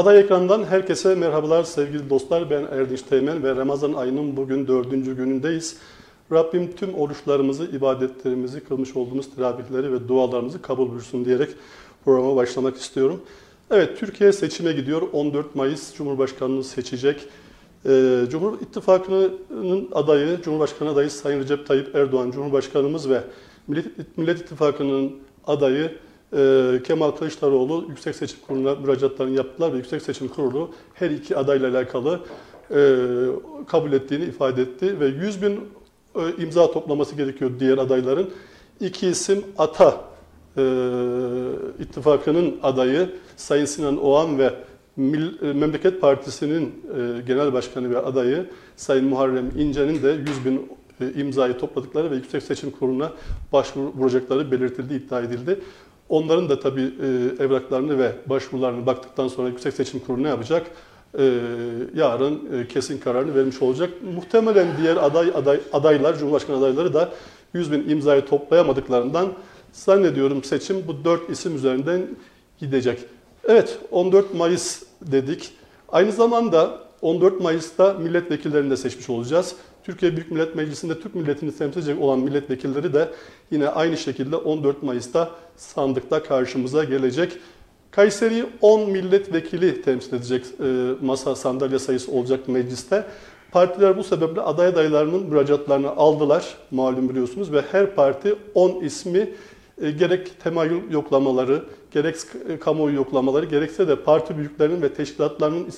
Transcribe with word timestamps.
Aday 0.00 0.20
ekrandan 0.20 0.64
herkese 0.64 1.14
merhabalar 1.14 1.64
sevgili 1.64 2.10
dostlar. 2.10 2.50
Ben 2.50 2.62
Erdinç 2.62 3.02
Teğmen 3.02 3.42
ve 3.42 3.56
Ramazan 3.56 3.92
ayının 3.92 4.36
bugün 4.36 4.66
dördüncü 4.66 5.16
günündeyiz. 5.16 5.76
Rabbim 6.32 6.72
tüm 6.76 6.94
oruçlarımızı, 6.94 7.64
ibadetlerimizi, 7.64 8.64
kılmış 8.64 8.96
olduğumuz 8.96 9.34
teravihleri 9.34 9.92
ve 9.92 10.08
dualarımızı 10.08 10.62
kabul 10.62 10.90
buyursun 10.90 11.24
diyerek 11.24 11.48
programa 12.04 12.36
başlamak 12.36 12.76
istiyorum. 12.76 13.22
Evet, 13.70 13.98
Türkiye 13.98 14.32
seçime 14.32 14.72
gidiyor. 14.72 15.02
14 15.12 15.54
Mayıs 15.54 15.94
Cumhurbaşkanı'nı 15.94 16.64
seçecek. 16.64 17.26
Ee, 17.86 18.22
Cumhur 18.30 18.60
İttifakı'nın 18.60 19.88
adayı, 19.92 20.42
Cumhurbaşkanı 20.42 20.90
adayı 20.90 21.10
Sayın 21.10 21.40
Recep 21.40 21.66
Tayyip 21.66 21.96
Erdoğan, 21.96 22.30
Cumhurbaşkanımız 22.30 23.10
ve 23.10 23.20
Millet, 23.68 24.18
Millet 24.18 24.40
İttifakı'nın 24.40 25.12
adayı 25.46 25.90
e, 26.36 26.80
Kemal 26.86 27.10
Kılıçdaroğlu 27.10 27.84
Yüksek 27.88 28.16
Seçim 28.16 28.38
Kurulu'na 28.46 28.74
müracaatlarını 28.74 29.36
yaptılar 29.36 29.72
ve 29.72 29.76
Yüksek 29.76 30.02
Seçim 30.02 30.28
Kurulu 30.28 30.70
her 30.94 31.10
iki 31.10 31.36
adayla 31.36 31.70
alakalı 31.70 32.20
e, 32.70 32.96
kabul 33.66 33.92
ettiğini 33.92 34.24
ifade 34.24 34.62
etti 34.62 35.00
ve 35.00 35.06
100 35.06 35.42
bin 35.42 35.60
e, 36.14 36.42
imza 36.42 36.72
toplaması 36.72 37.14
gerekiyor 37.14 37.50
diğer 37.60 37.78
adayların. 37.78 38.30
İki 38.80 39.06
isim 39.06 39.44
Ata 39.58 40.04
e, 40.56 40.62
ittifakının 41.78 42.56
adayı 42.62 43.10
Sayın 43.36 43.64
Sinan 43.64 44.04
Oğan 44.04 44.38
ve 44.38 44.44
e, 44.44 45.52
Memleket 45.52 46.00
Partisi'nin 46.00 46.84
genel 47.26 47.52
başkanı 47.52 47.90
ve 47.90 47.98
adayı 47.98 48.46
Sayın 48.76 49.04
Muharrem 49.04 49.50
İnce'nin 49.58 50.02
de 50.02 50.08
100 50.08 50.44
bin 50.44 50.70
imzayı 51.16 51.58
topladıkları 51.58 52.10
ve 52.10 52.14
Yüksek 52.14 52.42
Seçim 52.42 52.70
Kurulu'na 52.70 53.12
başvuracakları 53.52 54.50
belirtildi, 54.50 54.94
iddia 54.94 55.20
edildi. 55.20 55.60
Onların 56.10 56.48
da 56.48 56.60
tabii 56.60 56.92
e, 57.02 57.44
evraklarını 57.44 57.98
ve 57.98 58.12
başvurularını 58.26 58.86
baktıktan 58.86 59.28
sonra 59.28 59.48
Yüksek 59.48 59.74
Seçim 59.74 60.00
Kurulu 60.00 60.22
ne 60.22 60.28
yapacak? 60.28 60.66
E, 61.18 61.38
yarın 61.94 62.48
e, 62.52 62.68
kesin 62.68 62.98
kararını 62.98 63.34
vermiş 63.34 63.62
olacak. 63.62 63.90
Muhtemelen 64.14 64.66
diğer 64.82 64.96
aday, 64.96 65.32
aday 65.34 65.60
adaylar, 65.72 66.18
Cumhurbaşkanı 66.18 66.56
adayları 66.56 66.94
da 66.94 67.08
100 67.54 67.72
bin 67.72 67.88
imzayı 67.88 68.24
toplayamadıklarından 68.26 69.32
zannediyorum 69.72 70.44
seçim 70.44 70.84
bu 70.86 71.04
dört 71.04 71.30
isim 71.30 71.56
üzerinden 71.56 72.02
gidecek. 72.58 72.98
Evet 73.48 73.78
14 73.90 74.34
Mayıs 74.34 74.82
dedik. 75.02 75.50
Aynı 75.88 76.12
zamanda 76.12 76.78
14 77.02 77.40
Mayıs'ta 77.40 77.92
milletvekillerini 77.92 78.70
de 78.70 78.76
seçmiş 78.76 79.10
olacağız. 79.10 79.54
Türkiye 79.84 80.16
Büyük 80.16 80.30
Millet 80.30 80.56
Meclisi'nde 80.56 81.00
Türk 81.00 81.14
milletini 81.14 81.56
temsil 81.56 81.78
edecek 81.78 82.02
olan 82.02 82.18
milletvekilleri 82.18 82.94
de 82.94 83.08
yine 83.50 83.68
aynı 83.68 83.96
şekilde 83.96 84.36
14 84.36 84.82
Mayıs'ta 84.82 85.30
sandıkta 85.56 86.22
karşımıza 86.22 86.84
gelecek. 86.84 87.32
Kayseri 87.90 88.46
10 88.60 88.90
milletvekili 88.90 89.82
temsil 89.82 90.14
edecek 90.14 90.44
e, 90.60 90.90
masa 91.02 91.36
sandalye 91.36 91.78
sayısı 91.78 92.12
olacak 92.12 92.48
mecliste. 92.48 93.04
Partiler 93.52 93.96
bu 93.96 94.04
sebeple 94.04 94.40
aday 94.40 94.68
adaylarının 94.68 95.22
müracaatlarını 95.22 95.90
aldılar 95.90 96.56
malum 96.70 97.08
biliyorsunuz 97.08 97.52
ve 97.52 97.62
her 97.72 97.94
parti 97.94 98.34
10 98.54 98.80
ismi 98.80 99.30
e, 99.82 99.90
gerek 99.90 100.40
temayül 100.40 100.90
yoklamaları, 100.90 101.64
gerek 101.90 102.16
e, 102.48 102.58
kamuoyu 102.58 102.96
yoklamaları, 102.96 103.46
gerekse 103.46 103.88
de 103.88 103.96
parti 103.96 104.38
büyüklerinin 104.38 104.82
ve 104.82 104.94
teşkilatlarının 104.94 105.68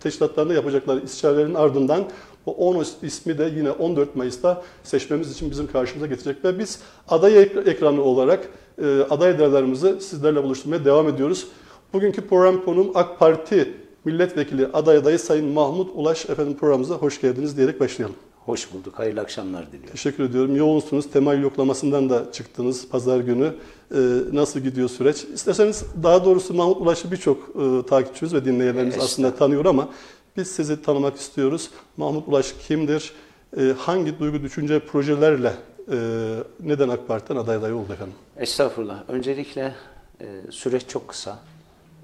teşkilatlarında 0.00 0.54
yapacakları 0.54 1.00
istişarelerin 1.00 1.54
ardından 1.54 2.04
bu 2.46 2.52
10 2.52 2.84
ismi 3.02 3.38
de 3.38 3.52
yine 3.56 3.70
14 3.70 4.16
Mayıs'ta 4.16 4.62
seçmemiz 4.82 5.32
için 5.32 5.50
bizim 5.50 5.66
karşımıza 5.66 6.06
getirecek 6.06 6.44
ve 6.44 6.58
biz 6.58 6.78
aday 7.08 7.42
ekranı 7.42 8.02
olarak 8.02 8.48
e, 8.78 9.00
aday 9.10 9.30
adaylarımızı 9.30 10.00
sizlerle 10.00 10.42
buluşturmaya 10.42 10.84
devam 10.84 11.08
ediyoruz. 11.08 11.46
Bugünkü 11.92 12.28
program 12.28 12.64
konuğum 12.64 12.90
AK 12.94 13.18
Parti 13.18 13.74
milletvekili 14.04 14.66
aday 14.66 14.96
adayı 14.96 15.18
Sayın 15.18 15.48
Mahmut 15.48 15.90
Ulaş 15.94 16.30
efendim 16.30 16.56
programımıza 16.56 16.94
hoş 16.94 17.20
geldiniz 17.20 17.56
diyerek 17.56 17.80
başlayalım. 17.80 18.16
Hoş 18.44 18.72
bulduk. 18.72 18.98
Hayırlı 18.98 19.20
akşamlar 19.20 19.66
diliyorum. 19.66 19.90
Teşekkür 19.90 20.24
ediyorum. 20.24 20.56
Yoğunsunuz. 20.56 21.10
Temel 21.10 21.42
yoklamasından 21.42 22.10
da 22.10 22.32
çıktınız 22.32 22.88
pazar 22.88 23.20
günü. 23.20 23.54
Ee, 23.94 23.96
nasıl 24.32 24.60
gidiyor 24.60 24.88
süreç? 24.88 25.24
İsterseniz 25.34 25.84
daha 26.02 26.24
doğrusu 26.24 26.54
Mahmut 26.54 26.80
Ulaş'ı 26.80 27.10
birçok 27.10 27.38
e, 27.38 27.86
takipçimiz 27.86 28.34
ve 28.34 28.44
dinleyenlerimiz 28.44 28.98
aslında 28.98 29.34
tanıyor 29.34 29.64
ama 29.64 29.88
biz 30.36 30.48
sizi 30.48 30.82
tanımak 30.82 31.16
istiyoruz. 31.16 31.70
Mahmut 31.96 32.28
Ulaş 32.28 32.54
kimdir? 32.68 33.12
E, 33.56 33.62
hangi 33.78 34.18
duygu, 34.18 34.42
düşünce, 34.42 34.80
projelerle 34.80 35.52
e, 35.92 35.96
neden 36.60 36.88
AK 36.88 37.08
Parti'den 37.08 37.36
aday 37.36 37.56
adayı 37.56 37.74
oldu 37.74 37.92
efendim? 37.92 38.14
Estağfurullah. 38.36 39.04
Öncelikle 39.08 39.74
e, 40.20 40.26
süreç 40.50 40.88
çok 40.88 41.08
kısa. 41.08 41.38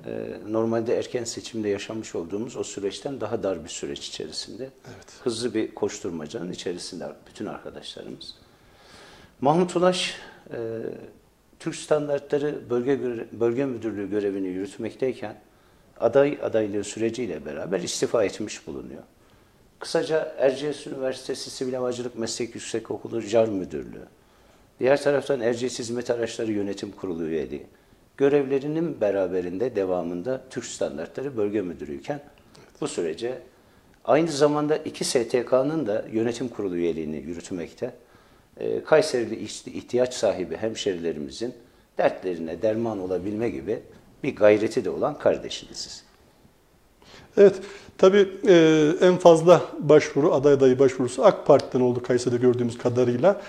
E, 0.06 0.38
normalde 0.48 0.98
erken 0.98 1.24
seçimde 1.24 1.68
yaşamış 1.68 2.14
olduğumuz 2.14 2.56
o 2.56 2.64
süreçten 2.64 3.20
daha 3.20 3.42
dar 3.42 3.64
bir 3.64 3.68
süreç 3.68 4.08
içerisinde. 4.08 4.62
Evet. 4.64 5.06
Hızlı 5.24 5.54
bir 5.54 5.74
koşturmacanın 5.74 6.52
içerisinde 6.52 7.04
bütün 7.26 7.46
arkadaşlarımız. 7.46 8.34
Mahmut 9.40 9.76
Ulaş, 9.76 10.14
Türk 11.58 11.74
Standartları 11.74 12.70
Bölge, 12.70 13.00
Bölge 13.32 13.64
Müdürlüğü 13.64 14.10
görevini 14.10 14.48
yürütmekteyken 14.48 15.36
aday 16.00 16.38
adaylığı 16.42 16.84
süreciyle 16.84 17.46
beraber 17.46 17.80
istifa 17.80 18.24
etmiş 18.24 18.66
bulunuyor. 18.66 19.02
Kısaca 19.78 20.34
Erciyes 20.38 20.86
Üniversitesi 20.86 21.50
Sivil 21.50 21.74
Havacılık 21.74 22.18
Meslek 22.18 22.54
Yüksekokulu 22.54 23.20
JAR 23.20 23.48
Müdürlüğü, 23.48 24.06
diğer 24.80 25.02
taraftan 25.02 25.40
Erciyes 25.40 25.78
Hizmet 25.78 26.10
Araçları 26.10 26.52
Yönetim 26.52 26.90
Kurulu 26.90 27.26
üyeliği, 27.26 27.66
görevlerinin 28.16 29.00
beraberinde 29.00 29.76
devamında 29.76 30.40
Türk 30.50 30.64
Standartları 30.64 31.36
Bölge 31.36 31.62
Müdürüyken 31.62 32.20
bu 32.80 32.88
sürece 32.88 33.38
aynı 34.04 34.30
zamanda 34.30 34.76
iki 34.76 35.04
STK'nın 35.04 35.86
da 35.86 36.04
yönetim 36.12 36.48
kurulu 36.48 36.76
üyeliğini 36.76 37.16
yürütmekte. 37.16 37.94
Ee, 38.56 38.84
Kayserili 38.84 39.36
ihtiyaç 39.66 40.14
sahibi 40.14 40.56
hemşerilerimizin 40.56 41.54
dertlerine 41.98 42.62
derman 42.62 42.98
olabilme 42.98 43.50
gibi 43.50 43.80
bir 44.22 44.36
gayreti 44.36 44.84
de 44.84 44.90
olan 44.90 45.18
kardeşiniziz. 45.18 46.02
Evet, 47.36 47.54
tabii 47.98 48.28
e, 48.48 48.86
en 49.00 49.16
fazla 49.16 49.62
başvuru, 49.78 50.34
aday 50.34 50.52
adayı 50.52 50.78
başvurusu 50.78 51.24
AK 51.24 51.46
Parti'den 51.46 51.80
oldu 51.80 52.02
Kayseri'de 52.02 52.38
gördüğümüz 52.38 52.78
kadarıyla. 52.78 53.40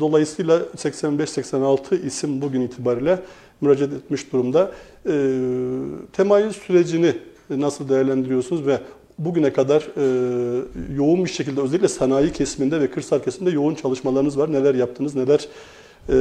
Dolayısıyla 0.00 0.58
85-86 0.76 2.06
isim 2.06 2.42
bugün 2.42 2.60
itibariyle 2.60 3.22
müracaat 3.60 3.92
etmiş 3.92 4.32
durumda. 4.32 4.72
E, 5.06 5.12
temayül 6.12 6.52
sürecini 6.52 7.16
nasıl 7.50 7.88
değerlendiriyorsunuz 7.88 8.66
ve 8.66 8.80
bugüne 9.18 9.52
kadar 9.52 9.82
e, 9.96 10.04
yoğun 10.96 11.24
bir 11.24 11.30
şekilde 11.30 11.60
özellikle 11.60 11.88
sanayi 11.88 12.32
kesiminde 12.32 12.80
ve 12.80 12.90
kırsal 12.90 13.18
kesimde 13.18 13.50
yoğun 13.50 13.74
çalışmalarınız 13.74 14.38
var. 14.38 14.52
Neler 14.52 14.74
yaptınız, 14.74 15.14
neler 15.14 15.48
e, 16.08 16.16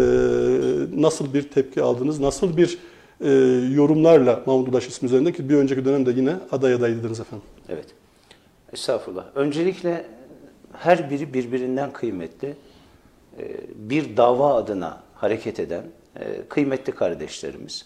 nasıl 1.01 1.33
bir 1.33 1.43
tepki 1.43 1.81
aldınız, 1.81 2.19
nasıl 2.19 2.57
bir 2.57 2.77
e, 3.23 3.29
yorumlarla 3.73 4.43
Mahmut 4.45 4.69
Ulaş 4.69 4.87
ismi 4.87 5.05
üzerinde 5.05 5.31
ki 5.31 5.49
bir 5.49 5.55
önceki 5.55 5.85
dönemde 5.85 6.11
yine 6.11 6.35
aday 6.51 6.73
adaydıydınız 6.73 7.19
efendim. 7.19 7.45
Evet. 7.69 7.85
Estağfurullah. 8.73 9.25
Öncelikle 9.35 10.05
her 10.73 11.09
biri 11.09 11.33
birbirinden 11.33 11.93
kıymetli. 11.93 12.55
E, 13.39 13.43
bir 13.75 14.17
dava 14.17 14.55
adına 14.55 15.03
hareket 15.15 15.59
eden 15.59 15.83
e, 16.15 16.45
kıymetli 16.49 16.95
kardeşlerimiz. 16.95 17.85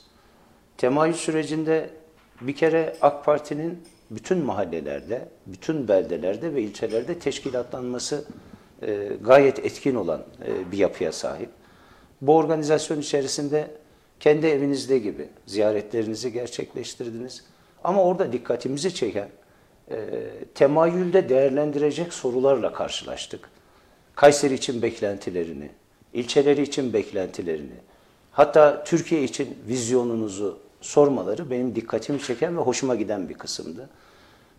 Temayül 0.77 1.13
sürecinde 1.13 1.89
bir 2.41 2.55
kere 2.55 2.95
AK 3.01 3.25
Parti'nin 3.25 3.79
bütün 4.11 4.37
mahallelerde, 4.45 5.29
bütün 5.47 5.87
beldelerde 5.87 6.53
ve 6.53 6.61
ilçelerde 6.61 7.19
teşkilatlanması 7.19 8.25
e, 8.81 9.11
gayet 9.21 9.59
etkin 9.59 9.95
olan 9.95 10.21
bir 10.71 10.77
yapıya 10.77 11.11
sahip. 11.11 11.49
Bu 12.21 12.35
organizasyon 12.35 12.99
içerisinde 12.99 13.71
kendi 14.19 14.47
evinizde 14.47 14.99
gibi 14.99 15.29
ziyaretlerinizi 15.45 16.33
gerçekleştirdiniz. 16.33 17.43
Ama 17.83 18.03
orada 18.03 18.31
dikkatimizi 18.31 18.95
çeken 18.95 19.29
e, 19.91 19.97
temayülde 20.55 21.29
değerlendirecek 21.29 22.13
sorularla 22.13 22.73
karşılaştık. 22.73 23.49
Kayseri 24.15 24.53
için 24.53 24.81
beklentilerini, 24.81 25.69
ilçeleri 26.13 26.61
için 26.61 26.93
beklentilerini, 26.93 27.75
hatta 28.31 28.83
Türkiye 28.83 29.23
için 29.23 29.57
vizyonunuzu 29.67 30.59
sormaları 30.81 31.51
benim 31.51 31.75
dikkatimi 31.75 32.21
çeken 32.21 32.57
ve 32.57 32.61
hoşuma 32.61 32.95
giden 32.95 33.29
bir 33.29 33.33
kısımdı. 33.33 33.89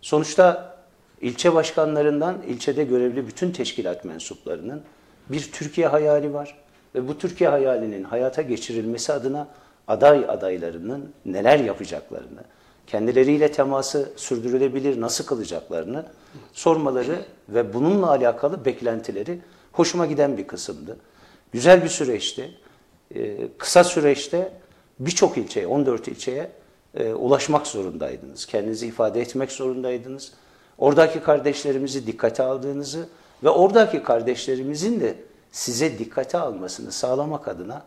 Sonuçta 0.01 0.77
ilçe 1.21 1.53
başkanlarından 1.53 2.41
ilçede 2.47 2.83
görevli 2.83 3.27
bütün 3.27 3.51
teşkilat 3.51 4.05
mensuplarının 4.05 4.83
bir 5.29 5.51
Türkiye 5.51 5.87
hayali 5.87 6.33
var 6.33 6.57
ve 6.95 7.07
bu 7.07 7.17
Türkiye 7.17 7.49
hayalinin 7.49 8.03
hayata 8.03 8.41
geçirilmesi 8.41 9.13
adına 9.13 9.47
aday 9.87 10.25
adaylarının 10.27 11.13
neler 11.25 11.59
yapacaklarını, 11.59 12.43
kendileriyle 12.87 13.51
teması 13.51 14.09
sürdürülebilir 14.15 15.01
nasıl 15.01 15.25
kılacaklarını 15.25 16.05
sormaları 16.53 17.19
ve 17.49 17.73
bununla 17.73 18.09
alakalı 18.09 18.65
beklentileri 18.65 19.39
hoşuma 19.71 20.05
giden 20.05 20.37
bir 20.37 20.47
kısımdı. 20.47 20.97
Güzel 21.51 21.83
bir 21.83 21.89
süreçti. 21.89 22.51
Ee, 23.15 23.47
kısa 23.57 23.83
süreçte 23.83 24.51
birçok 24.99 25.37
ilçeye, 25.37 25.67
14 25.67 26.07
ilçeye 26.07 26.51
e, 26.95 27.13
ulaşmak 27.13 27.67
zorundaydınız. 27.67 28.45
Kendinizi 28.45 28.87
ifade 28.87 29.21
etmek 29.21 29.51
zorundaydınız. 29.51 30.33
Oradaki 30.77 31.19
kardeşlerimizi 31.19 32.07
dikkate 32.07 32.43
aldığınızı 32.43 33.09
ve 33.43 33.49
oradaki 33.49 34.03
kardeşlerimizin 34.03 34.99
de 34.99 35.15
size 35.51 35.99
dikkate 35.99 36.37
almasını 36.37 36.91
sağlamak 36.91 37.47
adına 37.47 37.83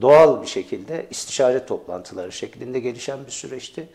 doğal 0.00 0.42
bir 0.42 0.46
şekilde 0.46 1.06
istişare 1.10 1.66
toplantıları 1.66 2.32
şeklinde 2.32 2.80
gelişen 2.80 3.18
bir 3.26 3.30
süreçti. 3.30 3.88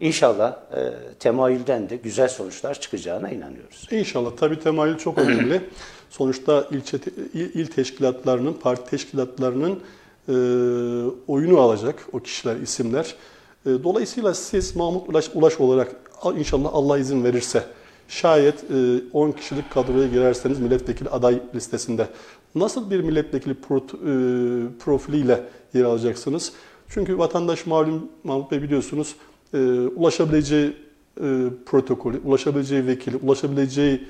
İnşallah 0.00 0.56
e, 0.76 0.92
temayülden 1.18 1.90
de 1.90 1.96
güzel 1.96 2.28
sonuçlar 2.28 2.80
çıkacağına 2.80 3.30
inanıyoruz. 3.30 3.88
İnşallah. 3.90 4.30
Tabii 4.36 4.60
temayül 4.60 4.98
çok 4.98 5.18
önemli. 5.18 5.62
Sonuçta 6.10 6.66
ilçe, 6.70 6.98
il, 7.34 7.54
il 7.54 7.66
teşkilatlarının, 7.66 8.52
parti 8.52 8.90
teşkilatlarının 8.90 9.80
e, 10.28 10.32
oyunu 11.26 11.60
alacak 11.60 12.06
o 12.12 12.20
kişiler, 12.20 12.56
isimler. 12.56 13.14
E, 13.66 13.70
dolayısıyla 13.84 14.34
siz 14.34 14.76
Mahmut 14.76 15.08
Ulaş, 15.08 15.30
Ulaş 15.34 15.60
olarak 15.60 15.96
inşallah 16.36 16.70
Allah 16.72 16.98
izin 16.98 17.24
verirse 17.24 17.64
şayet 18.08 18.64
e, 18.70 19.00
10 19.12 19.32
kişilik 19.32 19.70
kadroya 19.70 20.08
girerseniz 20.08 20.60
milletvekili 20.60 21.08
aday 21.08 21.42
listesinde 21.54 22.08
nasıl 22.54 22.90
bir 22.90 23.00
milletvekili 23.00 23.52
e, 23.52 23.56
profiliyle 24.78 25.42
yer 25.74 25.84
alacaksınız? 25.84 26.52
Çünkü 26.88 27.18
vatandaş 27.18 27.66
malum 27.66 28.08
Mahmut 28.24 28.50
Bey 28.50 28.62
biliyorsunuz 28.62 29.14
e, 29.54 29.58
ulaşabileceği 29.96 30.72
e, 31.20 31.44
protokolü, 31.66 32.20
ulaşabileceği 32.24 32.86
vekili, 32.86 33.16
ulaşabileceği 33.16 34.02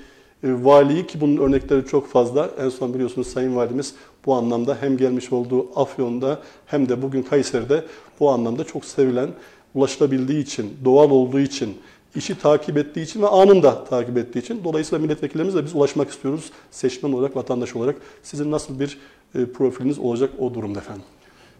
e, 0.44 0.64
valiyi 0.64 1.06
ki 1.06 1.20
bunun 1.20 1.36
örnekleri 1.36 1.86
çok 1.86 2.08
fazla. 2.08 2.50
En 2.60 2.68
son 2.68 2.94
biliyorsunuz 2.94 3.28
Sayın 3.28 3.56
Valimiz 3.56 3.94
bu 4.26 4.34
anlamda 4.34 4.76
hem 4.80 4.96
gelmiş 4.96 5.32
olduğu 5.32 5.80
Afyon'da 5.80 6.42
hem 6.66 6.88
de 6.88 7.02
bugün 7.02 7.22
Kayseri'de 7.22 7.84
bu 8.20 8.30
anlamda 8.30 8.64
çok 8.64 8.84
sevilen, 8.84 9.28
ulaşılabildiği 9.74 10.42
için, 10.42 10.76
doğal 10.84 11.10
olduğu 11.10 11.40
için, 11.40 11.76
işi 12.14 12.38
takip 12.38 12.76
ettiği 12.76 13.02
için 13.02 13.22
ve 13.22 13.26
anında 13.26 13.84
takip 13.84 14.18
ettiği 14.18 14.38
için. 14.38 14.64
Dolayısıyla 14.64 15.02
milletvekillerimize 15.02 15.64
biz 15.64 15.74
ulaşmak 15.74 16.10
istiyoruz. 16.10 16.52
Seçmen 16.70 17.12
olarak, 17.12 17.36
vatandaş 17.36 17.76
olarak. 17.76 17.96
Sizin 18.22 18.50
nasıl 18.50 18.80
bir 18.80 18.98
e, 19.34 19.46
profiliniz 19.46 19.98
olacak 19.98 20.30
o 20.38 20.54
durumda 20.54 20.78
efendim? 20.78 21.04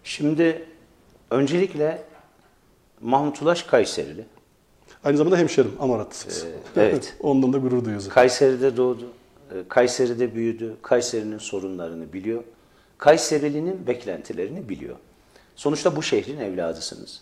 Şimdi 0.03 0.65
öncelikle 1.31 2.03
Mahmut 3.01 3.41
Ulaş 3.41 3.63
Kayserili. 3.63 4.25
Aynı 5.03 5.17
zamanda 5.17 5.37
hemşerim, 5.37 5.71
Amaratlısınız. 5.79 6.45
Ee, 6.45 6.81
evet. 6.81 7.17
Ondan 7.19 7.53
da 7.53 7.57
gurur 7.57 7.85
duyuyoruz. 7.85 8.09
Kayseri'de 8.09 8.77
doğdu. 8.77 9.03
Ee, 9.51 9.55
Kayseri'de 9.69 10.35
büyüdü. 10.35 10.75
Kayseri'nin 10.81 11.37
sorunlarını 11.37 12.13
biliyor. 12.13 12.43
Kayserili'nin 12.97 13.87
beklentilerini 13.87 14.69
biliyor. 14.69 14.95
Sonuçta 15.55 15.95
bu 15.95 16.03
şehrin 16.03 16.39
evladısınız. 16.39 17.21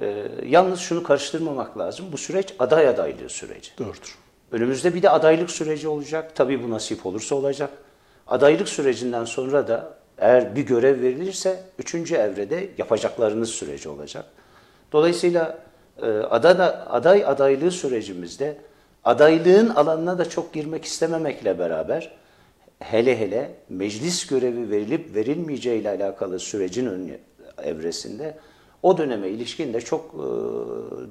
Ee, 0.00 0.26
yalnız 0.46 0.80
şunu 0.80 1.02
karıştırmamak 1.02 1.78
lazım. 1.78 2.06
Bu 2.12 2.18
süreç 2.18 2.54
aday 2.58 2.88
adaylığı 2.88 3.28
süreci. 3.28 3.70
Doğrudur. 3.78 4.18
Önümüzde 4.52 4.94
bir 4.94 5.02
de 5.02 5.10
adaylık 5.10 5.50
süreci 5.50 5.88
olacak. 5.88 6.36
Tabii 6.36 6.62
bu 6.62 6.70
nasip 6.70 7.06
olursa 7.06 7.34
olacak. 7.34 7.70
Adaylık 8.26 8.68
sürecinden 8.68 9.24
sonra 9.24 9.68
da 9.68 9.94
eğer 10.18 10.56
bir 10.56 10.62
görev 10.62 11.02
verilirse 11.02 11.62
üçüncü 11.78 12.14
evrede 12.14 12.68
yapacaklarınız 12.78 13.50
süreci 13.50 13.88
olacak. 13.88 14.24
Dolayısıyla 14.92 15.58
e, 16.02 16.06
adada, 16.06 16.90
aday 16.90 17.24
adaylığı 17.26 17.70
sürecimizde 17.70 18.56
adaylığın 19.04 19.68
alanına 19.68 20.18
da 20.18 20.28
çok 20.28 20.52
girmek 20.52 20.84
istememekle 20.84 21.58
beraber 21.58 22.12
hele 22.78 23.18
hele 23.18 23.54
meclis 23.68 24.26
görevi 24.26 24.70
verilip 24.70 25.14
verilmeyeceği 25.14 25.80
ile 25.80 25.90
alakalı 25.90 26.38
sürecin 26.38 26.86
ön 26.86 27.10
evresinde 27.62 28.38
o 28.82 28.98
döneme 28.98 29.28
ilişkin 29.28 29.74
de 29.74 29.80
çok 29.80 30.14
e, 30.14 30.26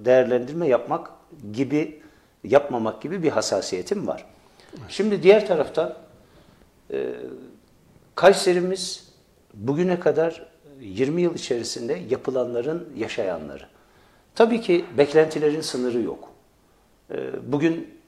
değerlendirme 0.05 0.67
yapmak 0.67 1.09
gibi 1.53 2.01
yapmamak 2.43 3.01
gibi 3.01 3.23
bir 3.23 3.29
hassasiyetim 3.29 4.07
var. 4.07 4.25
Şimdi 4.89 5.23
diğer 5.23 5.47
taraftan 5.47 5.95
e, 6.91 7.15
Kayserimiz 8.19 9.13
bugüne 9.53 9.99
kadar 9.99 10.45
20 10.79 11.21
yıl 11.21 11.35
içerisinde 11.35 11.99
yapılanların 12.09 12.89
yaşayanları. 12.97 13.63
Tabii 14.35 14.61
ki 14.61 14.85
beklentilerin 14.97 15.61
sınırı 15.61 16.01
yok. 16.01 16.29
Ee, 17.11 17.51
bugün 17.51 17.99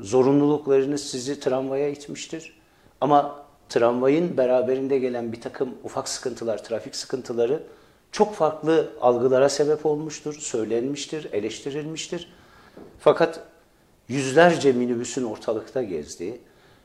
zorunluluklarınız 0.00 1.10
sizi 1.10 1.40
tramvaya 1.40 1.88
itmiştir. 1.88 2.60
Ama 3.00 3.44
tramvayın 3.68 4.36
beraberinde 4.36 4.98
gelen 4.98 5.32
bir 5.32 5.40
takım 5.40 5.74
ufak 5.84 6.08
sıkıntılar, 6.08 6.64
trafik 6.64 6.96
sıkıntıları 6.96 7.62
çok 8.14 8.34
farklı 8.34 8.92
algılara 9.00 9.48
sebep 9.48 9.86
olmuştur, 9.86 10.34
söylenmiştir, 10.34 11.32
eleştirilmiştir. 11.32 12.32
Fakat 13.00 13.40
yüzlerce 14.08 14.72
minibüsün 14.72 15.24
ortalıkta 15.24 15.82
gezdiği, 15.82 16.40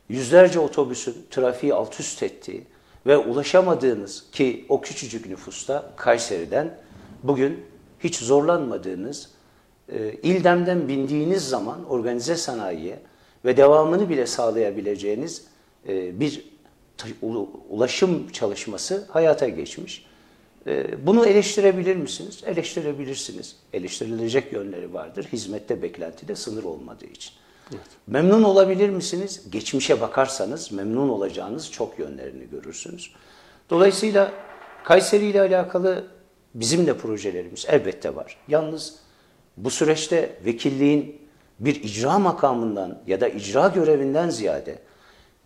yüzlerce 0.10 0.60
otobüsün 0.60 1.26
trafiği 1.32 1.74
alt 1.74 2.00
üst 2.00 2.24
ettiği 2.24 2.64
ve 3.06 3.18
ulaşamadığınız 3.18 4.26
ki 4.32 4.66
o 4.70 4.82
küçücük 4.82 5.26
nüfusta 5.26 5.92
Kayseri'den 5.96 6.78
bugün 7.24 7.66
hiç 8.00 8.18
zorlanmadığınız, 8.18 9.30
e, 9.90 10.14
İldem'den 10.14 10.88
bindiğiniz 10.88 11.50
zaman 11.50 11.86
organize 11.86 12.36
sanayiye 12.36 13.00
ve 13.46 13.58
devamını 13.58 14.10
bile 14.10 14.28
sağlayabileceğiniz 14.28 15.46
e, 15.88 16.20
bir 16.20 16.50
ulaşım 17.70 18.32
çalışması 18.32 19.08
hayata 19.10 19.50
geçmiş. 19.50 20.09
E, 20.68 21.08
bunu 21.08 21.26
eleştirebilir 21.26 21.96
misiniz? 21.96 22.44
Eleştirebilirsiniz. 22.46 23.56
Eleştirilecek 23.74 24.54
yönleri 24.54 24.94
vardır. 24.94 25.28
Hizmette 25.34 25.82
beklentide 25.82 26.36
sınır 26.36 26.64
olmadığı 26.64 27.06
için. 27.06 27.32
Evet. 27.72 27.88
Memnun 28.08 28.44
olabilir 28.44 28.90
misiniz? 28.90 29.44
Geçmişe 29.52 30.02
bakarsanız 30.02 30.72
memnun 30.72 31.10
olacağınız 31.10 31.72
çok 31.72 32.00
yönlerini 32.00 32.50
görürsünüz. 32.50 33.12
Dolayısıyla 33.70 34.32
Kayseri 34.84 35.26
ile 35.26 35.42
alakalı 35.42 36.08
bizim 36.54 36.88
de 36.88 36.98
projelerimiz 36.98 37.66
elbette 37.70 38.16
var. 38.16 38.38
Yalnız 38.48 38.96
bu 39.58 39.70
süreçte 39.70 40.36
vekilliğin 40.46 41.22
bir 41.60 41.84
icra 41.84 42.20
makamından 42.20 43.02
ya 43.08 43.22
da 43.22 43.28
icra 43.28 43.68
görevinden 43.68 44.30
ziyade 44.30 44.80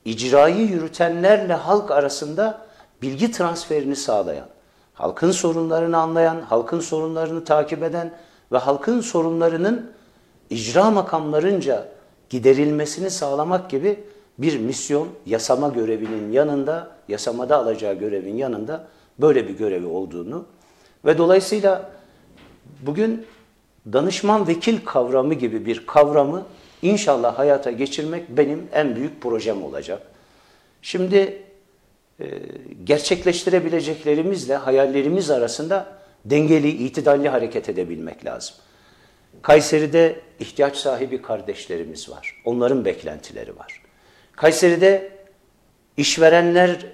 icrayı 0.06 0.68
yürütenlerle 0.68 1.54
halk 1.54 1.92
arasında 1.92 2.66
bilgi 3.02 3.32
transferini 3.32 3.96
sağlayan, 3.96 4.48
halkın 4.94 5.32
sorunlarını 5.32 5.98
anlayan, 5.98 6.42
halkın 6.42 6.80
sorunlarını 6.80 7.44
takip 7.44 7.84
eden 7.84 8.14
ve 8.52 8.58
halkın 8.58 9.02
sorunlarının 9.02 9.92
icra 10.50 10.92
makamlarınca 10.92 11.88
giderilmesini 12.30 13.10
sağlamak 13.10 13.70
gibi 13.70 14.04
bir 14.38 14.60
misyon 14.60 15.08
yasama 15.26 15.68
görevinin 15.68 16.32
yanında, 16.32 16.92
yasamada 17.08 17.58
alacağı 17.58 17.94
görevin 17.94 18.36
yanında 18.36 18.88
böyle 19.20 19.48
bir 19.48 19.58
görevi 19.58 19.86
olduğunu 19.86 20.46
ve 21.06 21.18
dolayısıyla 21.18 21.92
bugün 22.82 23.26
danışman 23.94 24.48
vekil 24.48 24.86
kavramı 24.86 25.34
gibi 25.34 25.66
bir 25.66 25.86
kavramı 25.86 26.44
inşallah 26.82 27.40
hayata 27.40 27.72
geçirmek 27.72 28.30
benim 28.30 28.68
en 28.74 28.96
büyük 28.96 29.22
projem 29.22 29.64
olacak. 29.64 30.02
Şimdi 30.82 31.44
gerçekleştirebileceklerimizle 32.84 34.56
hayallerimiz 34.56 35.32
arasında 35.32 35.88
dengeli, 36.26 36.70
itidalli 36.70 37.30
hareket 37.30 37.70
edebilmek 37.70 38.26
lazım. 38.26 38.56
Kayseri'de 39.42 40.20
ihtiyaç 40.40 40.78
sahibi 40.78 41.22
kardeşlerimiz 41.22 42.10
var. 42.10 42.42
Onların 42.46 42.86
beklentileri 42.86 43.58
var. 43.58 43.82
Kayseri'de 44.36 45.12
işverenler 45.98 46.86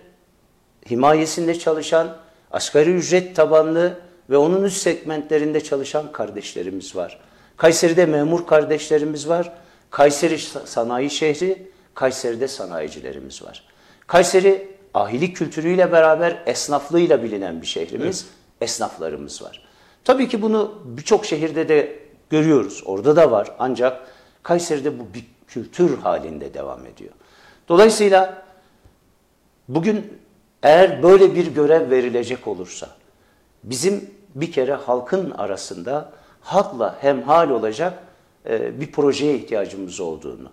himayesinde 0.89 1.59
çalışan 1.59 2.17
asgari 2.51 2.93
ücret 2.93 3.35
tabanlı 3.35 3.99
ve 4.29 4.37
onun 4.37 4.63
üst 4.63 4.77
segmentlerinde 4.77 5.61
çalışan 5.61 6.11
kardeşlerimiz 6.11 6.95
var. 6.95 7.19
Kayseri'de 7.57 8.05
memur 8.05 8.47
kardeşlerimiz 8.47 9.29
var. 9.29 9.53
Kayseri 9.89 10.39
sanayi 10.65 11.09
şehri, 11.09 11.67
Kayseri'de 11.93 12.47
sanayicilerimiz 12.47 13.43
var. 13.43 13.63
Kayseri 14.07 14.78
ahilik 14.93 15.35
kültürüyle 15.35 15.91
beraber 15.91 16.43
esnaflığıyla 16.45 17.23
bilinen 17.23 17.61
bir 17.61 17.67
şehrimiz, 17.67 18.25
evet. 18.25 18.69
esnaflarımız 18.69 19.43
var. 19.43 19.63
Tabii 20.03 20.27
ki 20.27 20.41
bunu 20.41 20.81
birçok 20.85 21.25
şehirde 21.25 21.69
de 21.69 21.99
görüyoruz. 22.29 22.83
Orada 22.85 23.15
da 23.15 23.31
var. 23.31 23.51
Ancak 23.59 24.07
Kayseri'de 24.43 24.99
bu 24.99 25.03
bir 25.13 25.25
kültür 25.47 25.97
halinde 25.97 26.53
devam 26.53 26.85
ediyor. 26.85 27.11
Dolayısıyla 27.69 28.43
bugün 29.67 30.19
eğer 30.63 31.03
böyle 31.03 31.35
bir 31.35 31.47
görev 31.47 31.89
verilecek 31.89 32.47
olursa 32.47 32.89
bizim 33.63 34.09
bir 34.35 34.51
kere 34.51 34.73
halkın 34.73 35.31
arasında 35.31 36.11
halkla 36.41 36.97
hemhal 37.01 37.49
olacak 37.49 37.93
e, 38.45 38.81
bir 38.81 38.91
projeye 38.91 39.35
ihtiyacımız 39.35 39.99
olduğunu. 39.99 40.49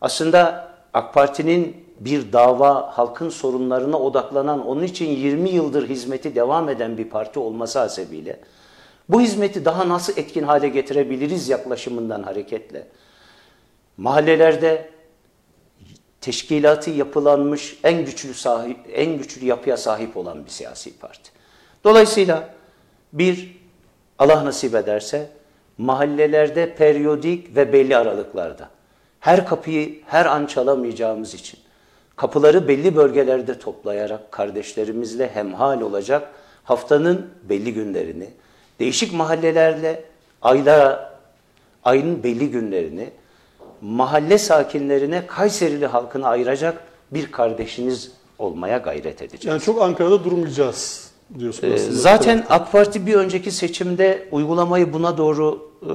Aslında 0.00 0.70
AK 0.94 1.14
Parti'nin 1.14 1.87
bir 2.00 2.32
dava, 2.32 2.98
halkın 2.98 3.28
sorunlarına 3.28 3.98
odaklanan, 3.98 4.66
onun 4.66 4.82
için 4.82 5.06
20 5.06 5.50
yıldır 5.50 5.88
hizmeti 5.88 6.34
devam 6.34 6.68
eden 6.68 6.98
bir 6.98 7.04
parti 7.04 7.38
olması 7.38 7.78
hasebiyle 7.78 8.40
Bu 9.08 9.20
hizmeti 9.20 9.64
daha 9.64 9.88
nasıl 9.88 10.12
etkin 10.16 10.42
hale 10.42 10.68
getirebiliriz 10.68 11.48
yaklaşımından 11.48 12.22
hareketle. 12.22 12.86
Mahallelerde 13.96 14.90
teşkilatı 16.20 16.90
yapılanmış 16.90 17.78
en 17.84 18.04
güçlü 18.04 18.34
sahip, 18.34 18.78
en 18.92 19.18
güçlü 19.18 19.46
yapıya 19.46 19.76
sahip 19.76 20.16
olan 20.16 20.44
bir 20.44 20.50
siyasi 20.50 20.98
parti. 20.98 21.30
Dolayısıyla 21.84 22.54
bir 23.12 23.58
Allah 24.18 24.44
nasip 24.44 24.74
ederse 24.74 25.30
mahallelerde 25.78 26.74
periyodik 26.74 27.56
ve 27.56 27.72
belli 27.72 27.96
aralıklarda 27.96 28.68
her 29.20 29.46
kapıyı 29.46 30.00
her 30.06 30.26
an 30.26 30.46
çalamayacağımız 30.46 31.34
için 31.34 31.60
kapıları 32.18 32.68
belli 32.68 32.96
bölgelerde 32.96 33.58
toplayarak 33.58 34.32
kardeşlerimizle 34.32 35.30
hemhal 35.34 35.80
olacak 35.80 36.30
haftanın 36.64 37.26
belli 37.48 37.74
günlerini 37.74 38.30
değişik 38.80 39.12
mahallelerle 39.14 40.04
aylara 40.42 41.18
ayın 41.84 42.22
belli 42.22 42.50
günlerini 42.50 43.10
mahalle 43.80 44.38
sakinlerine 44.38 45.26
Kayserili 45.26 45.86
halkına 45.86 46.28
ayıracak 46.28 46.82
bir 47.10 47.32
kardeşiniz 47.32 48.12
olmaya 48.38 48.78
gayret 48.78 49.22
edeceğiz. 49.22 49.44
Yani 49.44 49.60
çok 49.60 49.82
Ankara'da 49.82 50.24
durmayacağız 50.24 51.10
diyorsunuz. 51.38 51.72
Ee, 51.74 51.92
zaten 51.92 52.46
AK 52.48 52.72
Parti 52.72 53.06
bir 53.06 53.14
önceki 53.14 53.50
seçimde 53.50 54.28
uygulamayı 54.30 54.92
buna 54.92 55.18
doğru 55.18 55.70
e, 55.82 55.92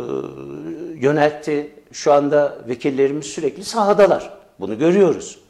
yöneltti. 1.05 1.71
Şu 1.91 2.13
anda 2.13 2.57
vekillerimiz 2.67 3.25
sürekli 3.25 3.63
sahadalar. 3.63 4.33
Bunu 4.59 4.77
görüyoruz. 4.77 5.42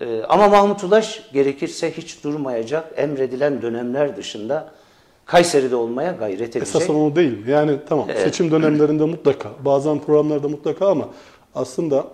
E, 0.00 0.22
ama 0.28 0.48
Mahmut 0.48 0.84
Ulaş 0.84 1.30
gerekirse 1.32 1.96
hiç 1.96 2.24
durmayacak. 2.24 2.92
Emredilen 2.96 3.62
dönemler 3.62 4.16
dışında 4.16 4.72
Kayseri'de 5.24 5.76
olmaya 5.76 6.12
gayret 6.12 6.40
edecek. 6.40 6.62
Esasen 6.62 6.94
onu 6.94 7.16
değil. 7.16 7.46
Yani 7.46 7.78
tamam 7.88 8.08
seçim 8.24 8.50
dönemlerinde 8.50 9.04
mutlaka, 9.04 9.50
bazen 9.64 9.98
programlarda 9.98 10.48
mutlaka 10.48 10.88
ama 10.88 11.08
aslında 11.54 12.06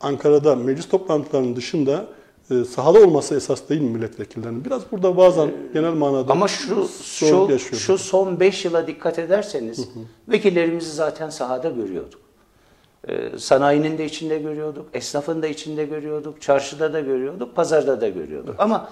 Ankara'da 0.00 0.56
meclis 0.56 0.88
toplantılarının 0.88 1.56
dışında 1.56 2.06
e, 2.50 2.64
sahada 2.64 2.98
olması 2.98 3.36
esas 3.36 3.68
değil 3.68 3.80
mi 3.80 3.90
milletvekillerinin? 3.90 4.64
Biraz 4.64 4.92
burada 4.92 5.16
bazen 5.16 5.50
genel 5.74 5.92
manada 5.92 6.32
Ama 6.32 6.48
şu 6.48 6.88
şu, 7.02 7.58
şu 7.58 7.98
son 7.98 8.40
5 8.40 8.64
yıla 8.64 8.86
dikkat 8.86 9.18
ederseniz 9.18 9.88
vekillerimizi 10.28 10.90
zaten 10.90 11.30
sahada 11.30 11.68
görüyorduk. 11.70 12.27
Ee, 13.08 13.38
sanayinin 13.38 13.98
de 13.98 14.04
içinde 14.04 14.38
görüyorduk, 14.38 14.86
esnafın 14.94 15.42
da 15.42 15.46
içinde 15.46 15.84
görüyorduk, 15.84 16.42
çarşıda 16.42 16.92
da 16.92 17.00
görüyorduk, 17.00 17.56
pazarda 17.56 18.00
da 18.00 18.08
görüyorduk. 18.08 18.54
Ama 18.58 18.88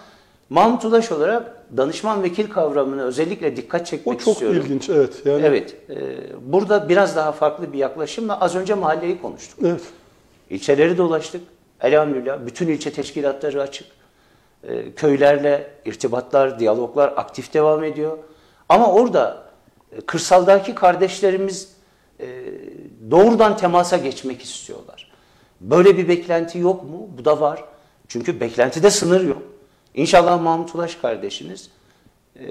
Mahmut 0.50 0.85
Ulaş 0.85 1.12
olarak 1.12 1.62
danışman 1.76 2.23
vekil 2.23 2.50
kavramını 2.50 3.02
özellikle 3.04 3.56
dikkat 3.56 3.80
o 3.80 3.85
çekmek 3.85 4.20
çok 4.20 4.32
istiyorum. 4.32 4.61
ilginç 4.64 4.88
evet. 4.90 5.23
Yani 5.26 5.42
Evet, 5.46 5.76
e, 5.90 5.96
burada 6.52 6.88
biraz 6.88 7.16
daha 7.16 7.32
farklı 7.32 7.73
bir 7.73 7.78
yaklaşımla 7.78 8.40
az 8.40 8.54
önce 8.56 8.75
mahalleyi 8.75 9.20
konuştuk. 9.23 9.58
evet. 9.64 9.82
İlçeleri 10.50 10.99
dolaştık. 10.99 11.42
Elhamdülillah 11.80 12.38
bütün 12.46 12.68
ilçe 12.68 12.92
teşkilatları 12.92 13.62
açık. 13.62 13.87
Ee, 14.64 14.92
köylerle 14.92 15.70
irtibatlar, 15.85 16.58
diyaloglar 16.58 17.12
aktif 17.16 17.54
devam 17.54 17.85
ediyor. 17.85 18.18
Ama 18.68 18.92
orada 18.92 19.42
e, 19.92 20.00
kırsaldaki 20.00 20.75
kardeşlerimiz 20.75 21.73
e, 22.20 22.26
doğrudan 23.10 23.56
temasa 23.56 23.96
geçmek 23.96 24.42
istiyorlar. 24.42 25.10
Böyle 25.60 25.98
bir 25.98 26.08
beklenti 26.08 26.58
yok 26.58 26.84
mu? 26.84 27.08
Bu 27.18 27.25
da 27.25 27.40
var. 27.40 27.64
Çünkü 28.08 28.40
beklentide 28.40 28.90
sınır 28.90 29.28
yok. 29.28 29.42
İnşallah 29.94 30.42
Mahmut 30.42 30.75
Ulaş 30.75 30.94
kardeşiniz 30.94 31.70
e, 32.40 32.46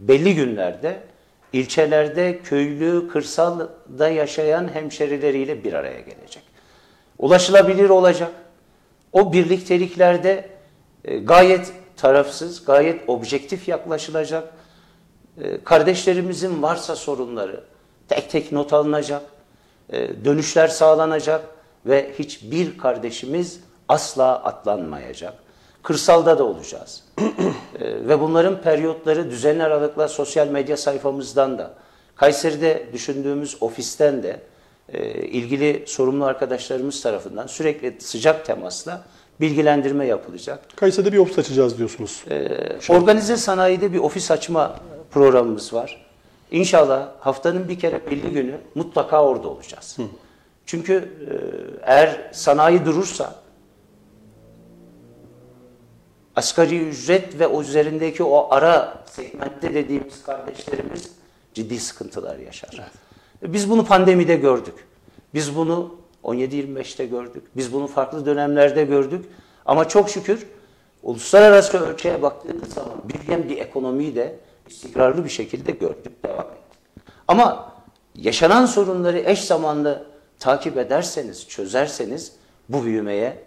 belli 0.00 0.34
günlerde 0.34 1.02
ilçelerde 1.52 2.38
köylü, 2.44 3.08
kırsalda 3.08 4.08
yaşayan 4.08 4.74
hemşerileriyle 4.74 5.64
bir 5.64 5.72
araya 5.72 6.00
gelecek. 6.00 6.42
Ulaşılabilir 7.18 7.88
olacak. 7.88 8.32
O 9.12 9.32
birlikteliklerde 9.32 10.48
e, 11.04 11.18
gayet 11.18 11.72
tarafsız, 11.96 12.64
gayet 12.64 13.08
objektif 13.08 13.68
yaklaşılacak. 13.68 14.52
E, 15.42 15.64
kardeşlerimizin 15.64 16.62
varsa 16.62 16.96
sorunları 16.96 17.64
tek 18.08 18.30
tek 18.30 18.52
not 18.52 18.72
alınacak, 18.72 19.22
dönüşler 20.24 20.68
sağlanacak 20.68 21.44
ve 21.86 22.14
hiçbir 22.18 22.78
kardeşimiz 22.78 23.60
asla 23.88 24.44
atlanmayacak. 24.44 25.34
Kırsalda 25.82 26.38
da 26.38 26.44
olacağız. 26.44 27.04
E, 27.80 28.08
ve 28.08 28.20
bunların 28.20 28.62
periyotları 28.62 29.30
düzenli 29.30 29.62
aralıkla 29.62 30.08
sosyal 30.08 30.48
medya 30.48 30.76
sayfamızdan 30.76 31.58
da, 31.58 31.70
Kayseri'de 32.16 32.86
düşündüğümüz 32.92 33.56
ofisten 33.60 34.22
de 34.22 34.40
e, 34.92 35.12
ilgili 35.12 35.84
sorumlu 35.86 36.24
arkadaşlarımız 36.24 37.02
tarafından 37.02 37.46
sürekli 37.46 38.00
sıcak 38.00 38.46
temasla 38.46 39.02
bilgilendirme 39.40 40.06
yapılacak. 40.06 40.76
Kayseri'de 40.76 41.12
bir 41.12 41.18
ofis 41.18 41.38
açacağız 41.38 41.78
diyorsunuz. 41.78 42.24
Ee, 42.30 42.48
organize 42.88 43.36
sanayide 43.36 43.92
bir 43.92 43.98
ofis 43.98 44.30
açma 44.30 44.76
programımız 45.10 45.74
var. 45.74 46.07
İnşallah 46.50 47.08
haftanın 47.20 47.68
bir 47.68 47.78
kere 47.78 48.06
belli 48.10 48.30
günü 48.30 48.60
mutlaka 48.74 49.24
orada 49.24 49.48
olacağız. 49.48 49.96
Çünkü 50.66 50.94
e, 50.94 51.34
eğer 51.92 52.30
sanayi 52.32 52.84
durursa 52.84 53.34
asgari 56.36 56.78
ücret 56.88 57.38
ve 57.38 57.46
o 57.46 57.62
üzerindeki 57.62 58.22
o 58.22 58.48
ara 58.50 59.04
segmentte 59.06 59.74
dediğimiz 59.74 60.22
kardeşlerimiz 60.22 61.10
ciddi 61.54 61.80
sıkıntılar 61.80 62.38
yaşar. 62.38 62.90
Biz 63.42 63.70
bunu 63.70 63.84
pandemide 63.84 64.36
gördük. 64.36 64.74
Biz 65.34 65.56
bunu 65.56 65.94
17-25'te 66.24 67.06
gördük. 67.06 67.42
Biz 67.56 67.72
bunu 67.72 67.86
farklı 67.86 68.26
dönemlerde 68.26 68.84
gördük. 68.84 69.24
Ama 69.66 69.88
çok 69.88 70.10
şükür 70.10 70.46
uluslararası 71.02 71.78
ölçüye 71.78 72.22
baktığımız 72.22 72.74
zaman 72.74 73.02
büyüyen 73.04 73.48
bir 73.48 73.58
ekonomiyi 73.58 74.16
de 74.16 74.38
istikrarlı 74.70 75.24
bir 75.24 75.30
şekilde 75.30 75.72
gördük, 75.72 76.24
devam 76.24 76.40
ettik. 76.40 76.58
Ama 77.28 77.72
yaşanan 78.14 78.66
sorunları 78.66 79.18
eş 79.18 79.44
zamanlı 79.44 80.06
takip 80.38 80.78
ederseniz, 80.78 81.48
çözerseniz 81.48 82.32
bu 82.68 82.84
büyümeye 82.84 83.44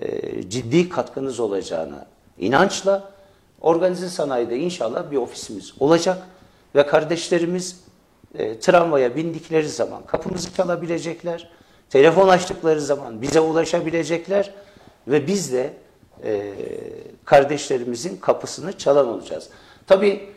e, 0.00 0.50
ciddi 0.50 0.88
katkınız 0.88 1.40
olacağına 1.40 2.06
inançla 2.38 3.10
organize 3.60 4.08
sanayide 4.08 4.58
inşallah 4.58 5.10
bir 5.10 5.16
ofisimiz 5.16 5.74
olacak 5.80 6.18
ve 6.74 6.86
kardeşlerimiz 6.86 7.84
e, 8.34 8.60
tramvaya 8.60 9.16
bindikleri 9.16 9.68
zaman 9.68 10.02
kapımızı 10.06 10.54
çalabilecekler, 10.54 11.50
telefon 11.90 12.28
açtıkları 12.28 12.80
zaman 12.80 13.22
bize 13.22 13.40
ulaşabilecekler 13.40 14.54
ve 15.08 15.26
biz 15.26 15.52
de 15.52 15.72
e, 16.24 16.52
kardeşlerimizin 17.24 18.16
kapısını 18.16 18.78
çalan 18.78 19.08
olacağız. 19.08 19.48
Tabii 19.86 20.28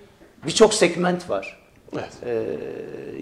birçok 0.46 0.74
segment 0.74 1.30
var. 1.30 1.60
Evet. 1.94 2.10
E, 2.26 2.44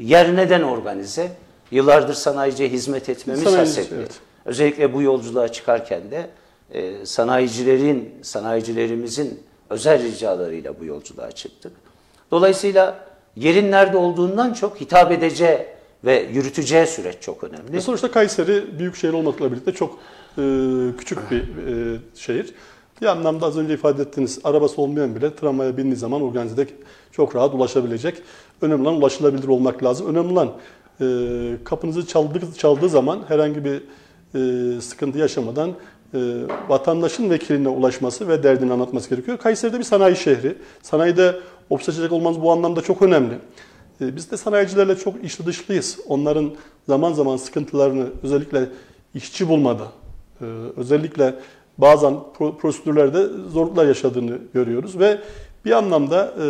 yer 0.01 0.35
neden 0.35 0.61
organize? 0.61 1.31
Yıllardır 1.71 2.13
sanayiciye 2.13 2.69
hizmet 2.69 3.09
etmemiz 3.09 3.45
hasetli. 3.45 3.95
evet. 3.95 4.11
Özellikle 4.45 4.93
bu 4.93 5.01
yolculuğa 5.01 5.47
çıkarken 5.47 6.01
de 6.11 6.29
e, 6.71 7.05
sanayicilerin, 7.05 8.15
sanayicilerimizin 8.21 9.43
özel 9.69 10.03
ricalarıyla 10.03 10.79
bu 10.79 10.85
yolculuğa 10.85 11.31
çıktık. 11.31 11.71
Dolayısıyla 12.31 13.05
yerin 13.35 13.71
nerede 13.71 13.97
olduğundan 13.97 14.53
çok 14.53 14.81
hitap 14.81 15.11
edeceği 15.11 15.59
ve 16.05 16.27
yürüteceği 16.33 16.87
süreç 16.87 17.15
çok 17.21 17.43
önemli. 17.43 17.73
Ve 17.73 17.81
sonuçta 17.81 18.11
Kayseri 18.11 18.79
büyük 18.79 18.95
şehir 18.95 19.13
olmakla 19.13 19.51
birlikte 19.51 19.71
çok 19.71 19.99
e, 20.37 20.43
küçük 20.97 21.31
bir 21.31 21.41
e, 21.41 21.99
şehir. 22.15 22.53
Bir 23.01 23.05
anlamda 23.05 23.45
az 23.45 23.57
önce 23.57 23.73
ifade 23.73 24.01
ettiğiniz 24.01 24.39
arabası 24.43 24.81
olmayan 24.81 25.15
bile 25.15 25.35
tramvaya 25.35 25.77
bindiği 25.77 25.95
zaman 25.95 26.21
organizede 26.21 26.67
çok 27.11 27.35
rahat 27.35 27.53
ulaşabilecek. 27.53 28.17
Önemli 28.61 28.87
olan 28.87 28.97
ulaşılabilir 28.97 29.47
olmak 29.47 29.83
lazım. 29.83 30.07
Önemli 30.07 30.31
olan 30.31 30.51
e, 31.01 31.63
kapınızı 31.63 32.07
çaldığı, 32.07 32.53
çaldığı 32.57 32.89
zaman 32.89 33.19
herhangi 33.27 33.65
bir 33.65 33.83
e, 34.35 34.81
sıkıntı 34.81 35.17
yaşamadan 35.17 35.69
e, 36.13 36.19
vatandaşın 36.69 37.29
vekiline 37.29 37.69
ulaşması 37.69 38.27
ve 38.27 38.43
derdini 38.43 38.73
anlatması 38.73 39.09
gerekiyor. 39.09 39.37
Kayseri'de 39.37 39.79
bir 39.79 39.83
sanayi 39.83 40.15
şehri. 40.15 40.57
Sanayide 40.81 41.35
ofis 41.69 42.11
olmanız 42.11 42.41
bu 42.41 42.51
anlamda 42.51 42.81
çok 42.81 43.01
önemli. 43.01 43.33
E, 44.01 44.15
Biz 44.15 44.31
de 44.31 44.37
sanayicilerle 44.37 44.95
çok 44.95 45.23
içli 45.23 45.45
dışlıyız. 45.45 45.99
Onların 46.07 46.51
zaman 46.87 47.13
zaman 47.13 47.37
sıkıntılarını 47.37 48.07
özellikle 48.23 48.69
işçi 49.15 49.49
bulmada, 49.49 49.87
e, 50.41 50.45
özellikle 50.77 51.35
bazen 51.81 52.13
pro- 52.13 52.57
prosedürlerde 52.57 53.27
zorluklar 53.49 53.85
yaşadığını 53.85 54.37
görüyoruz 54.53 54.99
ve 54.99 55.19
bir 55.65 55.71
anlamda 55.71 56.25
e, 56.25 56.43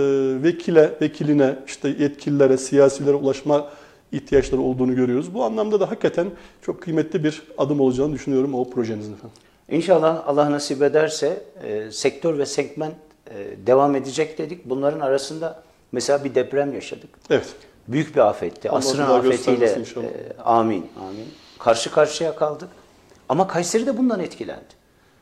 vekile, 0.44 0.92
vekiline, 1.02 1.56
işte 1.68 1.90
yetkililere, 2.00 2.58
siyasilere 2.58 3.16
ulaşma 3.16 3.68
ihtiyaçları 4.12 4.62
olduğunu 4.62 4.96
görüyoruz. 4.96 5.34
Bu 5.34 5.44
anlamda 5.44 5.80
da 5.80 5.92
hakikaten 5.92 6.28
çok 6.62 6.82
kıymetli 6.82 7.24
bir 7.24 7.44
adım 7.58 7.80
olacağını 7.80 8.14
düşünüyorum 8.14 8.56
o 8.56 8.70
projenizin 8.70 9.14
efendim. 9.14 9.38
İnşallah 9.70 10.24
Allah 10.28 10.52
nasip 10.52 10.82
ederse 10.82 11.44
e, 11.64 11.92
sektör 11.92 12.38
ve 12.38 12.46
segment 12.46 12.96
e, 13.30 13.68
devam 13.68 13.96
edecek 13.96 14.38
dedik. 14.38 14.66
Bunların 14.66 15.00
arasında 15.00 15.64
mesela 15.92 16.24
bir 16.24 16.36
deprem 16.36 16.74
yaşadık. 16.74 17.10
Evet. 17.30 17.56
büyük 17.88 18.16
bir 18.16 18.22
afetti. 18.22 18.70
Allah 18.70 18.78
Asrın 18.78 19.00
daha 19.00 19.16
afetiyle 19.16 19.66
e, 19.66 20.42
amin 20.44 20.86
amin. 21.00 21.28
Karşı 21.60 21.92
karşıya 21.92 22.36
kaldık. 22.36 22.70
Ama 23.30 23.48
Kayseri 23.48 23.86
de 23.86 23.98
bundan 23.98 24.20
etkilendi. 24.20 24.81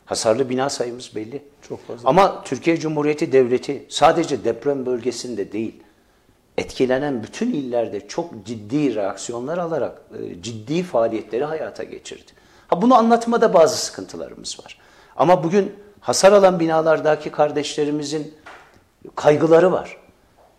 Hasarlı 0.10 0.50
bina 0.50 0.70
sayımız 0.70 1.12
belli. 1.16 1.44
Çok 1.70 1.88
fazla. 1.88 2.10
Ama 2.10 2.44
Türkiye 2.44 2.78
Cumhuriyeti 2.78 3.32
Devleti 3.32 3.86
sadece 3.89 4.44
deprem 4.44 4.86
bölgesinde 4.86 5.51
değil, 5.51 5.84
etkilenen 6.58 7.24
bütün 7.24 7.54
illerde 7.54 8.08
çok 8.08 8.46
ciddi 8.46 8.96
reaksiyonlar 8.96 9.58
alarak 9.58 10.01
e, 10.20 10.42
ciddi 10.42 10.84
faaliyetleri 10.84 11.46
hayata 11.46 11.84
geçirdi. 11.84 12.32
Ha 12.68 12.82
bunu 12.82 12.96
anlatmada 12.96 13.54
bazı 13.54 13.78
sıkıntılarımız 13.78 14.60
var. 14.63 14.78
Ama 15.16 15.44
bugün 15.44 15.75
hasar 16.00 16.32
alan 16.32 16.60
binalardaki 16.60 17.30
kardeşlerimizin 17.32 18.34
kaygıları 19.16 19.72
var. 19.72 19.98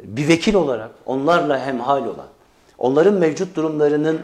Bir 0.03 0.29
vekil 0.29 0.55
olarak 0.55 0.91
onlarla 1.07 1.67
hemhal 1.67 2.07
olan, 2.07 2.29
onların 2.79 3.15
mevcut 3.15 3.57
durumlarının 3.57 4.21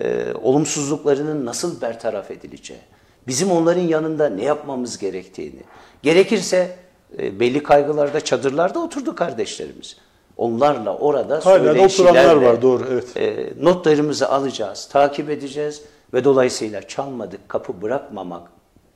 e, 0.00 0.34
olumsuzluklarının 0.42 1.46
nasıl 1.46 1.80
bertaraf 1.80 2.30
edileceği, 2.30 2.80
bizim 3.30 3.50
onların 3.50 3.82
yanında 3.82 4.28
ne 4.28 4.44
yapmamız 4.44 4.98
gerektiğini, 4.98 5.60
gerekirse 6.02 6.76
e, 7.18 7.40
belli 7.40 7.62
kaygılarda, 7.62 8.20
çadırlarda 8.20 8.78
oturdu 8.78 9.14
kardeşlerimiz. 9.14 9.96
Onlarla 10.36 10.96
orada 10.96 11.40
Hala 11.44 11.84
oturanlar 11.84 12.36
var, 12.36 12.62
doğru, 12.62 12.86
evet. 12.90 13.16
e, 13.16 13.52
notlarımızı 13.64 14.28
alacağız, 14.28 14.88
takip 14.92 15.30
edeceğiz 15.30 15.82
ve 16.14 16.24
dolayısıyla 16.24 16.88
çalmadık 16.88 17.48
kapı 17.48 17.82
bırakmamak 17.82 18.48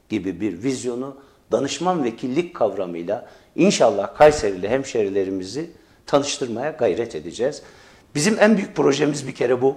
gibi 0.09 0.41
bir 0.41 0.63
vizyonu 0.63 1.17
danışman 1.53 2.05
vekillik 2.05 2.55
kavramıyla 2.57 3.27
inşallah 3.57 4.15
Kayserili 4.15 4.69
hemşerilerimizi 4.69 5.71
tanıştırmaya 6.07 6.71
gayret 6.71 7.15
edeceğiz. 7.15 7.63
Bizim 8.15 8.37
en 8.41 8.57
büyük 8.57 8.77
projemiz 8.77 9.27
bir 9.27 9.35
kere 9.35 9.63
bu. 9.63 9.77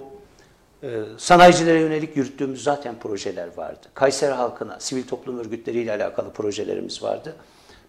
Ee, 0.82 1.02
sanayicilere 1.16 1.80
yönelik 1.80 2.16
yürüttüğümüz 2.16 2.62
zaten 2.62 2.98
projeler 2.98 3.48
vardı. 3.56 3.86
Kayseri 3.94 4.32
halkına, 4.32 4.80
sivil 4.80 5.06
toplum 5.06 5.38
örgütleriyle 5.38 5.92
alakalı 5.92 6.32
projelerimiz 6.32 7.02
vardı. 7.02 7.36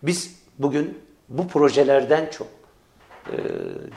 Biz 0.03 0.35
bugün 0.59 0.97
bu 1.29 1.47
projelerden 1.47 2.29
çok 2.31 2.47
e, 3.31 3.37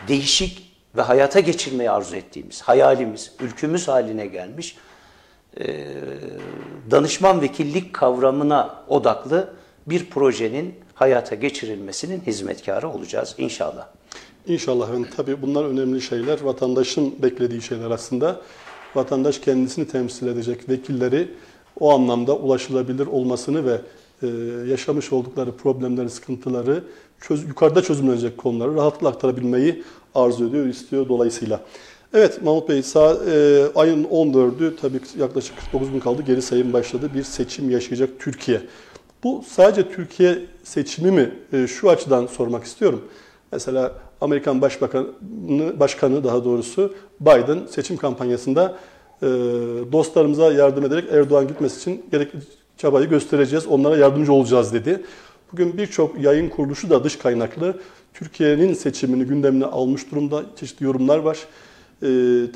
değişik 0.09 0.73
ve 0.97 1.03
hayata 1.03 1.41
geçirmeyi 1.41 1.91
arzu 1.91 2.17
ettiğimiz, 2.17 2.63
hayalimiz, 2.63 3.33
ülkümüz 3.41 3.89
haline 3.89 4.27
gelmiş 4.27 4.77
e, 5.61 5.87
danışman 6.91 7.41
vekillik 7.41 7.93
kavramına 7.93 8.85
odaklı 8.89 9.53
bir 9.87 10.11
projenin 10.11 10.75
hayata 10.95 11.35
geçirilmesinin 11.35 12.21
hizmetkarı 12.21 12.89
olacağız 12.89 13.35
inşallah. 13.39 13.87
İnşallah. 14.47 14.93
Yani 14.93 15.07
tabii 15.17 15.43
bunlar 15.43 15.65
önemli 15.65 16.01
şeyler. 16.01 16.41
Vatandaşın 16.41 17.23
beklediği 17.23 17.63
şeyler 17.63 17.91
aslında. 17.91 18.41
Vatandaş 18.95 19.39
kendisini 19.39 19.89
temsil 19.89 20.27
edecek 20.27 20.69
vekilleri 20.69 21.29
o 21.81 21.93
anlamda 21.93 22.37
ulaşılabilir 22.37 23.07
olmasını 23.07 23.67
ve 23.67 23.81
e, 24.23 24.27
yaşamış 24.71 25.13
oldukları 25.13 25.53
problemleri, 25.57 26.11
sıkıntıları 26.11 26.85
çöz, 27.21 27.49
yukarıda 27.49 27.83
çözümlenecek 27.83 28.39
konuları 28.39 28.75
rahatlıkla 28.75 29.09
aktarabilmeyi 29.09 29.83
arzu 30.15 30.49
ediyor, 30.49 30.67
istiyor 30.67 31.09
dolayısıyla. 31.09 31.61
Evet 32.15 32.43
Mahmut 32.43 32.69
Bey, 32.69 32.83
sağ, 32.83 33.17
e, 33.31 33.65
ayın 33.75 34.05
14'ü 34.05 34.77
tabii 34.77 35.01
yaklaşık 35.19 35.59
49 35.59 35.91
gün 35.91 36.01
kaldı. 36.01 36.23
Geri 36.23 36.43
sayım 36.43 36.73
başladı. 36.73 37.11
Bir 37.15 37.23
seçim 37.23 37.71
yaşayacak 37.71 38.11
Türkiye. 38.19 38.61
Bu 39.25 39.45
sadece 39.49 39.93
Türkiye 39.93 40.39
seçimi 40.65 41.11
mi? 41.11 41.35
E, 41.53 41.67
şu 41.67 41.91
açıdan 41.91 42.27
sormak 42.27 42.65
istiyorum. 42.65 43.03
Mesela 43.53 43.93
Amerikan 44.21 44.61
Başbakanı, 44.61 45.07
Başkanı 45.81 46.25
daha 46.25 46.45
doğrusu 46.45 46.95
Biden 47.21 47.67
seçim 47.71 47.97
kampanyasında 47.97 48.77
dostlarımıza 49.93 50.53
yardım 50.53 50.85
ederek 50.85 51.05
Erdoğan 51.13 51.49
gitmesi 51.49 51.81
için 51.81 52.05
gerekli 52.11 52.39
çabayı 52.77 53.09
göstereceğiz, 53.09 53.67
onlara 53.67 53.97
yardımcı 53.97 54.33
olacağız 54.33 54.73
dedi. 54.73 55.03
Bugün 55.53 55.77
birçok 55.79 56.21
yayın 56.23 56.49
kuruluşu 56.49 56.91
da 56.91 57.05
dış 57.05 57.17
kaynaklı 57.17 57.75
Türkiye'nin 58.15 58.75
seçimini 58.75 59.25
gündemine 59.25 59.65
almış 59.65 60.11
durumda. 60.11 60.43
Çeşitli 60.57 60.85
yorumlar 60.85 61.19
var. 61.19 61.39
Ee, 62.03 62.07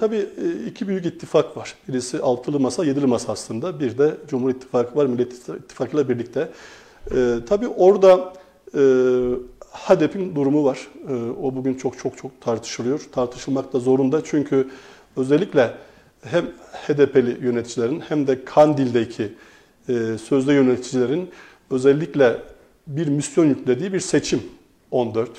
tabii 0.00 0.16
e, 0.16 0.66
iki 0.66 0.88
büyük 0.88 1.06
ittifak 1.06 1.56
var. 1.56 1.74
Birisi 1.88 2.20
altılı 2.20 2.60
masa, 2.60 2.84
yedili 2.84 3.06
masa 3.06 3.32
aslında. 3.32 3.80
Bir 3.80 3.98
de 3.98 4.14
Cumhur 4.28 4.50
İttifakı 4.50 4.96
var, 4.96 5.06
Millet 5.06 5.32
İttifakı 5.32 5.96
ile 5.96 6.08
birlikte. 6.08 6.48
Ee, 7.14 7.34
tabii 7.48 7.68
orada 7.68 8.32
e, 8.74 8.80
HDP'in 9.72 10.34
durumu 10.34 10.64
var. 10.64 10.88
Ee, 11.08 11.12
o 11.42 11.56
bugün 11.56 11.74
çok 11.74 11.98
çok 11.98 12.18
çok 12.18 12.40
tartışılıyor. 12.40 13.00
Tartışılmak 13.12 13.72
da 13.72 13.78
zorunda 13.78 14.24
çünkü 14.24 14.68
özellikle 15.16 15.74
hem 16.22 16.46
HDP'li 16.86 17.44
yöneticilerin 17.44 18.00
hem 18.00 18.26
de 18.26 18.44
Kandil'deki 18.44 19.32
e, 19.88 20.18
sözde 20.18 20.52
yöneticilerin 20.52 21.30
özellikle 21.70 22.36
bir 22.86 23.08
misyon 23.08 23.46
yüklediği 23.46 23.92
bir 23.92 24.00
seçim 24.00 24.42
14 24.90 25.30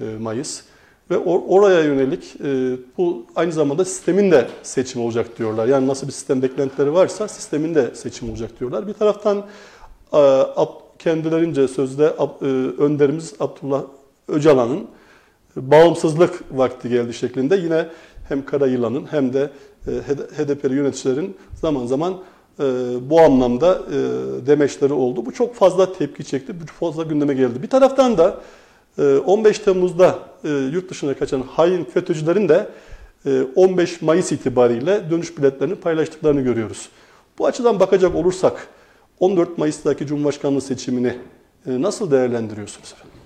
e, 0.00 0.04
Mayıs. 0.04 0.62
Ve 1.10 1.18
oraya 1.18 1.80
yönelik 1.80 2.36
e, 2.44 2.76
bu 2.98 3.26
aynı 3.36 3.52
zamanda 3.52 3.84
sistemin 3.84 4.30
de 4.30 4.48
seçim 4.62 5.02
olacak 5.02 5.38
diyorlar. 5.38 5.66
Yani 5.66 5.86
nasıl 5.86 6.06
bir 6.06 6.12
sistem 6.12 6.42
beklentileri 6.42 6.92
varsa 6.92 7.28
sistemin 7.28 7.74
de 7.74 7.94
seçim 7.94 8.30
olacak 8.30 8.60
diyorlar. 8.60 8.86
Bir 8.86 8.92
taraftan 8.92 9.46
kendilerince 10.98 11.68
sözde 11.68 12.06
önderimiz 12.78 13.34
Abdullah 13.40 13.82
Öcalan'ın 14.28 14.86
bağımsızlık 15.56 16.42
vakti 16.50 16.88
geldi 16.88 17.14
şeklinde 17.14 17.56
yine 17.56 17.86
hem 18.28 18.44
Karayılan'ın 18.44 19.06
hem 19.10 19.32
de 19.32 19.50
HDP'li 19.84 20.74
yöneticilerin 20.74 21.36
zaman 21.54 21.86
zaman 21.86 22.20
bu 23.00 23.20
anlamda 23.20 23.82
demeçleri 24.46 24.92
oldu. 24.92 25.26
Bu 25.26 25.32
çok 25.32 25.54
fazla 25.54 25.92
tepki 25.92 26.24
çekti, 26.24 26.54
çok 26.60 26.76
fazla 26.76 27.02
gündeme 27.02 27.34
geldi. 27.34 27.62
Bir 27.62 27.68
taraftan 27.68 28.18
da 28.18 28.40
15 29.26 29.58
Temmuz'da 29.58 30.18
yurt 30.44 30.90
dışına 30.90 31.14
kaçan 31.14 31.42
hain 31.42 31.84
FETÖ'cülerin 31.84 32.48
de 32.48 32.68
15 33.56 34.02
Mayıs 34.02 34.32
itibariyle 34.32 35.10
dönüş 35.10 35.38
biletlerini 35.38 35.74
paylaştıklarını 35.74 36.40
görüyoruz. 36.40 36.88
Bu 37.38 37.46
açıdan 37.46 37.80
bakacak 37.80 38.14
olursak 38.14 38.68
14 39.20 39.58
Mayıs'taki 39.58 40.06
Cumhurbaşkanlığı 40.06 40.60
seçimini 40.60 41.16
nasıl 41.66 42.10
değerlendiriyorsunuz 42.10 42.92
efendim? 42.92 43.18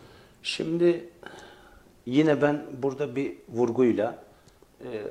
Şimdi 0.42 1.08
yine 2.06 2.42
ben 2.42 2.62
burada 2.82 3.16
bir 3.16 3.32
vurguyla 3.48 4.23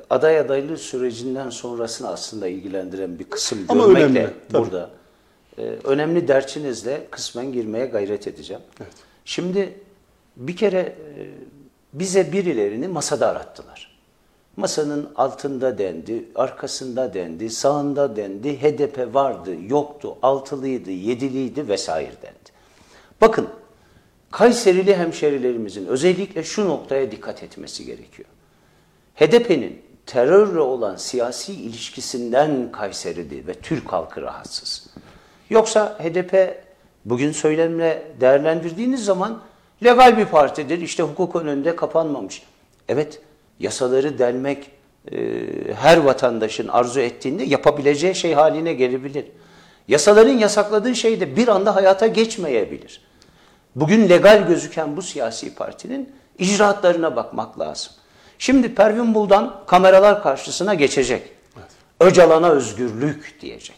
aday 0.10 0.40
adaylığı 0.40 0.78
sürecinden 0.78 1.50
sonrasını 1.50 2.10
aslında 2.10 2.48
ilgilendiren 2.48 3.20
bir 3.20 3.24
kısım 3.24 3.60
Ama 3.70 3.86
görmekle 3.86 4.06
önemli, 4.06 4.34
tabii. 4.52 4.64
burada 4.64 4.90
önemli 5.84 6.28
derçinizle 6.28 7.08
kısmen 7.12 7.52
girmeye 7.52 7.86
gayret 7.86 8.28
edeceğim. 8.28 8.62
Evet. 8.82 8.94
Şimdi 9.26 9.74
bir 10.38 10.56
kere 10.56 10.80
e, 10.80 10.96
bize 11.94 12.32
birilerini 12.32 12.88
masada 12.88 13.28
arattılar. 13.28 13.94
Masanın 14.58 15.10
altında 15.16 15.78
dendi, 15.78 16.26
arkasında 16.36 17.14
dendi, 17.14 17.50
sağında 17.50 18.16
dendi, 18.16 18.62
HDP 18.62 19.16
vardı, 19.16 19.56
yoktu, 19.68 20.18
altılıydı, 20.22 20.92
yediliydi 20.92 21.68
vesaire 21.68 22.12
dendi. 22.22 22.54
Bakın, 23.22 23.48
Kayserili 24.34 24.96
hemşerilerimizin 24.96 25.88
özellikle 25.88 26.44
şu 26.44 26.66
noktaya 26.66 27.12
dikkat 27.12 27.44
etmesi 27.44 27.86
gerekiyor. 27.86 28.30
HDP'nin 29.15 29.82
terörle 30.06 30.60
olan 30.60 30.95
siyasi 30.95 31.54
ilişkisinden 31.54 32.71
Kayserili 32.71 33.47
ve 33.47 33.54
Türk 33.54 33.93
halkı 33.93 34.21
rahatsız. 34.21 34.88
Yoksa 35.49 35.99
HDP 35.99 36.63
bugün 37.06 37.32
söylemle 37.32 38.08
değerlendirdiğiniz 38.21 39.06
zaman 39.06 39.41
legal 39.84 40.17
bir 40.17 40.26
partidir. 40.26 40.82
İşte 40.82 41.04
hukuk 41.04 41.36
önünde 41.36 41.76
kapanmamış. 41.76 42.43
Evet, 42.89 43.21
yasaları 43.60 44.19
delmek 44.19 44.71
e, 45.12 45.17
her 45.73 45.97
vatandaşın 45.97 46.67
arzu 46.67 46.99
ettiğinde 46.99 47.43
yapabileceği 47.43 48.15
şey 48.15 48.34
haline 48.34 48.73
gelebilir. 48.73 49.26
Yasaların 49.88 50.38
yasakladığı 50.38 50.95
şey 50.95 51.19
de 51.19 51.36
bir 51.36 51.47
anda 51.47 51.76
hayata 51.76 52.08
geçmeyebilir. 52.08 53.02
Bugün 53.76 54.10
legal 54.10 54.47
gözüken 54.47 54.97
bu 54.97 55.02
siyasi 55.02 55.56
partinin 55.56 56.15
icraatlarına 56.39 57.15
bakmak 57.15 57.60
lazım. 57.60 57.93
Şimdi 58.43 58.75
Pervin 58.75 59.13
Buldan 59.13 59.56
kameralar 59.67 60.23
karşısına 60.23 60.73
geçecek. 60.73 61.21
Evet. 61.58 61.67
Öcalan'a 61.99 62.49
özgürlük 62.49 63.38
diyecek. 63.41 63.75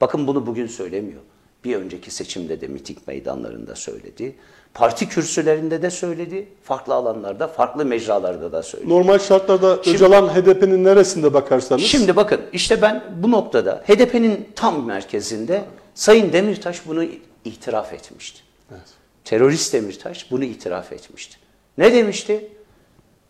Bakın 0.00 0.26
bunu 0.26 0.46
bugün 0.46 0.66
söylemiyor. 0.66 1.20
Bir 1.64 1.76
önceki 1.76 2.10
seçimde 2.10 2.60
de 2.60 2.66
miting 2.66 2.98
meydanlarında 3.06 3.74
söyledi. 3.74 4.36
Parti 4.74 5.08
kürsülerinde 5.08 5.82
de 5.82 5.90
söyledi. 5.90 6.48
Farklı 6.62 6.94
alanlarda, 6.94 7.48
farklı 7.48 7.84
mecralarda 7.84 8.52
da 8.52 8.62
söyledi. 8.62 8.90
Normal 8.90 9.18
şartlarda 9.18 9.82
Şimdi- 9.82 9.96
Öcalan 9.96 10.28
HDP'nin 10.28 10.84
neresinde 10.84 11.34
bakarsanız 11.34 11.82
Şimdi 11.82 12.16
bakın 12.16 12.40
işte 12.52 12.82
ben 12.82 13.04
bu 13.22 13.30
noktada 13.30 13.82
HDP'nin 13.86 14.48
tam 14.54 14.86
merkezinde 14.86 15.64
Sayın 15.94 16.32
Demirtaş 16.32 16.86
bunu 16.86 17.04
itiraf 17.44 17.92
etmişti. 17.92 18.40
Evet. 18.70 18.88
Terörist 19.24 19.72
Demirtaş 19.72 20.30
bunu 20.30 20.44
itiraf 20.44 20.92
etmişti. 20.92 21.36
Ne 21.78 21.92
demişti? 21.92 22.52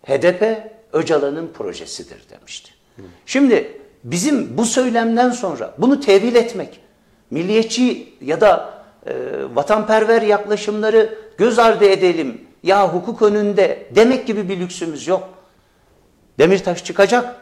HDP 0.06 0.75
Öcalan'ın 0.96 1.48
projesidir 1.54 2.18
demişti. 2.30 2.70
Şimdi 3.26 3.80
bizim 4.04 4.58
bu 4.58 4.64
söylemden 4.64 5.30
sonra 5.30 5.74
bunu 5.78 6.00
tevil 6.00 6.34
etmek, 6.34 6.80
milliyetçi 7.30 8.14
ya 8.20 8.40
da 8.40 8.74
e, 9.06 9.14
vatanperver 9.54 10.22
yaklaşımları 10.22 11.18
göz 11.38 11.58
ardı 11.58 11.84
edelim, 11.84 12.40
ya 12.62 12.94
hukuk 12.94 13.22
önünde 13.22 13.86
demek 13.94 14.26
gibi 14.26 14.48
bir 14.48 14.60
lüksümüz 14.60 15.06
yok. 15.06 15.28
Demirtaş 16.38 16.84
çıkacak, 16.84 17.36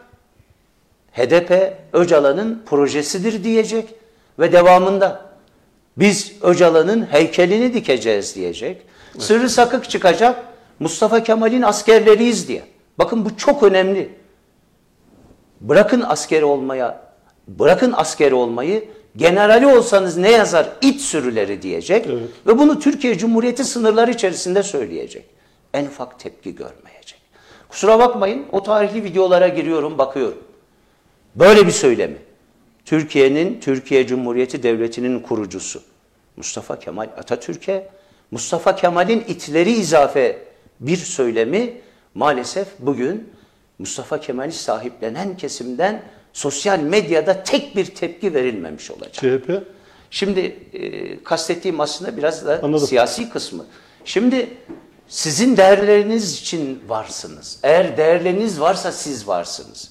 HDP 1.12 1.76
Öcalan'ın 1.92 2.62
projesidir 2.66 3.44
diyecek 3.44 3.94
ve 4.38 4.52
devamında 4.52 5.24
biz 5.96 6.32
Öcalan'ın 6.42 7.02
heykelini 7.02 7.74
dikeceğiz 7.74 8.34
diyecek. 8.34 8.82
Sırrı 9.18 9.48
Sakık 9.50 9.90
çıkacak, 9.90 10.44
Mustafa 10.80 11.22
Kemal'in 11.22 11.62
askerleriyiz 11.62 12.48
diye. 12.48 12.73
Bakın 12.98 13.24
bu 13.24 13.36
çok 13.36 13.62
önemli. 13.62 14.08
Bırakın 15.60 16.00
askeri 16.00 16.44
olmaya, 16.44 17.00
bırakın 17.48 17.92
askeri 17.96 18.34
olmayı, 18.34 18.88
generali 19.16 19.66
olsanız 19.66 20.16
ne 20.16 20.30
yazar 20.30 20.68
it 20.80 21.00
sürüleri 21.00 21.62
diyecek 21.62 22.06
Evet. 22.06 22.28
ve 22.46 22.58
bunu 22.58 22.80
Türkiye 22.80 23.18
Cumhuriyeti 23.18 23.64
sınırları 23.64 24.10
içerisinde 24.10 24.62
söyleyecek. 24.62 25.24
En 25.74 25.86
ufak 25.86 26.20
tepki 26.20 26.54
görmeyecek. 26.54 27.20
Kusura 27.68 27.98
bakmayın 27.98 28.46
o 28.52 28.62
tarihli 28.62 29.04
videolara 29.04 29.48
giriyorum 29.48 29.98
bakıyorum. 29.98 30.38
Böyle 31.34 31.66
bir 31.66 31.72
söylemi. 31.72 32.16
Türkiye'nin, 32.84 33.60
Türkiye 33.60 34.06
Cumhuriyeti 34.06 34.62
Devleti'nin 34.62 35.20
kurucusu 35.20 35.82
Mustafa 36.36 36.78
Kemal 36.78 37.08
Atatürk'e, 37.18 37.88
Mustafa 38.30 38.76
Kemal'in 38.76 39.20
itleri 39.20 39.72
izafe 39.72 40.38
bir 40.80 40.96
söylemi 40.96 41.72
maalesef 42.14 42.68
bugün 42.78 43.30
Mustafa 43.78 44.20
Kemal'i 44.20 44.52
sahiplenen 44.52 45.36
kesimden 45.36 46.02
sosyal 46.32 46.78
medyada 46.78 47.42
tek 47.42 47.76
bir 47.76 47.86
tepki 47.86 48.34
verilmemiş 48.34 48.90
olacak. 48.90 49.12
CHP 49.12 49.62
Şimdi 50.10 50.40
e, 50.72 51.22
kastettiğim 51.24 51.80
aslında 51.80 52.16
biraz 52.16 52.46
da 52.46 52.60
Anladım. 52.62 52.86
siyasi 52.86 53.30
kısmı. 53.30 53.66
Şimdi 54.04 54.48
sizin 55.08 55.56
değerleriniz 55.56 56.40
için 56.40 56.82
varsınız. 56.88 57.58
Eğer 57.62 57.96
değerleriniz 57.96 58.60
varsa 58.60 58.92
siz 58.92 59.28
varsınız. 59.28 59.90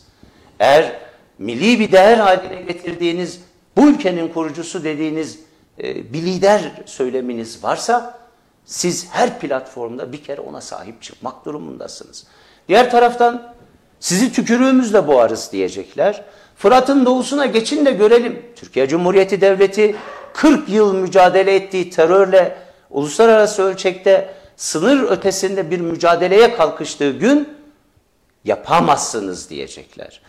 Eğer 0.60 1.00
milli 1.40 1.80
bir 1.80 1.92
değer 1.92 2.18
haline 2.18 2.62
getirdiğiniz, 2.62 3.40
bu 3.78 3.90
ülkenin 3.90 4.28
kurucusu 4.28 4.84
dediğiniz 4.84 5.40
e, 5.84 6.14
bir 6.14 6.22
lider 6.22 6.62
söyleminiz 6.86 7.64
varsa 7.64 8.23
siz 8.66 9.08
her 9.12 9.40
platformda 9.40 10.12
bir 10.12 10.24
kere 10.24 10.42
ona 10.42 10.62
sahip 10.62 11.02
çıkmak 11.02 11.46
durumundasınız. 11.46 12.28
Diğer 12.68 12.92
taraftan 12.92 13.54
sizi 14.00 14.34
tükürüğümüzle 14.34 15.08
boğarız 15.08 15.50
diyecekler. 15.52 16.24
Fırat'ın 16.56 17.06
doğusuna 17.06 17.46
geçin 17.46 17.86
de 17.86 17.92
görelim. 17.92 18.46
Türkiye 18.56 18.88
Cumhuriyeti 18.88 19.42
Devleti 19.42 19.96
40 20.34 20.70
yıl 20.70 20.94
mücadele 20.94 21.56
ettiği 21.56 21.90
terörle 21.90 22.58
uluslararası 22.90 23.64
ölçekte 23.64 24.34
sınır 24.56 25.12
ötesinde 25.12 25.72
bir 25.72 25.80
mücadeleye 25.80 26.56
kalkıştığı 26.56 27.12
gün 27.12 27.50
yapamazsınız 28.46 29.50
diyecekler. 29.50 30.22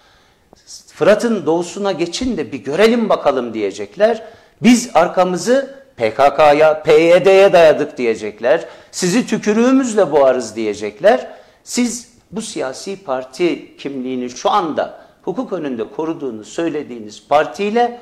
Fırat'ın 0.95 1.47
doğusuna 1.47 1.93
geçin 1.93 2.37
de 2.37 2.53
bir 2.53 2.59
görelim 2.59 3.09
bakalım 3.09 3.55
diyecekler. 3.55 4.23
Biz 4.63 4.91
arkamızı 4.95 5.84
PKK'ya, 5.97 6.83
PYD'ye 6.83 7.53
dayadık 7.53 7.99
diyecekler. 7.99 8.65
Sizi 8.91 9.27
tükürüğümüzle 9.27 10.13
boğarız 10.13 10.57
diyecekler. 10.57 11.31
Siz 11.65 12.15
bu 12.31 12.43
siyasi 12.43 13.05
parti 13.05 13.77
kimliğini 13.77 14.31
şu 14.31 14.51
anda 14.51 15.05
hukuk 15.23 15.53
önünde 15.53 15.91
koruduğunu 15.91 16.45
söylediğiniz 16.45 17.29
partiyle 17.29 18.01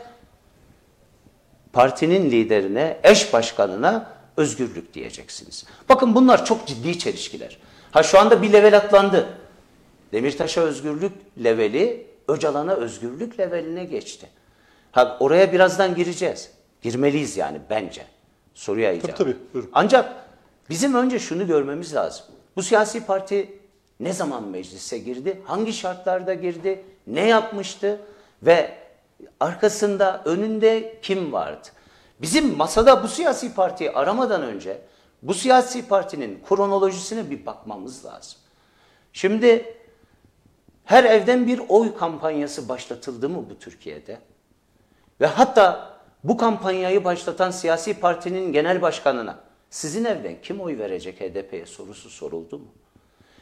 partinin 1.72 2.30
liderine, 2.30 3.00
eş 3.02 3.32
başkanına 3.32 4.06
özgürlük 4.36 4.94
diyeceksiniz. 4.94 5.64
Bakın 5.88 6.14
bunlar 6.14 6.44
çok 6.44 6.66
ciddi 6.66 6.98
çelişkiler. 6.98 7.58
Ha 7.92 8.02
şu 8.02 8.18
anda 8.18 8.42
bir 8.42 8.52
level 8.52 8.76
atlandı. 8.76 9.26
Demirtaş'a 10.12 10.60
özgürlük 10.60 11.12
leveli 11.44 12.06
Öcalan'a 12.28 12.74
özgürlük 12.74 13.40
leveline 13.40 13.84
geçti. 13.84 14.26
Ha 14.92 15.16
oraya 15.20 15.52
birazdan 15.52 15.94
gireceğiz. 15.94 16.50
Girmeliyiz 16.82 17.36
yani 17.36 17.60
bence. 17.70 18.06
Soruya 18.54 18.92
icabı. 18.92 19.14
tabii, 19.14 19.36
buyurun. 19.54 19.70
Ancak 19.72 20.26
bizim 20.70 20.94
önce 20.94 21.18
şunu 21.18 21.46
görmemiz 21.46 21.94
lazım. 21.94 22.26
Bu 22.56 22.62
siyasi 22.62 23.06
parti 23.06 23.58
ne 24.00 24.12
zaman 24.12 24.48
meclise 24.48 24.98
girdi? 24.98 25.42
Hangi 25.44 25.72
şartlarda 25.72 26.34
girdi? 26.34 26.84
Ne 27.06 27.28
yapmıştı? 27.28 28.00
Ve 28.42 28.74
arkasında, 29.40 30.22
önünde 30.24 30.98
kim 31.02 31.32
vardı? 31.32 31.68
Bizim 32.20 32.56
masada 32.56 33.02
bu 33.02 33.08
siyasi 33.08 33.54
partiyi 33.54 33.90
aramadan 33.90 34.42
önce 34.42 34.80
bu 35.22 35.34
siyasi 35.34 35.88
partinin 35.88 36.42
kronolojisine 36.48 37.30
bir 37.30 37.46
bakmamız 37.46 38.04
lazım. 38.04 38.38
Şimdi 39.12 39.74
her 40.84 41.04
evden 41.04 41.46
bir 41.46 41.60
oy 41.68 41.96
kampanyası 41.96 42.68
başlatıldı 42.68 43.28
mı 43.28 43.44
bu 43.50 43.58
Türkiye'de? 43.58 44.18
Ve 45.20 45.26
hatta 45.26 45.91
bu 46.24 46.36
kampanyayı 46.36 47.04
başlatan 47.04 47.50
siyasi 47.50 47.94
partinin 47.94 48.52
genel 48.52 48.82
başkanına 48.82 49.40
sizin 49.70 50.04
evden 50.04 50.36
kim 50.42 50.60
oy 50.60 50.78
verecek 50.78 51.20
HDP'ye 51.20 51.66
sorusu 51.66 52.10
soruldu 52.10 52.58
mu? 52.58 52.66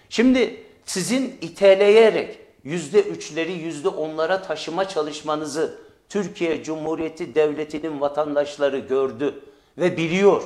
Şimdi 0.09 0.63
sizin 0.85 1.39
iteleyerek 1.41 2.39
yüzde 2.65 3.03
üçleri 3.03 3.53
yüzde 3.53 3.89
onlara 3.89 4.43
taşıma 4.43 4.89
çalışmanızı 4.89 5.79
Türkiye 6.09 6.65
Cumhuriyeti 6.65 7.35
Devleti'nin 7.35 8.01
vatandaşları 8.01 8.79
gördü 8.79 9.45
ve 9.79 9.97
biliyor. 9.97 10.43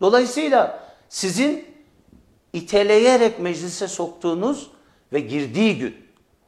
Dolayısıyla 0.00 0.88
sizin 1.08 1.64
iteleyerek 2.52 3.38
meclise 3.38 3.88
soktuğunuz 3.88 4.70
ve 5.12 5.20
girdiği 5.20 5.78
gün 5.78 5.96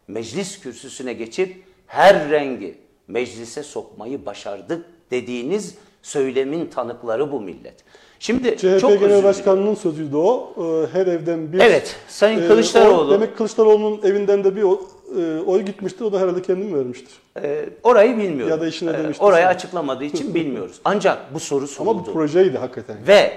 meclis 0.08 0.60
kürsüsüne 0.60 1.12
geçip 1.12 1.64
her 1.86 2.30
rengi 2.30 2.78
meclise 3.08 3.62
sokmayı 3.62 4.26
başardık 4.26 4.86
dediğiniz 5.10 5.74
söylemin 6.02 6.66
tanıkları 6.66 7.32
bu 7.32 7.40
millet. 7.40 7.74
Şimdi 8.18 8.56
CHP 8.56 8.80
çok 8.80 9.00
Genel. 9.00 9.24
Başkanı'nın 9.24 9.74
sözüydü 9.74 10.16
o. 10.16 10.52
Ee, 10.58 10.86
Her 10.98 11.06
evden 11.06 11.52
bir. 11.52 11.58
Evet, 11.60 11.96
Sayın 12.08 12.42
Ee, 12.42 12.46
Kılıçdaroğlu. 12.48 13.00
o- 13.00 13.10
demek 13.10 13.36
Kılıçdaroğlu'nun 13.36 14.00
evinden 14.02 14.44
de 14.44 14.56
bir 14.56 14.62
e, 14.62 15.40
oy 15.40 15.62
gitmiştir. 15.62 16.04
O 16.04 16.12
da 16.12 16.20
herhalde 16.20 16.42
kendi 16.42 16.64
mi 16.64 16.78
vermiştir? 16.78 17.12
Ee, 17.42 17.68
orayı 17.82 18.16
bilmiyorum. 18.18 18.48
Ya 18.50 18.60
da 18.60 18.66
işine 18.66 18.98
demiştir 18.98 19.24
orayı 19.24 19.42
sana. 19.42 19.50
açıklamadığı 19.54 20.04
için 20.04 20.34
bilmiyoruz. 20.34 20.80
Ancak 20.84 21.34
bu 21.34 21.40
soru 21.40 21.58
Ama 21.64 21.66
soruldu. 21.66 22.06
bu 22.06 22.12
projeydi 22.12 22.58
hakikaten. 22.58 22.96
Ve 23.08 23.32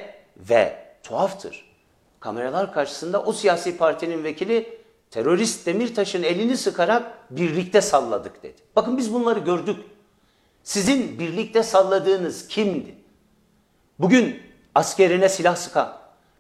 ve 0.50 0.76
tuhaftır. 1.04 1.68
Kameralar 2.20 2.74
karşısında 2.74 3.24
o 3.24 3.34
siyasi 3.34 3.78
partinin 3.78 4.24
vekili 4.24 4.78
terörist 5.12 5.66
Demirtaş'ın 5.68 6.24
elini 6.24 6.58
sıkarak 6.58 7.04
birlikte 7.32 7.82
salladık 7.82 8.44
dedi. 8.44 8.56
Bakın 8.76 8.98
biz 8.98 9.14
bunları 9.14 9.40
gördük. 9.40 9.76
Sizin 10.68 11.20
birlikte 11.20 11.64
salladığınız 11.64 12.48
kimdi? 12.48 12.96
Bugün 14.00 14.42
askerine 14.76 15.30
silah 15.30 15.56
sıkan, 15.56 15.94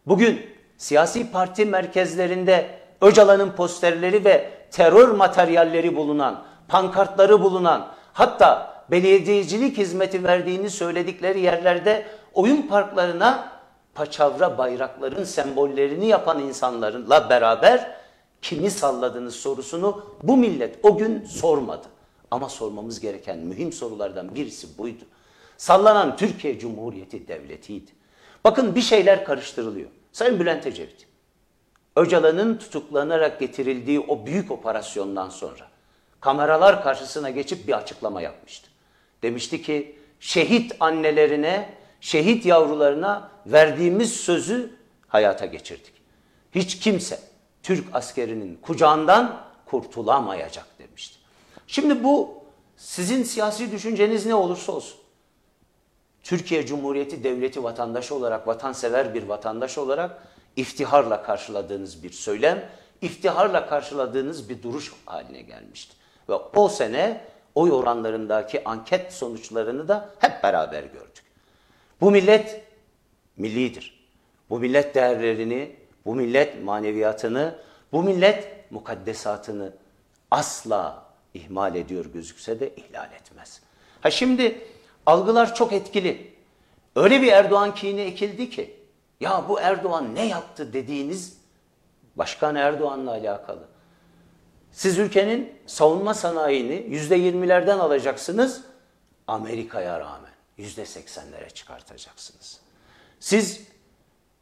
bugün 0.08 0.46
siyasi 0.78 1.32
parti 1.32 1.66
merkezlerinde 1.66 2.80
Öcalan'ın 3.02 3.52
posterleri 3.52 4.26
ve 4.26 4.50
terör 4.72 5.10
materyalleri 5.10 5.96
bulunan, 5.96 6.44
pankartları 6.68 7.42
bulunan, 7.42 7.88
hatta 8.14 8.74
belediyecilik 8.92 9.78
hizmeti 9.78 10.24
verdiğini 10.24 10.70
söyledikleri 10.70 11.40
yerlerde 11.40 12.06
oyun 12.34 12.62
parklarına 12.62 13.52
paçavra 13.94 14.58
bayrakların 14.58 15.24
sembollerini 15.24 16.08
yapan 16.08 16.40
insanlarla 16.40 17.30
beraber 17.30 17.98
kimi 18.42 18.72
salladınız 18.72 19.36
sorusunu 19.36 20.06
bu 20.24 20.38
millet 20.38 20.80
o 20.84 20.98
gün 20.98 21.26
sormadı. 21.26 21.97
Ama 22.32 22.50
sormamız 22.50 23.00
gereken 23.00 23.38
mühim 23.38 23.74
sorulardan 23.74 24.36
birisi 24.36 24.78
buydu. 24.78 25.04
Sallanan 25.58 26.18
Türkiye 26.18 26.60
Cumhuriyeti 26.60 27.28
Devleti'ydi. 27.28 27.92
Bakın 28.44 28.76
bir 28.76 28.82
şeyler 28.82 29.26
karıştırılıyor. 29.26 29.90
Sayın 30.12 30.40
Bülent 30.40 30.68
Ecevit, 30.68 31.08
Öcalan'ın 31.96 32.58
tutuklanarak 32.58 33.40
getirildiği 33.40 34.00
o 34.00 34.26
büyük 34.26 34.52
operasyondan 34.52 35.30
sonra 35.30 35.68
kameralar 36.22 36.84
karşısına 36.84 37.30
geçip 37.30 37.68
bir 37.68 37.78
açıklama 37.78 38.22
yapmıştı. 38.22 38.70
Demişti 39.24 39.62
ki 39.62 39.96
şehit 40.20 40.76
annelerine, 40.80 41.74
şehit 42.02 42.46
yavrularına 42.46 43.32
verdiğimiz 43.46 44.14
sözü 44.14 44.76
hayata 45.08 45.46
geçirdik. 45.46 45.94
Hiç 46.56 46.80
kimse 46.80 47.20
Türk 47.64 47.86
askerinin 47.94 48.56
kucağından 48.62 49.42
kurtulamayacak. 49.66 50.77
Şimdi 51.68 52.04
bu 52.04 52.44
sizin 52.78 53.24
siyasi 53.24 53.72
düşünceniz 53.72 54.26
ne 54.26 54.36
olursa 54.36 54.72
olsun. 54.72 55.00
Türkiye 56.24 56.66
Cumhuriyeti 56.66 57.24
Devleti 57.24 57.64
vatandaşı 57.64 58.16
olarak, 58.16 58.48
vatansever 58.48 59.14
bir 59.14 59.24
vatandaş 59.24 59.78
olarak 59.78 60.28
iftiharla 60.56 61.24
karşıladığınız 61.24 62.04
bir 62.04 62.12
söylem 62.12 62.70
iftiharla 63.02 63.68
karşıladığınız 63.68 64.50
bir 64.50 64.64
duruş 64.64 64.94
haline 65.06 65.42
gelmişti. 65.42 65.96
Ve 66.30 66.34
o 66.34 66.70
sene 66.70 67.22
oy 67.56 67.72
oranlarındaki 67.72 68.64
anket 68.64 69.14
sonuçlarını 69.14 69.88
da 69.88 70.10
hep 70.20 70.44
beraber 70.44 70.84
gördük. 70.84 71.24
Bu 72.02 72.12
millet 72.12 72.62
millidir. 73.38 74.08
Bu 74.50 74.60
millet 74.60 74.96
değerlerini, 74.96 75.76
bu 76.06 76.16
millet 76.16 76.64
maneviyatını, 76.64 77.56
bu 77.92 78.04
millet 78.04 78.72
mukaddesatını 78.72 79.74
asla 80.32 81.07
ihmal 81.38 81.76
ediyor 81.76 82.06
gözükse 82.06 82.60
de 82.60 82.76
ihlal 82.76 83.12
etmez. 83.12 83.62
Ha 84.02 84.12
şimdi 84.12 84.68
algılar 85.06 85.56
çok 85.56 85.74
etkili. 85.74 86.34
Öyle 86.96 87.22
bir 87.22 87.28
Erdoğan 87.28 87.76
kini 87.76 88.02
ekildi 88.02 88.50
ki 88.50 88.76
ya 89.20 89.46
bu 89.50 89.60
Erdoğan 89.60 90.16
ne 90.16 90.26
yaptı 90.28 90.74
dediğiniz 90.74 91.38
Başkan 92.16 92.56
Erdoğan'la 92.56 93.12
alakalı. 93.12 93.68
Siz 94.72 94.98
ülkenin 94.98 95.54
savunma 95.68 96.14
sanayini 96.14 96.86
yüzde 96.90 97.16
yirmilerden 97.16 97.80
alacaksınız 97.80 98.64
Amerika'ya 99.28 100.00
rağmen 100.00 100.32
yüzde 100.58 100.86
seksenlere 100.86 101.50
çıkartacaksınız. 101.50 102.60
Siz 103.20 103.62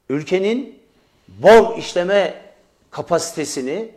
ülkenin 0.09 0.79
bor 1.27 1.77
işleme 1.77 2.41
kapasitesini 2.91 3.91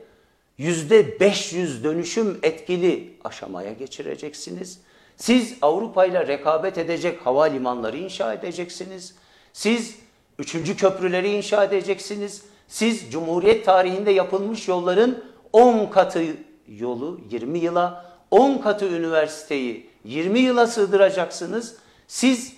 yüzde 0.59 1.21
500 1.21 1.85
dönüşüm 1.85 2.39
etkili 2.43 3.15
aşamaya 3.25 3.73
geçireceksiniz. 3.73 4.79
Siz 5.17 5.57
Avrupa 5.63 6.05
ile 6.05 6.27
rekabet 6.27 6.79
edecek 6.79 7.27
havalimanları 7.27 7.97
inşa 7.97 8.33
edeceksiniz. 8.33 9.15
Siz 9.53 9.97
üçüncü 10.39 10.77
köprüleri 10.77 11.31
inşa 11.31 11.65
edeceksiniz. 11.65 12.43
Siz 12.69 13.11
Cumhuriyet 13.11 13.65
tarihinde 13.65 14.11
yapılmış 14.11 14.69
yolların 14.69 15.25
10 15.53 15.87
katı 15.87 16.25
yolu 16.69 17.21
20 17.31 17.59
yıla, 17.59 18.15
10 18.31 18.59
katı 18.59 18.89
üniversiteyi 18.89 19.91
20 20.05 20.41
yıla 20.41 20.67
sığdıracaksınız. 20.67 21.77
Siz 22.09 22.53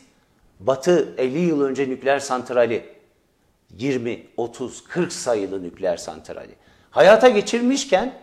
Batı 0.61 1.15
50 1.19 1.39
yıl 1.39 1.63
önce 1.63 1.89
nükleer 1.89 2.19
santrali 2.19 2.85
20, 3.79 4.27
30, 4.37 4.85
40 4.85 5.13
sayılı 5.13 5.63
nükleer 5.63 5.97
santrali 5.97 6.55
hayata 6.91 7.29
geçirmişken 7.29 8.15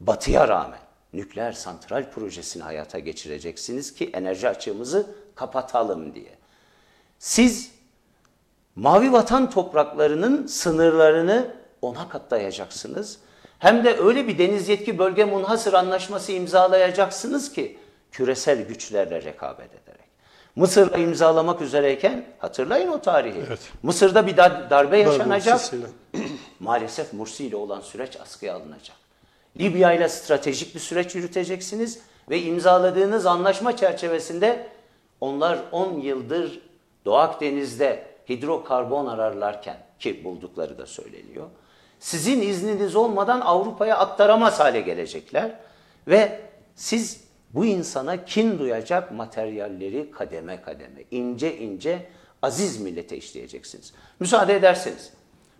Batı'ya 0.00 0.48
rağmen 0.48 0.78
nükleer 1.12 1.52
santral 1.52 2.10
projesini 2.10 2.62
hayata 2.62 2.98
geçireceksiniz 2.98 3.94
ki 3.94 4.10
enerji 4.14 4.48
açığımızı 4.48 5.06
kapatalım 5.34 6.14
diye. 6.14 6.38
Siz 7.18 7.70
Mavi 8.76 9.12
Vatan 9.12 9.50
topraklarının 9.50 10.46
sınırlarını 10.46 11.54
ona 11.82 12.08
katlayacaksınız. 12.08 13.18
Hem 13.58 13.84
de 13.84 13.96
öyle 13.98 14.28
bir 14.28 14.38
deniz 14.38 14.68
yetki 14.68 14.98
bölge 14.98 15.24
munhasır 15.24 15.72
anlaşması 15.72 16.32
imzalayacaksınız 16.32 17.52
ki 17.52 17.78
küresel 18.12 18.62
güçlerle 18.62 19.22
rekabet 19.22 19.70
ederek. 19.74 20.08
Mısır'la 20.56 20.98
imzalamak 20.98 21.60
üzereyken 21.60 22.24
hatırlayın 22.38 22.88
o 22.88 23.00
tarihi. 23.00 23.42
Evet. 23.48 23.60
Mısır'da 23.82 24.26
bir 24.26 24.36
darbe 24.36 24.98
yaşanacak. 24.98 25.60
Maalesef 26.60 27.12
Mursi 27.12 27.44
ile 27.44 27.56
olan 27.56 27.80
süreç 27.80 28.16
askıya 28.20 28.54
alınacak. 28.54 28.96
Libya 29.58 29.92
ile 29.92 30.08
stratejik 30.08 30.74
bir 30.74 30.80
süreç 30.80 31.14
yürüteceksiniz 31.14 31.98
ve 32.30 32.42
imzaladığınız 32.42 33.26
anlaşma 33.26 33.76
çerçevesinde 33.76 34.68
onlar 35.20 35.58
10 35.72 36.00
yıldır 36.00 36.60
Doğu 37.04 37.16
Akdeniz'de 37.16 38.06
hidrokarbon 38.28 39.06
ararlarken 39.06 39.76
ki 39.98 40.24
buldukları 40.24 40.78
da 40.78 40.86
söyleniyor. 40.86 41.46
Sizin 42.00 42.42
izniniz 42.42 42.96
olmadan 42.96 43.40
Avrupa'ya 43.40 43.98
aktaramaz 43.98 44.60
hale 44.60 44.80
gelecekler 44.80 45.58
ve 46.08 46.40
siz 46.74 47.20
bu 47.54 47.64
insana 47.64 48.24
kin 48.24 48.58
duyacak 48.58 49.12
materyalleri 49.12 50.10
kademe 50.10 50.62
kademe, 50.62 51.04
ince 51.10 51.58
ince 51.58 52.08
aziz 52.42 52.80
millete 52.80 53.16
işleyeceksiniz. 53.16 53.92
Müsaade 54.20 54.56
ederseniz 54.56 55.12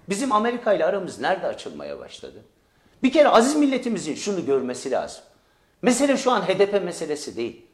bizim 0.09 0.33
Amerika 0.33 0.73
ile 0.73 0.85
aramız 0.85 1.21
nerede 1.21 1.47
açılmaya 1.47 1.99
başladı? 1.99 2.43
Bir 3.03 3.13
kere 3.13 3.29
aziz 3.29 3.57
milletimizin 3.57 4.15
şunu 4.15 4.47
görmesi 4.47 4.91
lazım. 4.91 5.21
Mesele 5.83 6.17
şu 6.17 6.31
an 6.31 6.43
HDP 6.43 6.85
meselesi 6.85 7.37
değil. 7.37 7.67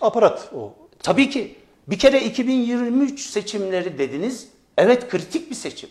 Aparat 0.00 0.50
o. 0.54 0.74
Tabii 1.02 1.30
ki. 1.30 1.54
Bir 1.88 1.98
kere 1.98 2.24
2023 2.24 3.20
seçimleri 3.20 3.98
dediniz. 3.98 4.48
Evet 4.76 5.08
kritik 5.08 5.50
bir 5.50 5.54
seçim. 5.54 5.90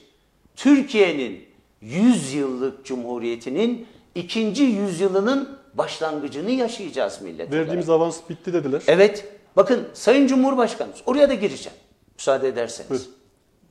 Türkiye'nin 0.55 1.45
100 1.81 2.33
yıllık 2.33 2.85
cumhuriyetinin 2.85 3.87
ikinci 4.15 4.63
yüzyılının 4.63 5.57
başlangıcını 5.73 6.51
yaşayacağız 6.51 7.21
millet 7.21 7.51
Verdiğimiz 7.51 7.89
avans 7.89 8.19
bitti 8.29 8.53
dediler. 8.53 8.81
Evet. 8.87 9.25
Bakın 9.55 9.87
Sayın 9.93 10.27
Cumhurbaşkanımız 10.27 10.99
oraya 11.05 11.29
da 11.29 11.33
gireceğim. 11.33 11.77
Müsaade 12.17 12.47
ederseniz. 12.47 12.89
Buyurun. 12.89 13.07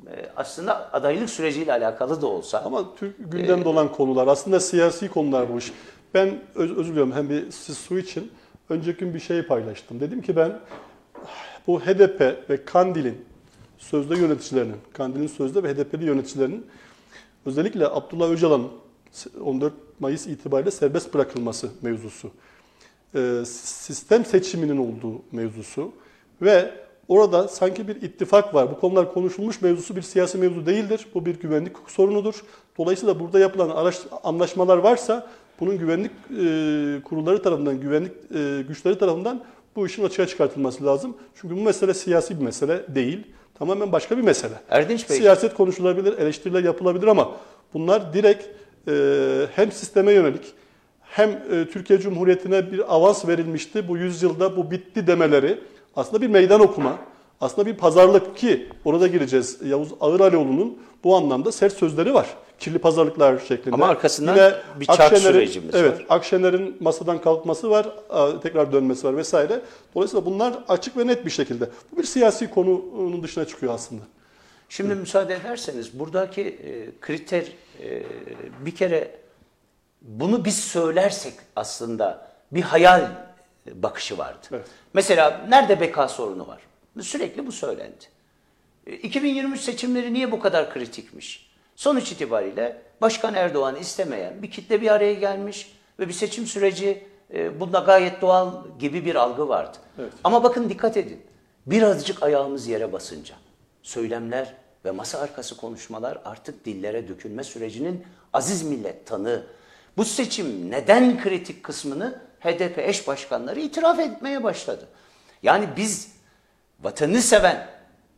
Ee, 0.06 0.28
aslında 0.36 0.92
adaylık 0.92 1.30
süreciyle 1.30 1.72
alakalı 1.72 2.22
da 2.22 2.26
olsa. 2.26 2.62
Ama 2.64 2.94
Türk 2.94 3.32
gündemde 3.32 3.64
e, 3.64 3.68
olan 3.68 3.92
konular 3.92 4.26
aslında 4.26 4.60
siyasi 4.60 5.08
konular 5.08 5.52
bu 5.52 5.58
iş. 5.58 5.72
Ben 6.14 6.40
öz, 6.54 6.70
özür 6.76 6.90
diliyorum 6.90 7.12
hem 7.12 7.30
bir 7.30 7.50
siz 7.50 7.78
su 7.78 7.98
için 7.98 8.32
önceki 8.68 8.98
gün 8.98 9.14
bir 9.14 9.20
şey 9.20 9.42
paylaştım. 9.42 10.00
Dedim 10.00 10.22
ki 10.22 10.36
ben 10.36 10.58
bu 11.66 11.80
HDP 11.80 12.50
ve 12.50 12.64
Kandil'in 12.64 13.24
sözde 13.78 14.18
yöneticilerinin, 14.18 14.76
Kandil'in 14.92 15.26
sözde 15.26 15.62
ve 15.62 15.74
HDP'li 15.74 16.04
yöneticilerinin 16.04 16.66
özellikle 17.46 17.86
Abdullah 17.86 18.30
Öcalan'ın 18.30 18.70
14 19.44 19.72
Mayıs 20.00 20.26
itibariyle 20.26 20.70
serbest 20.70 21.14
bırakılması 21.14 21.70
mevzusu, 21.82 22.30
e, 23.14 23.42
sistem 23.46 24.24
seçiminin 24.24 24.76
olduğu 24.76 25.22
mevzusu 25.32 25.92
ve 26.42 26.85
orada 27.08 27.48
sanki 27.48 27.88
bir 27.88 28.02
ittifak 28.02 28.54
var. 28.54 28.70
Bu 28.70 28.80
konular 28.80 29.14
konuşulmuş 29.14 29.62
mevzusu 29.62 29.96
bir 29.96 30.02
siyasi 30.02 30.38
mevzu 30.38 30.66
değildir. 30.66 31.06
Bu 31.14 31.26
bir 31.26 31.40
güvenlik 31.40 31.76
sorunudur. 31.88 32.42
Dolayısıyla 32.78 33.20
burada 33.20 33.38
yapılan 33.38 33.92
anlaşmalar 34.24 34.78
varsa 34.78 35.26
bunun 35.60 35.78
güvenlik 35.78 36.10
e, 36.10 37.02
kurulları 37.02 37.42
tarafından, 37.42 37.80
güvenlik 37.80 38.12
e, 38.34 38.62
güçleri 38.68 38.98
tarafından 38.98 39.42
bu 39.76 39.86
işin 39.86 40.04
açığa 40.04 40.26
çıkartılması 40.26 40.84
lazım. 40.84 41.16
Çünkü 41.34 41.56
bu 41.56 41.60
mesele 41.60 41.94
siyasi 41.94 42.40
bir 42.40 42.44
mesele 42.44 42.94
değil. 42.94 43.26
Tamamen 43.58 43.92
başka 43.92 44.16
bir 44.16 44.22
mesele. 44.22 44.54
Erdinç 44.70 45.10
Bey. 45.10 45.16
Siyaset 45.16 45.54
konuşulabilir, 45.54 46.18
eleştiriler 46.18 46.64
yapılabilir 46.64 47.06
ama 47.06 47.30
bunlar 47.74 48.12
direkt 48.12 48.46
e, 48.88 49.46
hem 49.54 49.72
sisteme 49.72 50.12
yönelik 50.12 50.54
hem 51.02 51.30
e, 51.30 51.66
Türkiye 51.72 51.98
Cumhuriyeti'ne 51.98 52.72
bir 52.72 52.94
avans 52.94 53.28
verilmişti. 53.28 53.88
Bu 53.88 53.96
yüzyılda 53.96 54.56
bu 54.56 54.70
bitti 54.70 55.06
demeleri 55.06 55.58
aslında 55.96 56.22
bir 56.22 56.26
meydan 56.26 56.60
okuma. 56.60 56.98
Aslında 57.40 57.66
bir 57.66 57.76
pazarlık 57.76 58.36
ki 58.36 58.68
orada 58.84 59.06
gireceğiz. 59.06 59.58
Yavuz 59.64 59.88
Ağıralioğlu'nun 60.00 60.78
bu 61.04 61.16
anlamda 61.16 61.52
sert 61.52 61.72
sözleri 61.72 62.14
var. 62.14 62.26
Kirli 62.58 62.78
pazarlıklar 62.78 63.38
şeklinde. 63.38 63.74
Ama 63.74 63.86
arkasından 63.86 64.36
Yine 64.36 64.52
bir 64.80 64.86
çark 64.86 65.18
sürecimiz 65.18 65.74
evet, 65.74 65.98
var. 65.98 66.06
Akşener'in 66.08 66.76
masadan 66.80 67.20
kalkması 67.20 67.70
var, 67.70 67.86
tekrar 68.42 68.72
dönmesi 68.72 69.06
var 69.06 69.16
vesaire. 69.16 69.60
Dolayısıyla 69.94 70.26
bunlar 70.26 70.54
açık 70.68 70.96
ve 70.96 71.06
net 71.06 71.24
bir 71.24 71.30
şekilde. 71.30 71.68
Bu 71.92 71.98
bir 71.98 72.04
siyasi 72.04 72.50
konunun 72.50 73.22
dışına 73.22 73.44
çıkıyor 73.44 73.74
aslında. 73.74 74.02
Şimdi 74.68 74.94
Hı. 74.94 74.96
müsaade 74.96 75.34
ederseniz 75.34 75.98
buradaki 75.98 76.42
e, 76.42 77.00
kriter 77.00 77.44
e, 77.82 78.02
bir 78.60 78.74
kere 78.74 79.10
bunu 80.02 80.44
biz 80.44 80.58
söylersek 80.58 81.34
aslında 81.56 82.28
bir 82.52 82.62
hayal 82.62 83.08
bakışı 83.74 84.18
vardı. 84.18 84.46
Evet. 84.52 84.66
Mesela 84.94 85.46
nerede 85.48 85.80
beka 85.80 86.08
sorunu 86.08 86.46
var? 86.46 86.60
Sürekli 87.00 87.46
bu 87.46 87.52
söylendi. 87.52 88.04
2023 89.02 89.60
e, 89.60 89.62
seçimleri 89.62 90.14
niye 90.14 90.32
bu 90.32 90.40
kadar 90.40 90.72
kritikmiş? 90.72 91.50
Sonuç 91.76 92.12
itibariyle 92.12 92.82
Başkan 93.00 93.34
Erdoğan 93.34 93.76
istemeyen 93.76 94.42
bir 94.42 94.50
kitle 94.50 94.80
bir 94.82 94.88
araya 94.88 95.14
gelmiş 95.14 95.76
ve 95.98 96.08
bir 96.08 96.12
seçim 96.12 96.46
süreci 96.46 97.06
e, 97.34 97.60
bunda 97.60 97.78
gayet 97.78 98.22
doğal 98.22 98.52
gibi 98.78 99.04
bir 99.04 99.14
algı 99.14 99.48
vardı. 99.48 99.78
Evet. 99.98 100.12
Ama 100.24 100.44
bakın 100.44 100.70
dikkat 100.70 100.96
edin. 100.96 101.20
Birazcık 101.66 102.22
ayağımız 102.22 102.66
yere 102.66 102.92
basınca 102.92 103.34
söylemler 103.82 104.54
ve 104.84 104.90
masa 104.90 105.18
arkası 105.18 105.56
konuşmalar 105.56 106.18
artık 106.24 106.64
dillere 106.64 107.08
dökülme 107.08 107.44
sürecinin 107.44 108.04
aziz 108.32 108.62
millet 108.62 109.06
tanı. 109.06 109.42
Bu 109.96 110.04
seçim 110.04 110.70
neden 110.70 111.20
kritik 111.20 111.62
kısmını 111.62 112.20
HDP 112.40 112.78
eş 112.78 113.08
başkanları 113.08 113.60
itiraf 113.60 113.98
etmeye 114.00 114.44
başladı. 114.44 114.88
Yani 115.42 115.68
biz 115.76 116.12
vatanı 116.80 117.22
seven, 117.22 117.68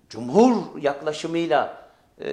cumhur 0.09 0.81
yaklaşımıyla 0.81 1.91
e, 2.21 2.27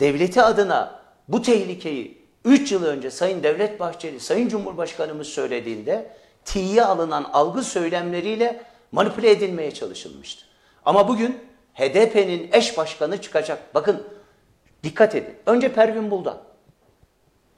devleti 0.00 0.42
adına 0.42 1.02
bu 1.28 1.42
tehlikeyi 1.42 2.22
3 2.44 2.72
yıl 2.72 2.84
önce 2.84 3.10
Sayın 3.10 3.42
Devlet 3.42 3.80
Bahçeli, 3.80 4.20
Sayın 4.20 4.48
Cumhurbaşkanımız 4.48 5.26
söylediğinde 5.26 6.16
tiye 6.44 6.84
alınan 6.84 7.24
algı 7.24 7.62
söylemleriyle 7.62 8.62
manipüle 8.92 9.30
edilmeye 9.30 9.70
çalışılmıştı. 9.70 10.44
Ama 10.84 11.08
bugün 11.08 11.38
HDP'nin 11.74 12.50
eş 12.52 12.78
başkanı 12.78 13.20
çıkacak. 13.20 13.74
Bakın 13.74 14.02
dikkat 14.84 15.14
edin. 15.14 15.34
Önce 15.46 15.72
Pervin 15.72 16.10
Buldan. 16.10 16.38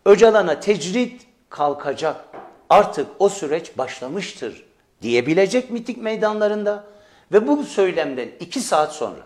Öcalan'a 0.04 0.60
tecrit 0.60 1.26
kalkacak. 1.50 2.24
Artık 2.70 3.06
o 3.18 3.28
süreç 3.28 3.78
başlamıştır 3.78 4.66
diyebilecek 5.02 5.70
mitik 5.70 5.96
meydanlarında 5.96 6.84
ve 7.32 7.48
bu 7.48 7.64
söylemden 7.64 8.28
iki 8.40 8.60
saat 8.60 8.92
sonra 8.92 9.20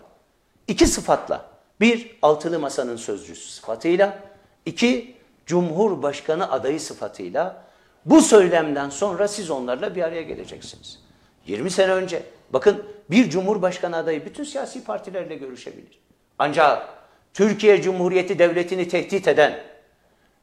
iki 0.69 0.87
sıfatla 0.87 1.51
bir 1.81 2.19
altılı 2.23 2.59
masanın 2.59 2.97
sözcüsü 2.97 3.51
sıfatıyla 3.51 4.19
iki 4.67 5.19
Cumhurbaşkanı 5.47 6.53
adayı 6.53 6.81
sıfatıyla 6.81 7.65
bu 8.05 8.23
söylemden 8.23 8.91
sonra 8.91 9.29
siz 9.29 9.51
onlarla 9.51 9.95
bir 9.95 10.03
araya 10.03 10.23
geleceksiniz. 10.23 10.99
20 11.47 11.71
sene 11.71 11.93
önce 11.93 12.23
bakın 12.51 12.85
bir 13.11 13.31
Cumhurbaşkanı 13.31 13.97
adayı 13.97 14.25
bütün 14.25 14.45
siyasi 14.45 14.85
partilerle 14.85 15.37
görüşebilir. 15.37 16.01
Ancak 16.39 16.89
Türkiye 17.35 17.83
Cumhuriyeti 17.83 18.39
Devleti'ni 18.39 18.89
tehdit 18.89 19.29
eden 19.29 19.61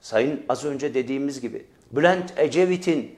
Sayın 0.01 0.45
az 0.49 0.65
önce 0.65 0.93
dediğimiz 0.93 1.41
gibi 1.41 1.65
Bülent 1.91 2.33
Ecevit'in 2.37 3.15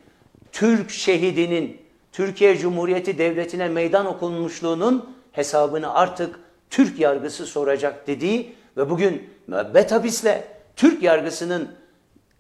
Türk 0.52 0.92
şehidinin 0.92 1.82
Türkiye 2.12 2.58
Cumhuriyeti 2.58 3.18
Devleti'ne 3.18 3.68
meydan 3.68 4.06
okunmuşluğunun 4.06 5.10
hesabını 5.32 5.94
artık 5.94 6.40
Türk 6.70 7.00
yargısı 7.00 7.46
soracak 7.46 8.08
dediği 8.08 8.56
ve 8.78 8.90
bugün 8.90 9.30
müebbet 9.48 9.92
hapisle 9.92 10.48
Türk 10.76 11.04
yargısının 11.04 11.70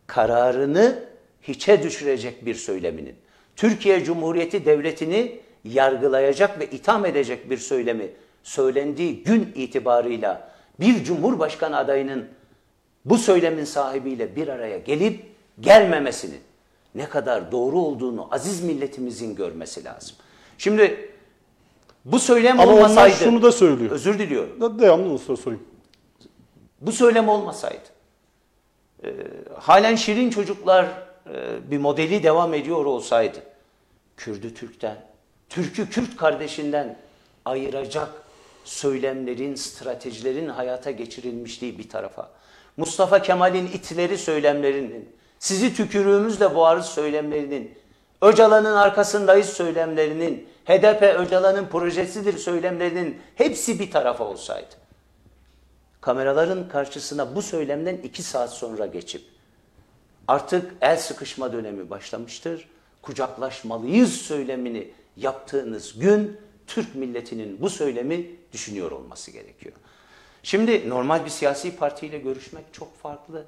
kararını 0.07 1.03
hiçe 1.41 1.83
düşürecek 1.83 2.45
bir 2.45 2.55
söyleminin, 2.55 3.15
Türkiye 3.55 4.03
Cumhuriyeti 4.03 4.65
Devleti'ni 4.65 5.39
yargılayacak 5.63 6.59
ve 6.59 6.65
itham 6.65 7.05
edecek 7.05 7.49
bir 7.49 7.57
söylemi 7.57 8.09
söylendiği 8.43 9.23
gün 9.23 9.51
itibarıyla 9.55 10.51
bir 10.79 11.03
cumhurbaşkanı 11.03 11.77
adayının 11.77 12.25
bu 13.05 13.17
söylemin 13.17 13.63
sahibiyle 13.63 14.35
bir 14.35 14.47
araya 14.47 14.77
gelip 14.77 15.36
gelmemesinin 15.59 16.41
ne 16.95 17.09
kadar 17.09 17.51
doğru 17.51 17.79
olduğunu 17.79 18.27
aziz 18.31 18.63
milletimizin 18.63 19.35
görmesi 19.35 19.83
lazım. 19.83 20.15
Şimdi 20.57 21.11
bu 22.05 22.19
söylem 22.19 22.59
Ama 22.59 22.73
olmasaydı... 22.73 22.99
onlar 22.99 23.09
şunu 23.09 23.41
da 23.41 23.51
söylüyor. 23.51 23.91
Özür 23.91 24.19
diliyorum. 24.19 24.61
Da 24.61 24.79
devamlı 24.79 25.09
onu 25.09 25.37
sorayım. 25.37 25.63
Bu 26.81 26.91
söylem 26.91 27.29
olmasaydı, 27.29 27.89
e, 29.03 29.09
halen 29.59 29.95
şirin 29.95 30.29
çocuklar 30.29 30.85
e, 31.33 31.71
bir 31.71 31.77
modeli 31.77 32.23
devam 32.23 32.53
ediyor 32.53 32.85
olsaydı, 32.85 33.37
Kürdü 34.17 34.53
Türk'ten, 34.53 34.97
Türk'ü 35.49 35.89
Kürt 35.89 36.17
kardeşinden 36.17 36.97
ayıracak 37.45 38.09
söylemlerin, 38.63 39.55
stratejilerin 39.55 40.49
hayata 40.49 40.91
geçirilmişliği 40.91 41.77
bir 41.77 41.89
tarafa, 41.89 42.31
Mustafa 42.77 43.21
Kemal'in 43.21 43.67
itleri 43.67 44.17
söylemlerinin, 44.17 45.09
sizi 45.39 45.75
tükürüğümüzle 45.75 46.55
boğarız 46.55 46.85
söylemlerinin, 46.85 47.77
Öcalan'ın 48.21 48.75
arkasındayız 48.75 49.49
söylemlerinin, 49.49 50.49
HDP 50.65 51.19
Öcalan'ın 51.19 51.65
projesidir 51.65 52.37
söylemlerinin 52.37 53.21
hepsi 53.35 53.79
bir 53.79 53.91
tarafa 53.91 54.23
olsaydı 54.23 54.87
kameraların 56.07 56.67
karşısına 56.67 57.35
bu 57.35 57.41
söylemden 57.41 57.97
iki 57.97 58.23
saat 58.23 58.53
sonra 58.53 58.85
geçip 58.85 59.21
artık 60.27 60.73
el 60.81 60.97
sıkışma 60.97 61.53
dönemi 61.53 61.89
başlamıştır. 61.89 62.69
Kucaklaşmalıyız 63.01 64.13
söylemini 64.13 64.91
yaptığınız 65.17 65.99
gün 65.99 66.37
Türk 66.67 66.95
milletinin 66.95 67.61
bu 67.61 67.69
söylemi 67.69 68.31
düşünüyor 68.53 68.91
olması 68.91 69.31
gerekiyor. 69.31 69.75
Şimdi 70.43 70.89
normal 70.89 71.25
bir 71.25 71.29
siyasi 71.29 71.75
partiyle 71.75 72.17
görüşmek 72.17 72.65
çok 72.73 72.99
farklı. 72.99 73.45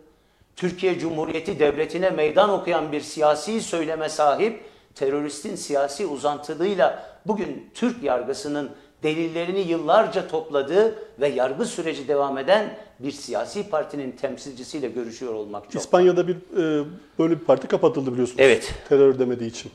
Türkiye 0.59 0.99
Cumhuriyeti 0.99 1.59
Devleti'ne 1.59 2.09
meydan 2.09 2.49
okuyan 2.49 2.91
bir 2.91 3.01
siyasi 3.01 3.61
söyleme 3.61 4.09
sahip 4.09 4.63
teröristin 4.95 5.55
siyasi 5.55 6.05
uzantılığıyla 6.05 7.03
bugün 7.25 7.69
Türk 7.73 8.03
yargısının 8.03 8.69
delillerini 9.03 9.59
yıllarca 9.59 10.27
topladığı 10.27 10.95
ve 11.19 11.27
yargı 11.27 11.65
süreci 11.65 12.07
devam 12.07 12.37
eden 12.37 12.77
bir 12.99 13.11
siyasi 13.11 13.69
partinin 13.69 14.11
temsilcisiyle 14.11 14.87
görüşüyor 14.87 15.33
olmak 15.33 15.71
çok. 15.71 15.81
İspanya'da 15.81 16.27
bir 16.27 16.35
e, 16.35 16.85
böyle 17.19 17.39
bir 17.39 17.45
parti 17.45 17.67
kapatıldı 17.67 18.13
biliyorsunuz. 18.13 18.39
Evet. 18.39 18.73
Terör 18.89 19.19
demediği 19.19 19.49
için. 19.49 19.71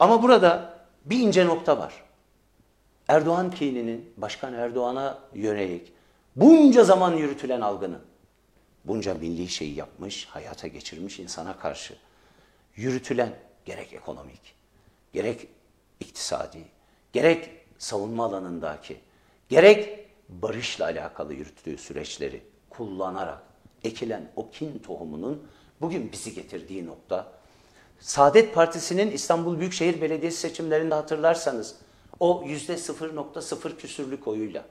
Ama 0.00 0.22
burada 0.22 0.74
bir 1.04 1.18
ince 1.18 1.46
nokta 1.46 1.78
var. 1.78 1.92
Erdoğan 3.08 3.50
kininin 3.50 4.10
Başkan 4.16 4.54
Erdoğan'a 4.54 5.18
yönelik 5.34 5.92
bunca 6.36 6.84
zaman 6.84 7.12
yürütülen 7.12 7.60
algının 7.60 7.98
bunca 8.84 9.14
milli 9.14 9.48
şeyi 9.48 9.74
yapmış, 9.74 10.26
hayata 10.26 10.66
geçirmiş 10.66 11.18
insana 11.18 11.58
karşı 11.58 11.94
yürütülen 12.76 13.34
gerek 13.64 13.92
ekonomik, 13.92 14.54
gerek 15.12 15.48
iktisadi, 16.00 16.64
gerek 17.12 17.50
savunma 17.78 18.24
alanındaki, 18.24 19.00
gerek 19.48 20.08
barışla 20.28 20.84
alakalı 20.84 21.34
yürüttüğü 21.34 21.78
süreçleri 21.78 22.42
kullanarak 22.70 23.42
ekilen 23.84 24.30
o 24.36 24.50
kin 24.50 24.78
tohumunun 24.78 25.48
bugün 25.80 26.12
bizi 26.12 26.34
getirdiği 26.34 26.86
nokta, 26.86 27.32
Saadet 28.00 28.54
Partisi'nin 28.54 29.10
İstanbul 29.10 29.58
Büyükşehir 29.58 30.00
Belediyesi 30.00 30.38
seçimlerinde 30.38 30.94
hatırlarsanız 30.94 31.76
o 32.20 32.42
yüzde 32.46 32.74
0.0 32.74 33.76
küsürlük 33.76 34.28
oyuyla 34.28 34.64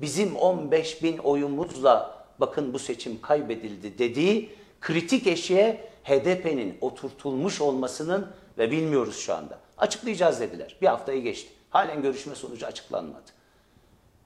bizim 0.00 0.36
15 0.36 1.02
bin 1.02 1.18
oyumuzla 1.18 2.17
bakın 2.40 2.72
bu 2.72 2.78
seçim 2.78 3.20
kaybedildi 3.20 3.98
dediği 3.98 4.50
kritik 4.80 5.26
eşiğe 5.26 5.88
HDP'nin 6.04 6.78
oturtulmuş 6.80 7.60
olmasının 7.60 8.26
ve 8.58 8.70
bilmiyoruz 8.70 9.16
şu 9.16 9.34
anda. 9.34 9.58
Açıklayacağız 9.78 10.40
dediler. 10.40 10.76
Bir 10.82 10.86
haftayı 10.86 11.22
geçti. 11.22 11.50
Halen 11.70 12.02
görüşme 12.02 12.34
sonucu 12.34 12.66
açıklanmadı. 12.66 13.30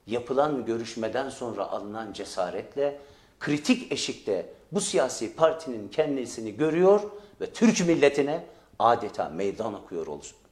Yapılan 0.06 0.66
görüşmeden 0.66 1.28
sonra 1.28 1.68
alınan 1.68 2.12
cesaretle 2.12 3.00
kritik 3.40 3.92
eşikte 3.92 4.46
bu 4.72 4.80
siyasi 4.80 5.36
partinin 5.36 5.88
kendisini 5.88 6.56
görüyor 6.56 7.00
ve 7.40 7.52
Türk 7.52 7.86
milletine 7.86 8.44
adeta 8.78 9.28
meydan 9.28 9.74
okuyor 9.74 10.06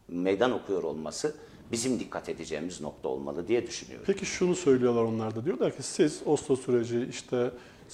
meydan 0.08 0.52
okuyor 0.52 0.82
olması 0.82 1.36
bizim 1.72 2.00
dikkat 2.00 2.28
edeceğimiz 2.28 2.80
nokta 2.80 3.08
olmalı 3.08 3.48
diye 3.48 3.66
düşünüyorum. 3.66 4.04
Peki 4.06 4.26
şunu 4.26 4.54
söylüyorlar 4.54 5.02
onlar 5.02 5.36
da 5.36 5.44
diyorlar 5.44 5.76
ki 5.76 5.82
siz 5.82 6.20
Oslo 6.26 6.56
süreci 6.56 7.06
işte 7.10 7.50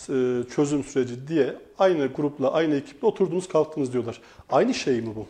e, 0.09 0.43
çözüm 0.55 0.85
süreci 0.85 1.29
diye 1.29 1.57
aynı 1.79 2.07
grupla 2.07 2.53
aynı 2.53 2.75
ekiple 2.75 3.07
oturdunuz 3.09 3.49
kalktınız 3.49 3.93
diyorlar. 3.93 4.21
Aynı 4.51 4.75
şey 4.75 5.01
mi 5.01 5.17
bu? 5.17 5.27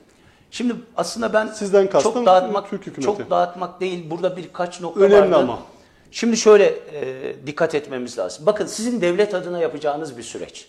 Şimdi 0.51 0.75
aslında 0.97 1.33
ben 1.33 1.47
Sizden 1.47 1.91
kastım 1.91 2.13
çok 2.13 2.27
dağıtmak 2.27 2.71
Türk 2.71 2.81
hükümeti. 2.81 3.05
çok 3.05 3.31
dağıtmak 3.31 3.81
değil. 3.81 4.11
Burada 4.11 4.37
birkaç 4.37 4.81
nokta 4.81 5.01
Önemli 5.01 5.21
vardı. 5.31 5.37
ama. 5.37 5.63
Şimdi 6.11 6.37
şöyle 6.37 6.65
e, 6.93 7.35
dikkat 7.47 7.75
etmemiz 7.75 8.19
lazım. 8.19 8.47
Bakın 8.47 8.67
sizin 8.67 9.01
devlet 9.01 9.35
adına 9.35 9.59
yapacağınız 9.59 10.19
bir 10.19 10.23
süreç. 10.23 10.69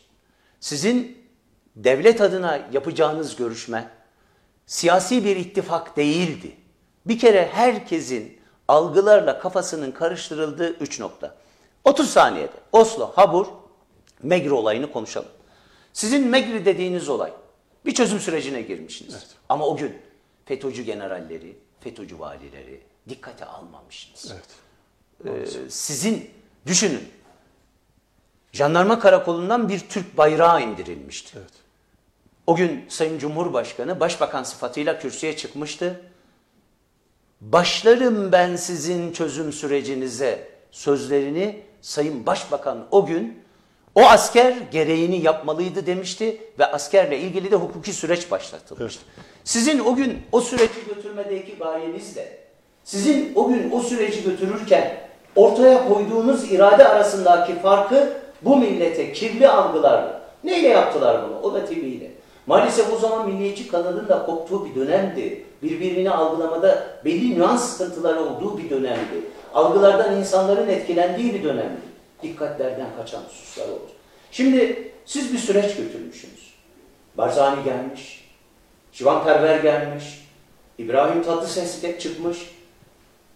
Sizin 0.59 1.17
devlet 1.75 2.21
adına 2.21 2.59
yapacağınız 2.73 3.35
görüşme 3.35 3.89
siyasi 4.65 5.25
bir 5.25 5.35
ittifak 5.35 5.97
değildi. 5.97 6.51
Bir 7.07 7.19
kere 7.19 7.49
herkesin 7.53 8.39
algılarla 8.67 9.39
kafasının 9.39 9.91
karıştırıldığı 9.91 10.69
üç 10.69 10.99
nokta. 10.99 11.35
30 11.83 12.09
saniyede 12.09 12.51
Oslo, 12.71 13.11
Habur, 13.15 13.47
Megri 14.23 14.53
olayını 14.53 14.91
konuşalım. 14.91 15.29
Sizin 15.93 16.27
Megri 16.27 16.65
dediğiniz 16.65 17.09
olay 17.09 17.33
bir 17.85 17.93
çözüm 17.93 18.19
sürecine 18.19 18.61
girmişsiniz. 18.61 19.13
Evet. 19.13 19.27
Ama 19.49 19.67
o 19.67 19.77
gün 19.77 19.97
FETÖ'cü 20.45 20.83
generalleri, 20.83 21.57
FETÖ'cü 21.79 22.19
valileri 22.19 22.81
dikkate 23.09 23.45
almamışsınız. 23.45 24.33
Evet. 25.25 25.47
Ee, 25.65 25.69
sizin 25.69 26.29
düşünün. 26.65 27.09
Jandarma 28.51 28.99
karakolundan 28.99 29.69
bir 29.69 29.79
Türk 29.79 30.17
bayrağı 30.17 30.61
indirilmişti. 30.61 31.37
Evet. 31.37 31.53
O 32.47 32.55
gün 32.55 32.85
Sayın 32.89 33.19
Cumhurbaşkanı 33.19 33.99
başbakan 33.99 34.43
sıfatıyla 34.43 34.99
kürsüye 34.99 35.37
çıkmıştı. 35.37 36.01
Başlarım 37.41 38.31
ben 38.31 38.55
sizin 38.55 39.11
çözüm 39.11 39.53
sürecinize 39.53 40.47
sözlerini 40.71 41.59
Sayın 41.81 42.25
Başbakan 42.25 42.85
o 42.91 43.05
gün 43.05 43.39
o 43.95 44.01
asker 44.01 44.53
gereğini 44.71 45.21
yapmalıydı 45.21 45.85
demişti 45.85 46.41
ve 46.59 46.65
askerle 46.65 47.19
ilgili 47.19 47.51
de 47.51 47.55
hukuki 47.55 47.93
süreç 47.93 48.31
başlatılmıştı. 48.31 49.01
Evet. 49.17 49.25
Sizin 49.43 49.79
o 49.79 49.95
gün 49.95 50.21
o 50.31 50.41
süreci 50.41 50.85
götürmedeki 50.95 51.55
gayenizle, 51.57 52.37
sizin 52.83 53.31
o 53.35 53.47
gün 53.47 53.71
o 53.71 53.79
süreci 53.79 54.23
götürürken 54.23 54.97
ortaya 55.35 55.87
koyduğunuz 55.87 56.51
irade 56.51 56.87
arasındaki 56.87 57.59
farkı 57.59 58.13
bu 58.41 58.57
millete 58.57 59.13
kirli 59.13 59.47
algılarla, 59.47 60.21
neyle 60.43 60.67
yaptılar 60.67 61.29
bunu? 61.29 61.39
O 61.39 61.53
da 61.53 61.65
TV 61.65 61.71
ile. 61.71 62.11
Maalesef 62.47 62.93
o 62.93 62.97
zaman 62.97 63.29
Milliyetçi 63.29 63.67
kanalın 63.67 64.07
da 64.07 64.25
koptuğu 64.25 64.65
bir 64.65 64.75
dönemdi. 64.75 65.45
Birbirini 65.63 66.11
algılamada 66.11 66.87
belli 67.05 67.39
nüans 67.39 67.69
sıkıntıları 67.69 68.23
olduğu 68.23 68.57
bir 68.57 68.69
dönemdi. 68.69 69.21
Algılardan 69.53 70.15
insanların 70.15 70.67
etkilendiği 70.67 71.33
bir 71.33 71.43
dönemdi. 71.43 71.81
Dikkatlerden 72.23 72.87
kaçan 72.97 73.21
hususlar 73.21 73.67
oldu. 73.67 73.91
Şimdi 74.31 74.91
siz 75.05 75.33
bir 75.33 75.37
süreç 75.37 75.75
götürmüşsünüz. 75.75 76.53
Barzani 77.17 77.63
gelmiş, 77.63 78.29
Şivan 78.91 79.23
Perver 79.23 79.59
gelmiş, 79.59 80.27
İbrahim 80.77 81.23
Tatlıses 81.23 81.81
çıkmış. 81.99 82.37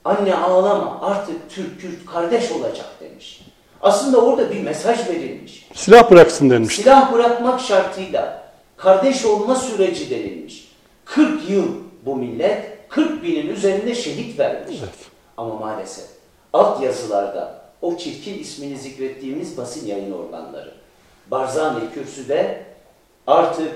Anne 0.05 0.35
ağlama 0.35 1.01
artık 1.01 1.49
Türk 1.49 1.81
Kürt 1.81 2.05
kardeş 2.05 2.51
olacak 2.51 2.85
demiş. 2.99 3.41
Aslında 3.81 4.21
orada 4.21 4.51
bir 4.51 4.61
mesaj 4.61 5.09
verilmiş. 5.09 5.67
Silah 5.73 6.11
bıraksın 6.11 6.49
denmiş. 6.49 6.75
Silah 6.75 7.13
bırakmak 7.13 7.61
şartıyla 7.61 8.43
kardeş 8.77 9.25
olma 9.25 9.55
süreci 9.55 10.09
denilmiş. 10.09 10.71
40 11.05 11.49
yıl 11.49 11.67
bu 12.05 12.15
millet 12.15 12.89
40 12.89 13.23
binin 13.23 13.47
üzerinde 13.47 13.95
şehit 13.95 14.39
vermiş. 14.39 14.77
Evet. 14.79 14.93
Ama 15.37 15.55
maalesef 15.55 16.05
alt 16.53 16.83
yazılarda 16.83 17.61
o 17.81 17.97
çirkin 17.97 18.39
ismini 18.39 18.77
zikrettiğimiz 18.77 19.57
basın 19.57 19.87
yayın 19.87 20.11
organları 20.11 20.73
Barzani 21.31 21.79
kürsüde 21.93 22.63
artık 23.27 23.71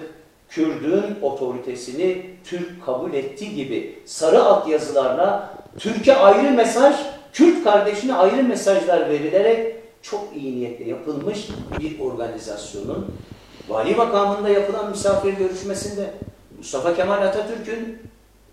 Kürdün 0.49 1.03
otoritesini 1.21 2.25
Türk 2.43 2.85
kabul 2.85 3.13
ettiği 3.13 3.55
gibi 3.55 3.99
sarı 4.05 4.43
alt 4.43 4.67
yazılarla 4.67 5.53
Türkiye 5.79 6.15
ayrı 6.15 6.51
mesaj, 6.51 6.95
Kürt 7.33 7.63
kardeşine 7.63 8.13
ayrı 8.13 8.43
mesajlar 8.43 9.09
verilerek 9.09 9.75
çok 10.01 10.23
iyi 10.35 10.55
niyetle 10.55 10.89
yapılmış 10.89 11.47
bir 11.79 11.99
organizasyonun 11.99 13.15
vali 13.69 13.95
makamında 13.95 14.49
yapılan 14.49 14.89
misafir 14.89 15.33
görüşmesinde 15.33 16.13
Mustafa 16.57 16.95
Kemal 16.95 17.21
Atatürk'ün 17.21 17.97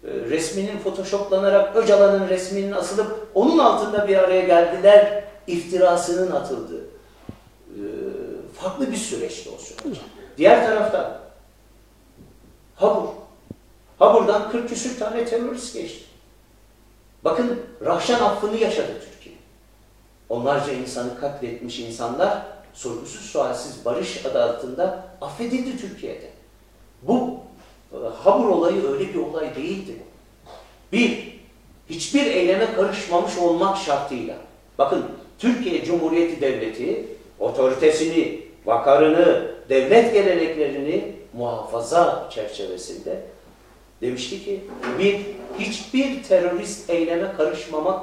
resminin 0.04 0.78
photoshoplanarak 0.78 1.76
Öcalan'ın 1.76 2.28
resminin 2.28 2.72
asılıp 2.72 3.28
onun 3.34 3.58
altında 3.58 4.08
bir 4.08 4.16
araya 4.16 4.40
geldiler 4.40 5.24
iftirasının 5.46 6.30
atıldığı 6.30 6.84
e, 7.70 7.82
farklı 8.54 8.92
bir 8.92 8.96
süreçti 8.96 9.50
o 9.56 9.58
süreç. 9.58 9.98
Diğer 10.38 10.66
tarafta 10.66 11.22
Habur. 12.74 13.08
Habur'dan 13.98 14.50
40 14.50 14.68
küsür 14.68 14.98
tane 14.98 15.24
terörist 15.24 15.74
geçti. 15.74 16.04
Bakın 17.24 17.60
Rahşan 17.84 18.20
affını 18.20 18.56
yaşadı 18.56 18.92
Türkiye. 19.10 19.34
Onlarca 20.28 20.72
insanı 20.72 21.20
katletmiş 21.20 21.78
insanlar 21.78 22.42
sorgusuz 22.74 23.20
sualsiz 23.20 23.84
barış 23.84 24.26
adı 24.26 24.42
altında 24.42 25.04
affedildi 25.20 25.78
Türkiye'de. 25.80 26.30
Bu 27.02 27.40
Habur 28.24 28.48
olayı 28.48 28.88
öyle 28.88 29.14
bir 29.14 29.18
olay 29.18 29.54
değildi. 29.54 29.92
Bir, 30.92 31.38
hiçbir 31.90 32.26
eyleme 32.26 32.74
karışmamış 32.74 33.38
olmak 33.38 33.78
şartıyla. 33.78 34.34
Bakın 34.78 35.04
Türkiye 35.38 35.84
Cumhuriyeti 35.84 36.40
Devleti 36.40 37.06
otoritesini, 37.38 38.40
vakarını, 38.64 39.52
devlet 39.68 40.14
geleneklerini 40.14 41.12
muhafaza 41.32 42.28
çerçevesinde 42.34 43.20
demişti 44.00 44.44
ki 44.44 44.60
bir 44.98 45.20
hiçbir 45.58 46.22
terörist 46.22 46.90
eyleme 46.90 47.32
karışmamak 47.36 48.02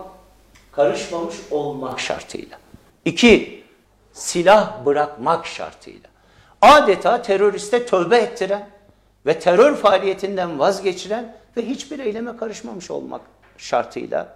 karışmamış 0.71 1.35
olmak 1.51 1.99
şartıyla. 1.99 2.57
İki, 3.05 3.63
silah 4.13 4.85
bırakmak 4.85 5.45
şartıyla. 5.45 6.09
Adeta 6.61 7.21
teröriste 7.21 7.85
tövbe 7.85 8.17
ettiren 8.17 8.69
ve 9.25 9.39
terör 9.39 9.75
faaliyetinden 9.75 10.59
vazgeçiren 10.59 11.35
ve 11.57 11.65
hiçbir 11.65 11.99
eyleme 11.99 12.37
karışmamış 12.37 12.91
olmak 12.91 13.21
şartıyla 13.57 14.35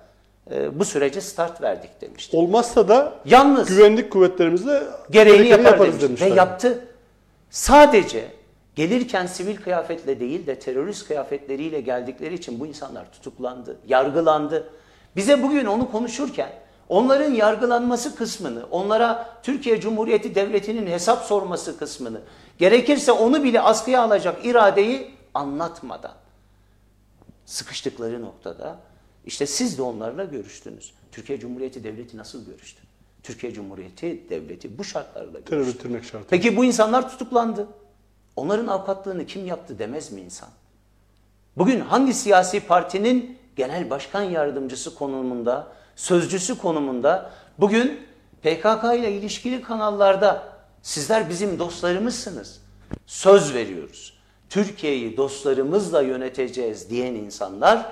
e, 0.51 0.79
bu 0.79 0.85
sürece 0.85 1.21
start 1.21 1.61
verdik 1.61 2.01
demişti. 2.01 2.37
Olmazsa 2.37 2.87
da 2.87 3.13
Yalnız 3.25 3.67
güvenlik 3.67 4.11
kuvvetlerimizle 4.11 4.83
gereğini 5.11 5.47
yapar 5.47 5.71
yaparız 5.71 6.01
demişler. 6.01 6.31
Ve 6.31 6.35
yaptı. 6.35 6.85
Sadece 7.49 8.27
gelirken 8.75 9.25
sivil 9.25 9.57
kıyafetle 9.57 10.19
değil 10.19 10.47
de 10.47 10.59
terörist 10.59 11.07
kıyafetleriyle 11.07 11.81
geldikleri 11.81 12.33
için 12.33 12.59
bu 12.59 12.67
insanlar 12.67 13.11
tutuklandı, 13.11 13.77
yargılandı. 13.87 14.69
Bize 15.15 15.43
bugün 15.43 15.65
onu 15.65 15.91
konuşurken 15.91 16.49
onların 16.89 17.33
yargılanması 17.33 18.15
kısmını, 18.15 18.65
onlara 18.71 19.39
Türkiye 19.43 19.81
Cumhuriyeti 19.81 20.35
Devleti'nin 20.35 20.87
hesap 20.87 21.23
sorması 21.23 21.79
kısmını, 21.79 22.21
gerekirse 22.57 23.11
onu 23.11 23.43
bile 23.43 23.61
askıya 23.61 24.01
alacak 24.01 24.45
iradeyi 24.45 25.11
anlatmadan 25.33 26.13
sıkıştıkları 27.45 28.21
noktada 28.21 28.77
işte 29.25 29.45
siz 29.45 29.77
de 29.77 29.81
onlarla 29.81 30.23
görüştünüz. 30.23 30.93
Türkiye 31.11 31.39
Cumhuriyeti 31.39 31.83
Devleti 31.83 32.17
nasıl 32.17 32.45
görüştü? 32.45 32.81
Türkiye 33.23 33.53
Cumhuriyeti 33.53 34.29
Devleti 34.29 34.77
bu 34.77 34.83
şartlarla 34.83 35.31
görüştü. 35.31 35.49
Terör 35.49 35.67
bitirmek 35.67 36.03
şartı. 36.03 36.27
Peki 36.29 36.57
bu 36.57 36.65
insanlar 36.65 37.09
tutuklandı. 37.09 37.67
Onların 38.35 38.67
avukatlığını 38.67 39.25
kim 39.25 39.45
yaptı 39.45 39.79
demez 39.79 40.11
mi 40.11 40.21
insan? 40.21 40.49
Bugün 41.57 41.79
hangi 41.79 42.13
siyasi 42.13 42.59
partinin 42.59 43.37
genel 43.55 43.89
başkan 43.89 44.21
yardımcısı 44.21 44.95
konumunda, 44.95 45.67
sözcüsü 45.95 46.57
konumunda 46.57 47.31
bugün 47.59 47.99
PKK 48.41 48.83
ile 48.83 49.11
ilişkili 49.11 49.61
kanallarda 49.61 50.43
sizler 50.81 51.29
bizim 51.29 51.59
dostlarımızsınız. 51.59 52.61
Söz 53.05 53.53
veriyoruz. 53.53 54.17
Türkiye'yi 54.49 55.17
dostlarımızla 55.17 56.01
yöneteceğiz 56.01 56.89
diyen 56.89 57.13
insanlar 57.13 57.91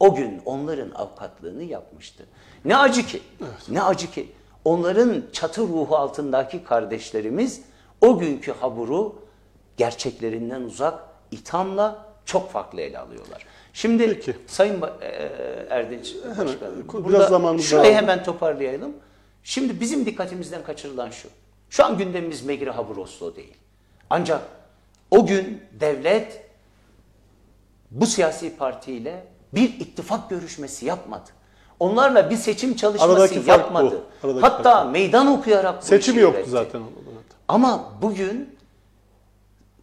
o 0.00 0.14
gün 0.14 0.42
onların 0.44 0.90
avukatlığını 0.90 1.62
yapmıştı. 1.62 2.24
Ne 2.64 2.76
acı 2.76 3.06
ki, 3.06 3.22
ne 3.68 3.82
acı 3.82 4.10
ki 4.10 4.32
onların 4.64 5.22
çatı 5.32 5.62
ruhu 5.62 5.96
altındaki 5.96 6.64
kardeşlerimiz 6.64 7.62
o 8.00 8.18
günkü 8.18 8.52
haburu 8.52 9.22
gerçeklerinden 9.76 10.62
uzak 10.62 11.00
ithamla 11.30 12.06
çok 12.24 12.50
farklı 12.50 12.80
ele 12.80 12.98
alıyorlar. 12.98 13.46
Şimdi 13.72 14.06
Peki. 14.14 14.36
Sayın 14.46 14.80
Ba- 14.80 15.04
e, 15.04 15.30
Erdinç 15.70 16.14
Hemen, 16.22 16.38
Başkanım, 16.46 16.84
biraz 16.92 17.04
burada 17.04 17.26
zamanımız 17.26 17.64
şurayı 17.64 17.92
var. 17.92 18.02
hemen 18.02 18.24
toparlayalım. 18.24 18.92
Şimdi 19.42 19.80
bizim 19.80 20.06
dikkatimizden 20.06 20.64
kaçırılan 20.64 21.10
şu. 21.10 21.28
Şu 21.70 21.84
an 21.84 21.98
gündemimiz 21.98 22.44
Megri 22.44 22.70
Habur 22.70 22.96
Oslo 22.96 23.36
değil. 23.36 23.54
Ancak 24.10 24.40
o 25.10 25.26
gün 25.26 25.62
devlet 25.80 26.44
bu 27.90 28.06
siyasi 28.06 28.56
partiyle 28.56 29.24
bir 29.54 29.80
ittifak 29.80 30.30
görüşmesi 30.30 30.86
yapmadı. 30.86 31.30
Onlarla 31.80 32.30
bir 32.30 32.36
seçim 32.36 32.76
çalışması 32.76 33.12
Aradaki 33.12 33.40
fark 33.40 33.46
bu. 33.46 33.50
yapmadı. 33.62 34.02
Hatta 34.40 34.84
meydan 34.84 35.26
okuyarak 35.26 35.82
bu 35.82 35.86
Seçim 35.86 36.18
yoktu 36.18 36.36
üretti. 36.38 36.50
zaten. 36.50 36.82
Ama 37.48 37.92
bugün 38.02 38.56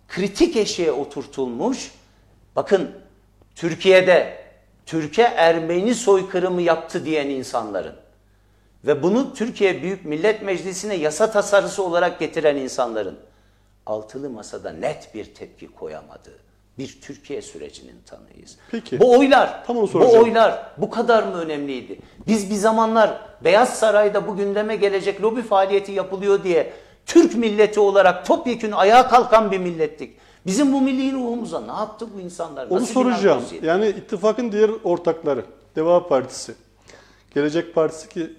kritik 0.07 0.55
eşiğe 0.55 0.91
oturtulmuş, 0.91 1.91
bakın 2.55 2.91
Türkiye'de 3.60 4.38
Türkiye 4.86 5.28
Ermeni 5.28 5.95
soykırımı 5.95 6.62
yaptı 6.62 7.05
diyen 7.05 7.30
insanların 7.30 7.95
ve 8.86 9.03
bunu 9.03 9.34
Türkiye 9.34 9.84
Büyük 9.84 10.05
Millet 10.05 10.41
Meclisi'ne 10.41 10.95
yasa 10.95 11.32
tasarısı 11.32 11.84
olarak 11.84 12.20
getiren 12.20 12.55
insanların 12.55 13.20
altılı 13.86 14.30
masada 14.30 14.72
net 14.72 15.16
bir 15.16 15.26
tepki 15.26 15.68
koyamadığı 15.68 16.39
bir 16.78 17.01
Türkiye 17.01 17.41
sürecinin 17.41 18.01
tanığıyız. 18.05 18.57
Peki. 18.72 18.99
Bu 18.99 19.18
oylar, 19.20 19.66
Tam 19.66 19.78
onu 19.78 19.93
bu 19.93 20.18
oylar 20.20 20.72
bu 20.78 20.89
kadar 20.89 21.24
mı 21.24 21.41
önemliydi? 21.41 21.99
Biz 22.28 22.49
bir 22.49 22.55
zamanlar 22.55 23.22
Beyaz 23.43 23.80
Saray'da 23.80 24.28
bu 24.28 24.38
gündeme 24.38 24.76
gelecek 24.76 25.22
lobi 25.22 25.41
faaliyeti 25.41 25.91
yapılıyor 25.91 26.43
diye 26.43 26.74
Türk 27.05 27.36
milleti 27.36 27.80
olarak 27.80 28.26
topyekün 28.26 28.72
ayağa 28.72 29.07
kalkan 29.07 29.51
bir 29.51 29.60
millettik. 29.60 30.18
Bizim 30.45 30.73
bu 30.73 30.81
milli 30.81 31.13
ruhumuza 31.13 31.61
ne 31.61 31.71
yaptı 31.71 32.07
bu 32.15 32.19
insanlar? 32.19 32.67
Onu 32.67 32.75
Nasıl 32.75 32.87
bir 32.87 32.93
soracağım. 32.93 33.43
Yani 33.61 33.87
ittifakın 33.87 34.51
diğer 34.51 34.71
ortakları, 34.83 35.45
Deva 35.75 36.07
Partisi, 36.07 36.55
Gelecek 37.33 37.75
Partisi 37.75 38.09
ki 38.09 38.33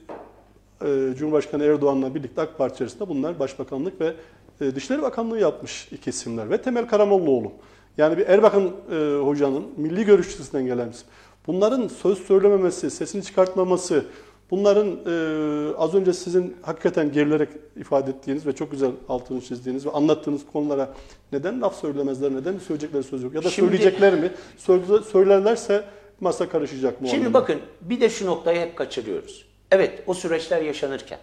e, 0.85 1.15
Cumhurbaşkanı 1.19 1.65
Erdoğan'la 1.65 2.15
birlikte 2.15 2.41
AK 2.41 2.59
Parti 2.59 2.75
içerisinde 2.75 3.09
bunlar 3.09 3.39
Başbakanlık 3.39 4.01
ve 4.01 4.15
e, 4.61 4.75
Dışişleri 4.75 5.03
Bakanlığı 5.03 5.39
yapmış 5.39 5.89
iki 5.93 6.11
isimler 6.11 6.51
ve 6.51 6.63
Temel 6.63 6.87
Karamollaoğlu. 6.87 7.53
Yani 7.99 8.19
bir 8.19 8.27
Erbakan 8.27 8.71
e, 8.93 9.19
hocanın 9.25 9.67
milli 9.77 10.05
görüşçüsünden 10.05 10.67
gelen 10.67 10.91
isim. 10.91 11.07
Bunların 11.47 11.89
söz 11.89 12.19
söylememesi, 12.19 12.91
sesini 12.91 13.23
çıkartmaması, 13.23 14.05
bunların 14.51 14.89
e, 15.07 15.77
az 15.77 15.95
önce 15.95 16.13
sizin 16.13 16.57
hakikaten 16.63 17.13
gerilerek 17.13 17.49
ifade 17.77 18.11
ettiğiniz 18.11 18.47
ve 18.47 18.53
çok 18.53 18.71
güzel 18.71 18.91
altını 19.09 19.41
çizdiğiniz 19.41 19.87
ve 19.87 19.91
anlattığınız 19.91 20.43
konulara 20.53 20.95
neden 21.33 21.61
laf 21.61 21.81
söylemezler, 21.81 22.31
neden 22.35 22.59
söyleyecekleri 22.59 23.03
söz 23.03 23.23
yok? 23.23 23.35
Ya 23.35 23.45
da 23.45 23.51
Şimdi- 23.51 23.69
söyleyecekler 23.71 24.15
mi? 24.15 24.33
Söyle- 24.59 25.03
Söylerlerse 25.13 25.85
masa 26.21 26.49
karışacak 26.49 27.01
mı? 27.01 27.09
Şimdi 27.09 27.21
anlamda? 27.27 27.41
bakın 27.41 27.61
bir 27.81 28.01
de 28.01 28.11
şu 28.11 28.27
noktayı 28.27 28.61
hep 28.61 28.77
kaçırıyoruz. 28.77 29.47
Evet 29.71 30.03
o 30.07 30.15
süreçler 30.15 30.63
yaşanırken 30.63 31.19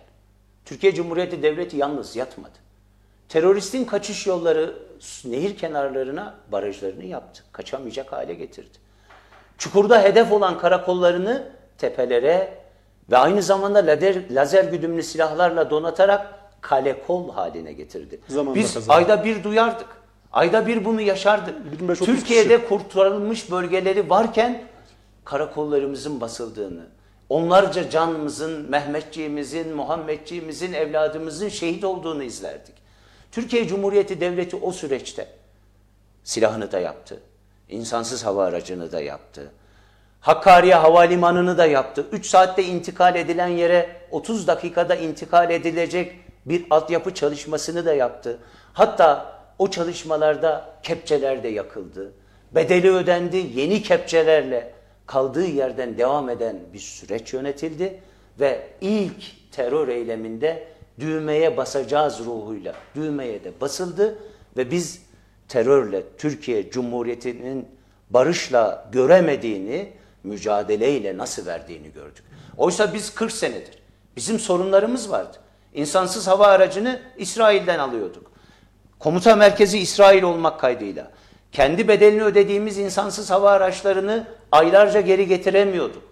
Türkiye 0.65 0.93
Cumhuriyeti 0.93 1.43
Devleti 1.43 1.78
yalnız 1.78 2.15
yatmadı. 2.15 2.51
Teröristin 3.30 3.86
kaçış 3.86 4.28
yolları 4.28 4.73
nehir 5.25 5.57
kenarlarına 5.57 6.36
barajlarını 6.51 7.05
yaptı. 7.05 7.43
Kaçamayacak 7.51 8.11
hale 8.11 8.34
getirdi. 8.34 8.78
Çukurda 9.57 10.03
hedef 10.03 10.32
olan 10.32 10.57
karakollarını 10.57 11.47
tepelere 11.78 12.53
ve 13.12 13.18
aynı 13.18 13.41
zamanda 13.41 13.80
lazer, 13.80 14.30
lazer 14.32 14.64
güdümlü 14.64 15.03
silahlarla 15.03 15.70
donatarak 15.70 16.34
kale 16.62 17.03
kol 17.08 17.32
haline 17.32 17.74
getirdi. 17.74 18.20
Zamanla 18.28 18.55
Biz 18.60 18.74
kazandı. 18.74 18.93
ayda 18.93 19.24
bir 19.24 19.43
duyardık. 19.43 19.88
Ayda 20.34 20.68
bir 20.68 20.86
bunu 20.86 21.01
yaşardık. 21.01 21.55
25-30 21.82 22.05
Türkiye'de 22.05 22.66
kurtarılmış 22.68 23.51
bölgeleri 23.51 24.10
varken 24.10 24.64
karakollarımızın 25.26 26.22
basıldığını, 26.22 26.86
onlarca 27.30 27.89
canımızın, 27.89 28.70
Mehmetçiğimizin, 28.70 29.76
Muhammedciğimizin, 29.76 30.74
evladımızın 30.74 31.49
şehit 31.49 31.84
olduğunu 31.84 32.24
izlerdik. 32.24 32.76
Türkiye 33.32 33.68
Cumhuriyeti 33.68 34.22
Devleti 34.22 34.55
o 34.55 34.72
süreçte 34.72 35.28
silahını 36.24 36.72
da 36.72 36.80
yaptı. 36.80 37.20
insansız 37.70 38.26
hava 38.26 38.45
aracını 38.45 38.91
da 38.91 39.01
yaptı. 39.01 39.51
Hakkariye 40.28 40.75
Havalimanı'nı 40.75 41.57
da 41.57 41.65
yaptı. 41.65 42.05
3 42.11 42.25
saatte 42.25 42.63
intikal 42.63 43.15
edilen 43.15 43.47
yere 43.47 43.89
30 44.11 44.47
dakikada 44.47 44.95
intikal 44.95 45.51
edilecek 45.51 46.15
bir 46.45 46.65
altyapı 46.69 47.13
çalışmasını 47.13 47.86
da 47.86 47.93
yaptı. 47.93 48.39
Hatta 48.73 49.39
o 49.59 49.69
çalışmalarda 49.69 50.69
kepçeler 50.84 51.43
de 51.43 51.47
yakıldı. 51.47 52.13
Bedeli 52.55 52.91
ödendi, 52.91 53.45
yeni 53.55 53.82
kepçelerle 53.82 54.73
kaldığı 55.05 55.45
yerden 55.45 55.97
devam 55.97 56.30
eden 56.30 56.59
bir 56.73 56.80
süreç 56.80 57.34
yönetildi 57.34 57.99
ve 58.39 58.67
ilk 58.82 59.51
terör 59.51 59.88
eyleminde 59.88 60.67
düğmeye 60.99 61.57
basacağız 61.57 62.19
ruhuyla 62.25 62.73
düğmeye 62.95 63.43
de 63.43 63.51
basıldı 63.61 64.19
ve 64.57 64.71
biz 64.71 65.01
terörle 65.47 66.03
Türkiye 66.17 66.69
Cumhuriyeti'nin 66.69 67.67
barışla 68.09 68.89
göremediğini 68.91 69.97
mücadeleyle 70.24 71.18
nasıl 71.18 71.45
verdiğini 71.45 71.91
gördük. 71.91 72.24
Oysa 72.57 72.93
biz 72.93 73.15
40 73.15 73.32
senedir 73.32 73.80
bizim 74.15 74.39
sorunlarımız 74.39 75.11
vardı. 75.11 75.38
İnsansız 75.74 76.28
hava 76.28 76.47
aracını 76.47 76.99
İsrail'den 77.18 77.80
alıyorduk. 77.80 78.32
Komuta 78.99 79.36
merkezi 79.36 79.80
İsrail 79.80 80.24
olmak 80.24 80.59
kaydıyla. 80.59 81.11
Kendi 81.51 81.88
bedelini 81.88 82.24
ödediğimiz 82.24 82.78
insansız 82.78 83.32
hava 83.32 83.51
araçlarını 83.51 84.28
aylarca 84.51 85.01
geri 85.01 85.28
getiremiyorduk. 85.28 86.03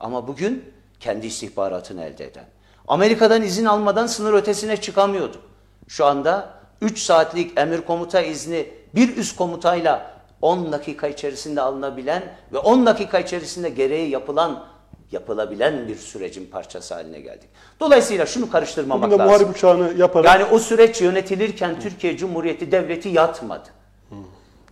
Ama 0.00 0.28
bugün 0.28 0.64
kendi 1.00 1.26
istihbaratını 1.26 2.04
elde 2.04 2.24
eden. 2.24 2.44
Amerika'dan 2.88 3.42
izin 3.42 3.64
almadan 3.64 4.06
sınır 4.06 4.32
ötesine 4.32 4.76
çıkamıyorduk. 4.76 5.42
Şu 5.88 6.06
anda 6.06 6.58
3 6.80 6.98
saatlik 6.98 7.58
emir 7.60 7.80
komuta 7.80 8.20
izni 8.20 8.66
bir 8.94 9.16
üst 9.16 9.36
komutayla 9.36 10.17
10 10.42 10.72
dakika 10.72 11.08
içerisinde 11.08 11.60
alınabilen 11.60 12.22
ve 12.52 12.58
10 12.58 12.86
dakika 12.86 13.18
içerisinde 13.18 13.68
gereği 13.68 14.10
yapılan 14.10 14.66
yapılabilen 15.12 15.88
bir 15.88 15.96
sürecin 15.96 16.46
parçası 16.46 16.94
haline 16.94 17.20
geldik. 17.20 17.48
Dolayısıyla 17.80 18.26
şunu 18.26 18.50
karıştırmamak 18.50 19.10
Bugün 19.10 19.18
de 19.18 19.22
lazım. 19.22 19.40
muharip 19.40 19.56
uçağını 19.56 19.98
yaparak 19.98 20.26
Yani 20.26 20.44
o 20.44 20.58
süreç 20.58 21.00
yönetilirken 21.00 21.80
Türkiye 21.80 22.16
Cumhuriyeti 22.16 22.72
Devleti 22.72 23.08
yatmadı. 23.08 23.68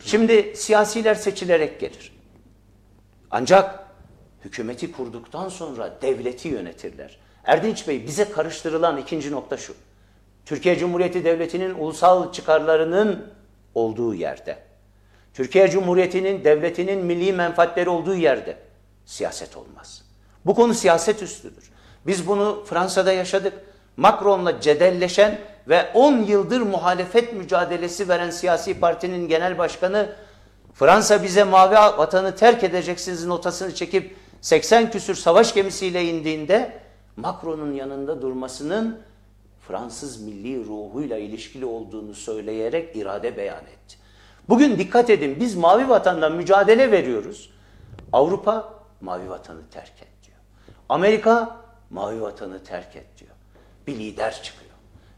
Şimdi 0.00 0.56
siyasiler 0.56 1.14
seçilerek 1.14 1.80
gelir. 1.80 2.12
Ancak 3.30 3.86
hükümeti 4.44 4.92
kurduktan 4.92 5.48
sonra 5.48 5.98
devleti 6.02 6.48
yönetirler. 6.48 7.18
Erdinç 7.44 7.88
Bey 7.88 8.06
bize 8.06 8.30
karıştırılan 8.30 8.96
ikinci 8.96 9.32
nokta 9.32 9.56
şu. 9.56 9.74
Türkiye 10.44 10.78
Cumhuriyeti 10.78 11.24
Devleti'nin 11.24 11.74
ulusal 11.74 12.32
çıkarlarının 12.32 13.26
olduğu 13.74 14.14
yerde, 14.14 14.58
Türkiye 15.36 15.70
Cumhuriyeti'nin 15.70 16.44
devletinin 16.44 17.04
milli 17.04 17.32
menfaatleri 17.32 17.88
olduğu 17.88 18.14
yerde 18.14 18.56
siyaset 19.04 19.56
olmaz. 19.56 20.02
Bu 20.46 20.54
konu 20.54 20.74
siyaset 20.74 21.22
üstüdür. 21.22 21.70
Biz 22.06 22.28
bunu 22.28 22.64
Fransa'da 22.64 23.12
yaşadık. 23.12 23.52
Macron'la 23.96 24.60
cedelleşen 24.60 25.38
ve 25.68 25.92
10 25.94 26.22
yıldır 26.22 26.60
muhalefet 26.60 27.32
mücadelesi 27.32 28.08
veren 28.08 28.30
siyasi 28.30 28.80
partinin 28.80 29.28
genel 29.28 29.58
başkanı 29.58 30.08
Fransa 30.74 31.22
bize 31.22 31.44
mavi 31.44 31.74
vatanı 31.74 32.36
terk 32.36 32.64
edeceksiniz 32.64 33.26
notasını 33.26 33.74
çekip 33.74 34.16
80 34.40 34.90
küsür 34.90 35.14
savaş 35.14 35.54
gemisiyle 35.54 36.04
indiğinde 36.04 36.72
Macron'un 37.16 37.72
yanında 37.72 38.22
durmasının 38.22 38.98
Fransız 39.68 40.20
milli 40.20 40.64
ruhuyla 40.64 41.16
ilişkili 41.16 41.64
olduğunu 41.64 42.14
söyleyerek 42.14 42.96
irade 42.96 43.36
beyan 43.36 43.64
etti. 43.64 44.05
Bugün 44.48 44.78
dikkat 44.78 45.10
edin 45.10 45.40
biz 45.40 45.54
mavi 45.54 45.88
vatandan 45.88 46.32
mücadele 46.32 46.90
veriyoruz. 46.90 47.50
Avrupa 48.12 48.74
mavi 49.00 49.30
vatanı 49.30 49.70
terk 49.70 50.02
et 50.02 50.24
diyor. 50.24 50.38
Amerika 50.88 51.56
mavi 51.90 52.20
vatanı 52.22 52.64
terk 52.64 52.96
et 52.96 53.06
diyor. 53.18 53.30
Bir 53.86 53.98
lider 53.98 54.42
çıkıyor. 54.42 54.70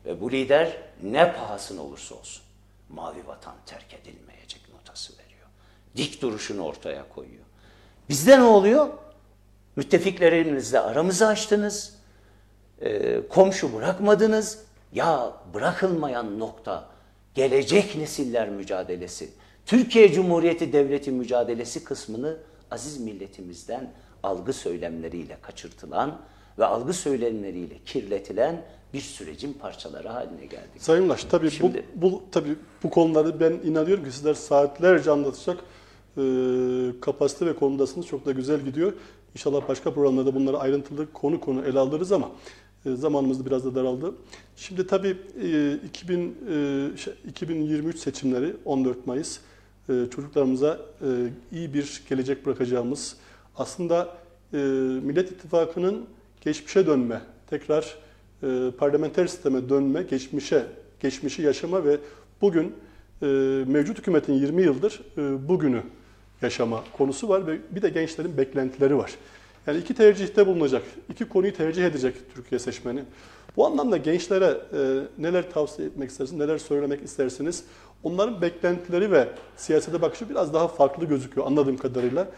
Ve 0.05 0.21
bu 0.21 0.33
lider 0.33 0.77
ne 1.03 1.33
pahasına 1.33 1.83
olursa 1.83 2.15
olsun 2.15 2.43
mavi 2.89 3.27
vatan 3.27 3.55
terk 3.67 3.95
edilmeyecek 3.95 4.63
notası 4.75 5.13
veriyor. 5.13 5.49
Dik 5.97 6.23
duruşunu 6.23 6.63
ortaya 6.63 7.09
koyuyor. 7.09 7.45
Bizde 8.09 8.39
ne 8.39 8.45
oluyor? 8.45 8.89
Müttefiklerinizle 9.77 10.81
aramızı 10.81 11.27
açtınız. 11.27 11.99
Ee, 12.81 13.29
komşu 13.29 13.75
bırakmadınız. 13.75 14.65
Ya 14.93 15.33
bırakılmayan 15.55 16.39
nokta 16.39 16.89
gelecek 17.35 17.97
nesiller 17.97 18.49
mücadelesi. 18.49 19.29
Türkiye 19.67 20.13
Cumhuriyeti 20.13 20.73
Devleti 20.73 21.11
mücadelesi 21.11 21.85
kısmını 21.85 22.37
aziz 22.71 23.01
milletimizden 23.01 23.93
algı 24.23 24.53
söylemleriyle 24.53 25.39
kaçırtılan 25.43 26.19
ve 26.59 26.65
algı 26.65 26.93
söylemleriyle 26.93 27.75
kirletilen 27.87 28.63
bir 28.95 29.01
sürecin 29.01 29.53
parçaları 29.53 30.09
haline 30.09 30.47
geldik. 30.47 30.79
Sayın 30.83 31.03
Ulaş 31.03 31.25
tabii 31.25 31.51
Şimdi- 31.51 31.85
bu, 31.95 32.03
bu 32.13 32.23
tabii 32.33 32.55
bu 32.83 32.91
konuları 32.91 33.41
ben 33.41 33.53
inanıyorum 33.53 34.05
ki 34.05 34.13
sizler 34.13 34.35
saatlerce 34.35 35.11
anlatacak 35.11 35.59
e, 36.17 36.23
kapasite 37.01 37.47
ve 37.47 37.57
konumdasınız. 37.57 38.07
Çok 38.07 38.27
da 38.27 38.33
güzel 38.33 38.61
gidiyor. 38.61 38.93
İnşallah 39.35 39.69
başka 39.69 39.95
programlarda 39.95 40.35
bunları 40.35 40.59
ayrıntılı 40.59 41.13
konu 41.13 41.41
konu 41.41 41.65
ele 41.65 41.79
alırız 41.79 42.13
ama 42.13 42.31
zamanımız 42.97 43.41
da 43.41 43.47
biraz 43.47 43.65
da 43.65 43.75
daraldı. 43.75 44.15
Şimdi 44.57 44.87
tabii 44.87 45.17
e, 45.43 45.75
2000, 45.75 46.37
e, 46.51 46.97
şey, 46.97 47.15
2023 47.29 47.99
seçimleri 47.99 48.57
14 48.65 49.07
Mayıs 49.07 49.39
e, 49.89 49.93
çocuklarımıza 50.11 50.81
e, 51.03 51.07
iyi 51.53 51.75
bir 51.75 52.03
gelecek 52.09 52.47
bırakacağımız 52.47 53.17
aslında 53.57 54.17
e, 54.53 54.57
Millet 55.03 55.33
İttifakı'nın 55.33 56.07
geçmişe 56.41 56.87
dönme, 56.87 57.21
tekrar 57.47 57.95
e, 58.43 58.71
parlamenter 58.79 59.27
sisteme 59.27 59.69
dönme, 59.69 60.03
geçmişe, 60.03 60.67
geçmişi 61.01 61.43
yaşama 61.43 61.85
ve 61.85 61.99
bugün 62.41 62.75
e, 63.23 63.27
mevcut 63.67 63.99
hükümetin 63.99 64.33
20 64.33 64.63
yıldır 64.63 65.01
e, 65.19 65.49
bugünü 65.49 65.83
yaşama 66.43 66.85
konusu 66.97 67.29
var 67.29 67.47
ve 67.47 67.59
bir 67.71 67.83
de 67.83 67.89
gençlerin 67.89 68.37
beklentileri 68.37 68.97
var. 68.97 69.15
Yani 69.69 69.79
iki 69.79 69.95
tercihte 69.95 70.47
bulunacak, 70.47 70.83
iki 71.09 71.29
konuyu 71.29 71.55
tercih 71.55 71.87
edecek 71.87 72.35
Türkiye 72.35 72.59
seçmeni. 72.59 73.05
Bu 73.57 73.67
anlamda 73.67 73.97
gençlere 73.97 74.61
e, 74.73 74.79
neler 75.19 75.51
tavsiye 75.51 75.89
etmek 75.89 76.11
istersiniz, 76.11 76.41
neler 76.41 76.59
söylemek 76.59 77.03
istersiniz? 77.03 77.65
Onların 78.03 78.43
beklentileri 78.43 79.13
ve 79.13 79.29
siyasete 79.57 80.03
bakışı 80.03 80.31
biraz 80.31 80.55
daha 80.55 80.69
farklı 80.69 81.05
gözüküyor 81.05 81.47
anladığım 81.47 81.77
kadarıyla. 81.77 82.29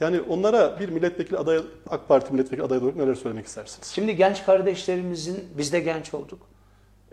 Yani 0.00 0.20
onlara 0.20 0.80
bir 0.80 0.88
milletvekili 0.88 1.38
adayı, 1.38 1.62
AK 1.90 2.08
Parti 2.08 2.32
milletvekili 2.32 2.62
adayı 2.62 2.80
olarak 2.80 2.96
neler 2.96 3.14
söylemek 3.14 3.46
istersiniz? 3.46 3.88
Şimdi 3.88 4.16
genç 4.16 4.44
kardeşlerimizin, 4.44 5.44
biz 5.58 5.72
de 5.72 5.80
genç 5.80 6.14
olduk. 6.14 6.38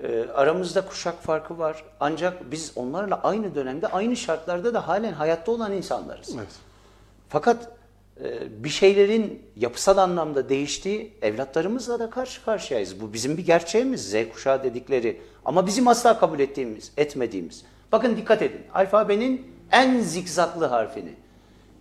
Ee, 0.04 0.26
aramızda 0.34 0.86
kuşak 0.86 1.24
farkı 1.24 1.58
var. 1.58 1.84
Ancak 2.00 2.52
biz 2.52 2.72
onlarla 2.76 3.22
aynı 3.24 3.56
dönemde, 3.56 3.88
aynı 3.88 4.16
şartlarda 4.16 4.74
da 4.74 4.88
halen 4.88 5.14
hayatta 5.14 5.52
olan 5.52 5.72
insanlarız. 5.72 6.36
Evet. 6.36 6.48
Fakat 7.30 7.64
e, 7.64 7.70
bir 8.50 8.70
şeylerin 8.70 9.44
yapısal 9.56 9.98
anlamda 9.98 10.50
değiştiği 10.50 11.14
evlatlarımızla 11.22 12.00
da 12.00 12.10
karşı 12.10 12.46
karşıyayız. 12.46 13.02
Bu 13.02 13.14
bizim 13.14 13.38
bir 13.38 13.46
gerçeğimiz. 13.46 14.10
Z 14.10 14.16
kuşağı 14.34 14.64
dedikleri 14.64 15.22
ama 15.46 15.68
bizim 15.68 15.88
asla 15.88 16.20
kabul 16.20 16.40
ettiğimiz, 16.40 16.92
etmediğimiz. 16.98 17.64
Bakın 17.92 18.18
dikkat 18.18 18.42
edin. 18.42 18.62
Alfabenin 18.74 19.48
en 19.72 20.00
zikzaklı 20.00 20.66
harfini. 20.66 21.14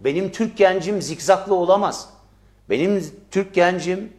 Benim 0.00 0.32
Türk 0.32 0.56
gencim 0.56 1.02
zikzaklı 1.02 1.54
olamaz. 1.54 2.08
Benim 2.70 3.04
Türk 3.30 3.54
gencim 3.54 4.12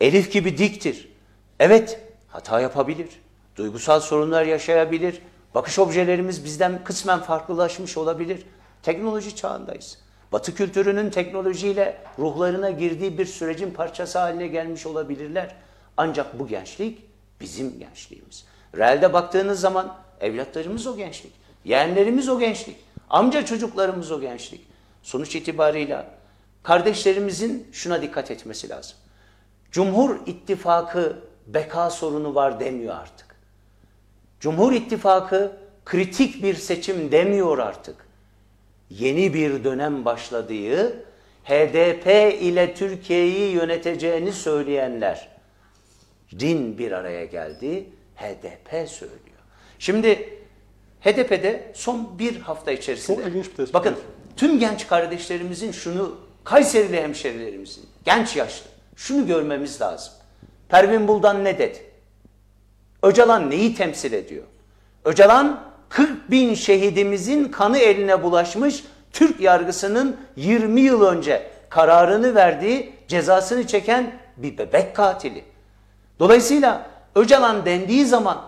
Elif 0.00 0.32
gibi 0.32 0.58
diktir. 0.58 1.12
Evet, 1.60 2.00
hata 2.28 2.60
yapabilir. 2.60 3.08
Duygusal 3.56 4.00
sorunlar 4.00 4.44
yaşayabilir. 4.44 5.22
Bakış 5.54 5.78
objelerimiz 5.78 6.44
bizden 6.44 6.84
kısmen 6.84 7.20
farklılaşmış 7.20 7.96
olabilir. 7.96 8.46
Teknoloji 8.82 9.36
çağındayız. 9.36 9.98
Batı 10.32 10.54
kültürünün 10.54 11.10
teknolojiyle 11.10 11.98
ruhlarına 12.18 12.70
girdiği 12.70 13.18
bir 13.18 13.26
sürecin 13.26 13.70
parçası 13.70 14.18
haline 14.18 14.46
gelmiş 14.46 14.86
olabilirler. 14.86 15.54
Ancak 15.96 16.38
bu 16.38 16.48
gençlik 16.48 17.02
bizim 17.40 17.78
gençliğimiz. 17.78 18.44
Realde 18.76 19.12
baktığınız 19.12 19.60
zaman 19.60 19.96
evlatlarımız 20.20 20.86
o 20.86 20.96
gençlik. 20.96 21.32
Yeğenlerimiz 21.64 22.28
o 22.28 22.38
gençlik. 22.38 22.76
Amca 23.10 23.44
çocuklarımız 23.44 24.12
o 24.12 24.20
gençlik. 24.20 24.66
Sonuç 25.02 25.36
itibarıyla 25.36 26.06
kardeşlerimizin 26.62 27.68
şuna 27.72 28.02
dikkat 28.02 28.30
etmesi 28.30 28.68
lazım. 28.68 28.96
Cumhur 29.70 30.16
İttifakı 30.26 31.18
beka 31.46 31.90
sorunu 31.90 32.34
var 32.34 32.60
demiyor 32.60 32.94
artık. 32.94 33.36
Cumhur 34.40 34.72
İttifakı 34.72 35.52
kritik 35.84 36.42
bir 36.42 36.54
seçim 36.54 37.12
demiyor 37.12 37.58
artık. 37.58 38.05
Yeni 38.90 39.34
bir 39.34 39.64
dönem 39.64 40.04
başladığı, 40.04 41.04
HDP 41.44 42.06
ile 42.42 42.74
Türkiye'yi 42.74 43.52
yöneteceğini 43.52 44.32
söyleyenler 44.32 45.28
din 46.38 46.78
bir 46.78 46.92
araya 46.92 47.24
geldi, 47.24 47.86
HDP 48.16 48.88
söylüyor. 48.88 49.20
Şimdi 49.78 50.38
HDP'de 51.00 51.72
son 51.74 52.18
bir 52.18 52.40
hafta 52.40 52.72
içerisinde 52.72 53.16
Çok 53.16 53.26
ilginç 53.26 53.44
bir 53.44 53.54
tespit. 53.56 53.74
bakın 53.74 53.96
tüm 54.36 54.58
genç 54.58 54.86
kardeşlerimizin 54.86 55.72
şunu 55.72 56.26
Kayserili 56.46 57.02
hemşerilerimizin 57.02 57.84
genç 58.04 58.36
yaşlı 58.36 58.66
şunu 58.96 59.26
görmemiz 59.26 59.80
lazım. 59.80 60.12
Pervin 60.68 61.08
Buldan 61.08 61.44
ne 61.44 61.58
dedi? 61.58 61.78
Öcalan 63.02 63.50
neyi 63.50 63.74
temsil 63.74 64.12
ediyor? 64.12 64.44
Öcalan 65.04 65.64
40 65.88 66.30
bin 66.30 66.54
şehidimizin 66.54 67.44
kanı 67.44 67.78
eline 67.78 68.22
bulaşmış 68.22 68.84
Türk 69.12 69.40
yargısının 69.40 70.16
20 70.36 70.80
yıl 70.80 71.02
önce 71.02 71.50
kararını 71.68 72.34
verdiği 72.34 72.92
cezasını 73.08 73.66
çeken 73.66 74.12
bir 74.36 74.58
bebek 74.58 74.96
katili. 74.96 75.44
Dolayısıyla 76.18 76.86
Öcalan 77.14 77.66
dendiği 77.66 78.06
zaman 78.06 78.42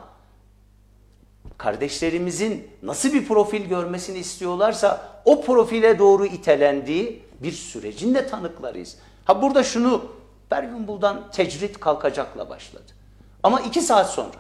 kardeşlerimizin 1.58 2.68
nasıl 2.82 3.12
bir 3.12 3.28
profil 3.28 3.64
görmesini 3.64 4.18
istiyorlarsa 4.18 5.20
o 5.24 5.42
profile 5.42 5.98
doğru 5.98 6.26
itelendiği 6.26 7.22
bir 7.42 7.52
sürecin 7.52 8.14
de 8.14 8.26
tanıklarıyız. 8.26 8.96
Ha 9.24 9.42
burada 9.42 9.62
şunu 9.62 10.04
Buldan 10.88 11.30
tecrit 11.30 11.80
kalkacakla 11.80 12.50
başladı. 12.50 12.92
Ama 13.42 13.60
iki 13.60 13.80
saat 13.80 14.10
sonra 14.10 14.36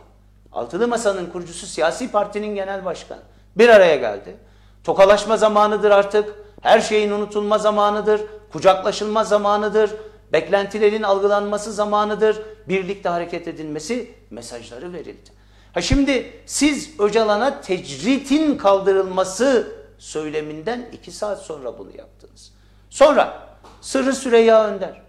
Altılı 0.52 0.88
Masa'nın 0.88 1.26
kurucusu 1.26 1.66
siyasi 1.66 2.10
partinin 2.10 2.54
genel 2.54 2.84
başkanı 2.84 3.20
bir 3.56 3.68
araya 3.68 3.96
geldi. 3.96 4.36
Tokalaşma 4.84 5.36
zamanıdır 5.36 5.90
artık. 5.90 6.34
Her 6.62 6.80
şeyin 6.80 7.10
unutulma 7.10 7.58
zamanıdır. 7.58 8.20
Kucaklaşılma 8.52 9.24
zamanıdır. 9.24 9.90
Beklentilerin 10.32 11.02
algılanması 11.02 11.72
zamanıdır. 11.72 12.42
Birlikte 12.68 13.08
hareket 13.08 13.48
edilmesi 13.48 14.14
mesajları 14.30 14.92
verildi. 14.92 15.30
Ha 15.74 15.80
şimdi 15.80 16.32
siz 16.46 17.00
Öcalan'a 17.00 17.60
tecritin 17.60 18.56
kaldırılması 18.56 19.72
söyleminden 19.98 20.88
iki 20.92 21.12
saat 21.12 21.42
sonra 21.42 21.78
bunu 21.78 21.96
yaptınız. 21.96 22.52
Sonra 22.90 23.48
Sırrı 23.80 24.12
Süreyya 24.12 24.64
Önder. 24.64 25.02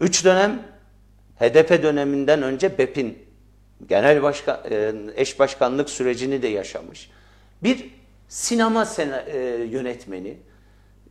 Üç 0.00 0.24
dönem 0.24 0.62
HDP 1.40 1.82
döneminden 1.82 2.42
önce 2.42 2.78
BEP'in 2.78 3.23
genel 3.88 4.22
başkan, 4.22 4.60
e, 4.70 4.92
eş 5.16 5.38
başkanlık 5.38 5.90
sürecini 5.90 6.42
de 6.42 6.48
yaşamış. 6.48 7.10
Bir 7.62 7.90
sinema 8.28 8.84
sena, 8.84 9.20
e, 9.20 9.38
yönetmeni, 9.64 10.36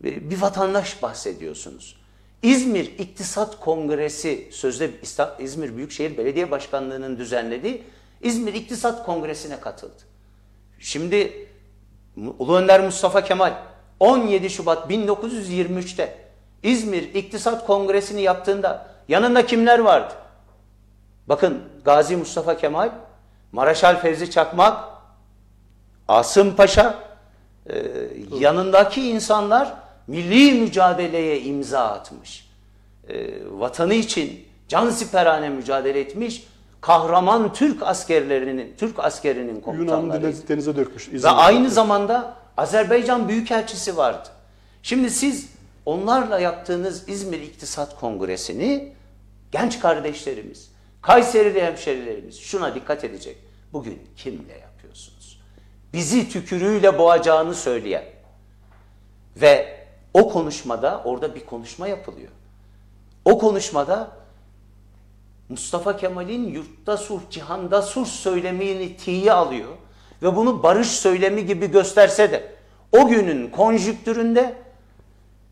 e, 0.04 0.30
bir 0.30 0.42
vatandaş 0.42 1.02
bahsediyorsunuz. 1.02 2.04
İzmir 2.44 2.86
İktisat 2.86 3.60
Kongresi, 3.60 4.50
sözde 4.52 4.90
İzmir 5.40 5.78
Büyükşehir 5.78 6.18
Belediye 6.18 6.52
Başkanlığı'nın 6.52 7.18
düzenlediği 7.18 7.84
İzmir 8.22 8.54
İktisat 8.54 9.06
Kongresi'ne 9.06 9.60
katıldı. 9.60 10.02
Şimdi 10.80 11.48
Ulu 12.40 12.56
Önder 12.58 12.80
Mustafa 12.80 13.24
Kemal 13.24 13.54
17 14.00 14.50
Şubat 14.50 14.92
1923'te 14.92 16.18
İzmir 16.64 17.14
İktisat 17.14 17.68
Kongresi'ni 17.68 18.22
yaptığında 18.22 18.88
yanında 19.08 19.46
kimler 19.46 19.80
vardı? 19.80 20.14
Bakın 21.28 21.62
Gazi 21.86 22.16
Mustafa 22.16 22.58
Kemal, 22.58 22.92
Maraşal 23.52 24.02
Fevzi 24.02 24.32
Çakmak, 24.32 24.84
Asım 26.08 26.56
Paşa, 26.56 27.00
e, 27.70 27.84
yanındaki 28.40 29.10
insanlar 29.10 29.74
milli 30.08 30.62
mücadeleye 30.62 31.42
imza 31.42 31.80
atmış. 31.80 32.50
E, 33.10 33.30
vatanı 33.52 33.94
için 33.94 34.46
can 34.68 34.90
siperhane 34.90 35.50
mücadele 35.50 36.00
etmiş 36.00 36.48
kahraman 36.82 37.54
Türk 37.54 37.84
askerlerinin, 37.84 38.76
Türk 38.78 39.00
askerinin 39.00 39.62
komutanları. 39.62 40.06
Yunan'ı 40.06 40.24
denize, 40.24 40.48
denize 40.48 40.76
dökmüş. 40.76 41.10
Ve 41.14 41.30
aynı 41.30 41.70
zamanda 41.70 42.36
Azerbaycan 42.58 43.28
Büyükelçisi 43.28 43.98
vardı. 43.98 44.30
Şimdi 44.84 45.10
siz 45.10 45.50
onlarla 45.86 46.40
yaptığınız 46.40 47.10
İzmir 47.10 47.42
İktisat 47.42 48.00
Kongresi'ni 48.00 48.94
genç 49.52 49.80
kardeşlerimiz, 49.80 50.72
Kayserili 51.04 51.62
hemşerilerimiz 51.62 52.40
şuna 52.40 52.76
dikkat 52.76 53.04
edecek. 53.04 53.38
Bugün 53.74 54.10
kimle 54.18 54.58
yapıyorsunuz? 54.58 55.42
Bizi 55.94 56.30
tükürüğüyle 56.30 56.98
boğacağını 56.98 57.56
söyleyen 57.56 58.06
ve 59.36 59.86
o 60.14 60.30
konuşmada 60.30 61.02
orada 61.06 61.36
bir 61.36 61.46
konuşma 61.46 61.88
yapılıyor. 61.88 62.32
O 63.26 63.38
konuşmada 63.40 64.12
Mustafa 65.50 65.98
Kemal'in 65.98 66.48
yurtta 66.48 66.98
sulh, 66.98 67.22
cihanda 67.30 67.82
sulh 67.82 68.08
söylemini 68.08 68.98
tiye 68.98 69.34
alıyor 69.34 69.70
ve 70.22 70.36
bunu 70.36 70.64
barış 70.64 70.88
söylemi 70.88 71.46
gibi 71.46 71.72
gösterse 71.72 72.32
de 72.32 72.56
o 72.92 73.08
günün 73.08 73.50
konjüktüründe 73.50 74.56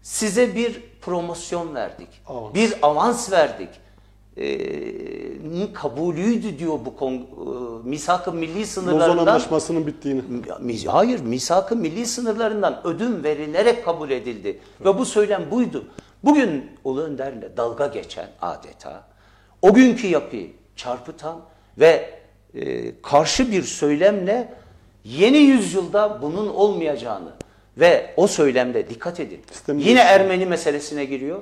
size 0.01 0.55
bir 0.55 0.81
promosyon 1.01 1.75
verdik. 1.75 2.09
Avans. 2.27 2.53
Bir 2.53 2.73
avans 2.81 3.31
verdik. 3.31 3.69
Ee, 4.37 5.73
kabulüydü 5.73 6.59
diyor 6.59 6.79
bu 6.85 6.95
kon, 6.95 7.13
e, 7.13 7.19
misak-ı 7.89 8.33
milli 8.33 8.65
sınırlarından. 8.65 9.09
Lozan 9.09 9.27
Anlaşması'nın 9.27 9.87
bittiğini. 9.87 10.21
Hayır, 10.87 11.19
misak-ı 11.19 11.75
milli 11.75 12.05
sınırlarından 12.05 12.81
ödün 12.83 13.23
verilerek 13.23 13.85
kabul 13.85 14.09
edildi. 14.09 14.47
Evet. 14.47 14.85
Ve 14.85 14.97
bu 14.97 15.05
söylem 15.05 15.51
buydu. 15.51 15.85
Bugün 16.23 16.71
Ulu 16.83 17.01
Önder'le 17.01 17.57
dalga 17.57 17.87
geçen 17.87 18.27
adeta 18.41 19.03
o 19.61 19.73
günkü 19.73 20.07
yapıyı 20.07 20.51
çarpıtan 20.75 21.39
ve 21.79 22.09
e, 22.53 22.91
karşı 23.01 23.51
bir 23.51 23.63
söylemle 23.63 24.53
yeni 25.03 25.37
yüzyılda 25.37 26.21
bunun 26.21 26.47
olmayacağını 26.47 27.31
ve 27.77 28.13
o 28.17 28.27
söylemde 28.27 28.89
dikkat 28.89 29.19
edin. 29.19 29.41
Yine 29.67 29.99
Ermeni 29.99 30.45
meselesine 30.45 31.05
giriyor. 31.05 31.41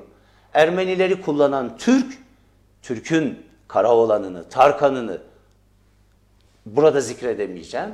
Ermenileri 0.53 1.21
kullanan 1.21 1.77
Türk, 1.77 2.17
Türk'ün 2.81 3.45
Karaoğlan'ını, 3.67 4.49
Tarkan'ını 4.49 5.21
burada 6.65 7.01
zikredemeyeceğim. 7.01 7.89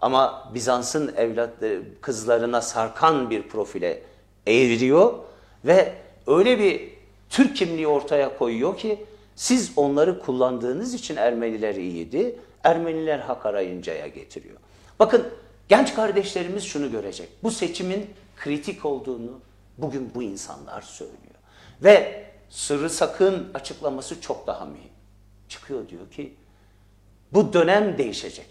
Ama 0.00 0.50
Bizans'ın 0.54 1.14
evlatları, 1.16 1.82
kızlarına 2.00 2.62
sarkan 2.62 3.30
bir 3.30 3.48
profile 3.48 4.02
eğriliyor 4.46 5.14
ve 5.64 5.94
öyle 6.26 6.58
bir 6.58 6.90
Türk 7.30 7.56
kimliği 7.56 7.86
ortaya 7.86 8.38
koyuyor 8.38 8.76
ki 8.76 9.04
siz 9.36 9.72
onları 9.76 10.20
kullandığınız 10.20 10.94
için 10.94 11.16
Ermeniler 11.16 11.74
iyiydi. 11.74 12.38
Ermeniler 12.64 13.18
hak 13.18 13.46
arayıncaya 13.46 14.06
getiriyor. 14.06 14.56
Bakın 14.98 15.28
genç 15.68 15.94
kardeşlerimiz 15.94 16.64
şunu 16.64 16.90
görecek. 16.90 17.28
Bu 17.42 17.50
seçimin 17.50 18.10
kritik 18.36 18.84
olduğunu 18.84 19.40
bugün 19.78 20.10
bu 20.14 20.22
insanlar 20.22 20.82
söylüyor. 20.82 21.34
Ve 21.82 22.24
Sırrı 22.50 22.90
Sakın 22.90 23.48
açıklaması 23.54 24.20
çok 24.20 24.46
daha 24.46 24.64
mühim. 24.64 24.90
Çıkıyor 25.48 25.88
diyor 25.88 26.10
ki 26.10 26.34
bu 27.32 27.52
dönem 27.52 27.98
değişecek. 27.98 28.46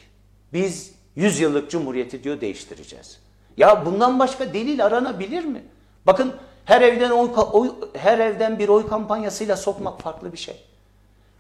Biz 0.54 0.92
100 1.16 1.40
yıllık 1.40 1.72
cumhuriyeti 1.72 2.24
diyor 2.24 2.42
değiştireceğiz. 2.42 3.20
Ya 3.58 3.86
bundan 3.86 4.20
başka 4.20 4.54
delil 4.54 4.86
aranabilir 4.86 5.46
mi? 5.46 5.64
Bakın 6.08 6.34
her 6.66 6.82
evden 6.82 7.10
oy, 7.10 7.30
oy, 7.52 7.72
her 7.94 8.20
evden 8.20 8.60
bir 8.60 8.70
oy 8.70 8.88
kampanyasıyla 8.88 9.58
sokmak 9.58 10.02
farklı 10.02 10.34
bir 10.34 10.38
şey. 10.38 10.64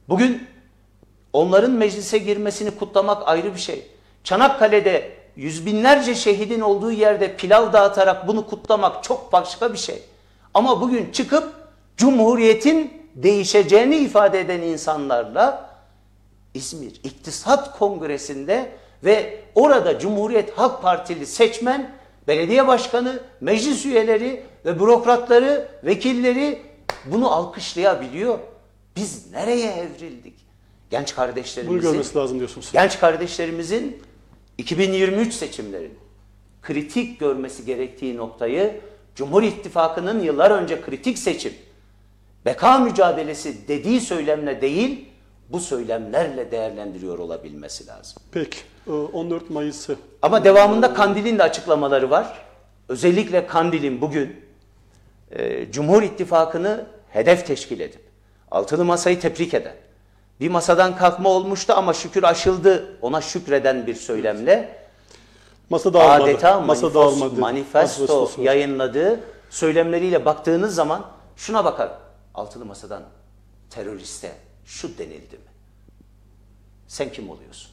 Bugün 0.10 0.48
onların 1.34 1.72
meclise 1.72 2.18
girmesini 2.18 2.72
kutlamak 2.72 3.28
ayrı 3.28 3.54
bir 3.56 3.60
şey. 3.60 3.88
Çanakkale'de 4.24 5.12
yüz 5.36 5.66
binlerce 5.66 6.16
şehidin 6.16 6.62
olduğu 6.62 6.92
yerde 6.92 7.36
pilav 7.36 7.74
dağıtarak 7.74 8.28
bunu 8.28 8.48
kutlamak 8.48 9.04
çok 9.04 9.34
başka 9.34 9.74
bir 9.74 9.78
şey. 9.78 10.04
Ama 10.54 10.82
bugün 10.82 11.12
çıkıp 11.12 11.59
Cumhuriyet'in 12.00 12.94
değişeceğini 13.16 13.96
ifade 13.96 14.40
eden 14.40 14.62
insanlarla 14.62 15.70
İzmir 16.54 17.00
İktisat 17.04 17.78
Kongresi'nde 17.78 18.72
ve 19.04 19.40
orada 19.56 20.00
Cumhuriyet 20.00 20.58
Halk 20.58 20.82
Partili 20.82 21.26
seçmen, 21.26 21.92
belediye 22.28 22.68
başkanı, 22.68 23.20
meclis 23.42 23.86
üyeleri 23.86 24.44
ve 24.66 24.80
bürokratları, 24.80 25.68
vekilleri 25.84 26.62
bunu 27.06 27.32
alkışlayabiliyor. 27.32 28.40
Biz 28.96 29.32
nereye 29.32 29.72
evrildik? 29.72 30.34
Genç 30.90 31.16
kardeşlerimizin... 31.16 31.84
Bunu 31.84 31.92
görmesi 31.92 32.18
lazım 32.18 32.38
diyorsunuz. 32.38 32.70
Genç 32.74 33.00
kardeşlerimizin 33.00 34.02
2023 34.58 35.34
seçimlerin 35.34 35.94
kritik 36.62 37.20
görmesi 37.20 37.66
gerektiği 37.66 38.18
noktayı 38.18 38.82
Cumhur 39.16 39.44
İttifakı'nın 39.44 40.20
yıllar 40.20 40.52
önce 40.52 40.82
kritik 40.82 41.18
seçim, 41.18 41.54
beka 42.50 42.78
mücadelesi 42.80 43.68
dediği 43.68 44.02
söylemle 44.02 44.62
değil, 44.62 45.10
bu 45.50 45.60
söylemlerle 45.60 46.52
değerlendiriyor 46.52 47.20
olabilmesi 47.20 47.88
lazım. 47.88 48.24
Peki, 48.32 48.58
e, 48.88 48.92
14 48.92 49.50
Mayıs'ı 49.50 49.96
Ama 50.22 50.44
devamında 50.44 50.94
Kandil'in 50.94 51.40
de 51.40 51.44
açıklamaları 51.44 52.10
var. 52.10 52.38
Özellikle 52.90 53.48
Kandil'in 53.48 54.02
bugün 54.02 54.46
e, 55.32 55.72
Cumhur 55.72 56.04
İttifakı'nı 56.04 56.86
hedef 57.10 57.48
teşkil 57.48 57.80
edip 57.80 58.02
altılı 58.52 58.86
masayı 58.86 59.20
tebrik 59.20 59.54
eden, 59.54 59.76
bir 60.40 60.50
masadan 60.50 60.98
kalkma 60.98 61.30
olmuştu 61.30 61.74
ama 61.78 61.94
şükür 61.94 62.24
aşıldı 62.24 62.98
ona 63.02 63.22
şükreden 63.22 63.88
bir 63.88 63.96
söylemle 63.96 64.76
masa 65.70 65.94
dağılmadı. 65.94 66.24
adeta 66.24 66.60
masa 66.62 66.88
manifos- 66.88 66.94
dağılmadı. 66.94 67.40
manifesto 67.40 68.02
Manifestosu. 68.02 68.42
yayınladığı 68.44 69.20
söylemleriyle 69.50 70.26
baktığınız 70.26 70.76
zaman 70.76 71.06
şuna 71.36 71.66
bakar. 71.66 71.90
Altılı 72.40 72.66
masadan 72.66 73.04
teröriste 73.70 74.32
şu 74.66 74.98
denildi 74.98 75.36
mi? 75.36 75.52
Sen 76.88 77.12
kim 77.12 77.30
oluyorsun? 77.30 77.72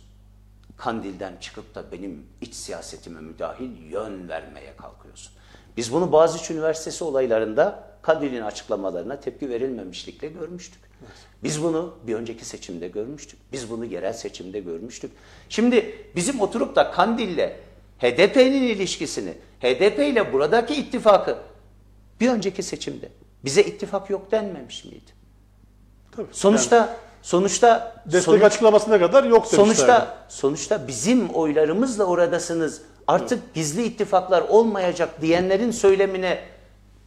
Kandil'den 0.76 1.36
çıkıp 1.40 1.74
da 1.74 1.92
benim 1.92 2.26
iç 2.40 2.54
siyasetime 2.54 3.20
müdahil 3.20 3.90
yön 3.90 4.28
vermeye 4.28 4.76
kalkıyorsun. 4.76 5.32
Biz 5.76 5.92
bunu 5.92 6.12
Boğaziçi 6.12 6.54
Üniversitesi 6.54 7.04
olaylarında 7.04 7.88
Kandil'in 8.02 8.40
açıklamalarına 8.40 9.20
tepki 9.20 9.50
verilmemişlikle 9.50 10.28
görmüştük. 10.28 10.80
Biz 11.42 11.62
bunu 11.62 11.98
bir 12.06 12.14
önceki 12.14 12.44
seçimde 12.44 12.88
görmüştük. 12.88 13.38
Biz 13.52 13.70
bunu 13.70 13.84
yerel 13.84 14.12
seçimde 14.12 14.60
görmüştük. 14.60 15.12
Şimdi 15.48 16.06
bizim 16.16 16.40
oturup 16.40 16.76
da 16.76 16.90
Kandil'le 16.90 17.52
HDP'nin 17.98 18.62
ilişkisini, 18.62 19.34
HDP 19.60 19.98
ile 19.98 20.32
buradaki 20.32 20.74
ittifakı 20.74 21.38
bir 22.20 22.30
önceki 22.30 22.62
seçimde 22.62 23.08
bize 23.46 23.62
ittifak 23.62 24.10
yok 24.10 24.30
denmemiş 24.30 24.84
miydi? 24.84 25.12
Tabii. 26.16 26.26
Sonuçta 26.32 26.96
sonuçta 27.22 28.02
Destek 28.06 28.22
sonuç- 28.22 28.42
açıklamasına 28.42 28.98
kadar 28.98 29.24
yok 29.24 29.44
demişler. 29.44 29.56
Sonuçta 29.64 30.16
sonuçta 30.28 30.88
bizim 30.88 31.28
oylarımızla 31.28 32.04
oradasınız. 32.04 32.82
Artık 33.06 33.54
gizli 33.54 33.82
ittifaklar 33.84 34.42
olmayacak 34.42 35.20
diyenlerin 35.20 35.70
söylemine 35.70 36.38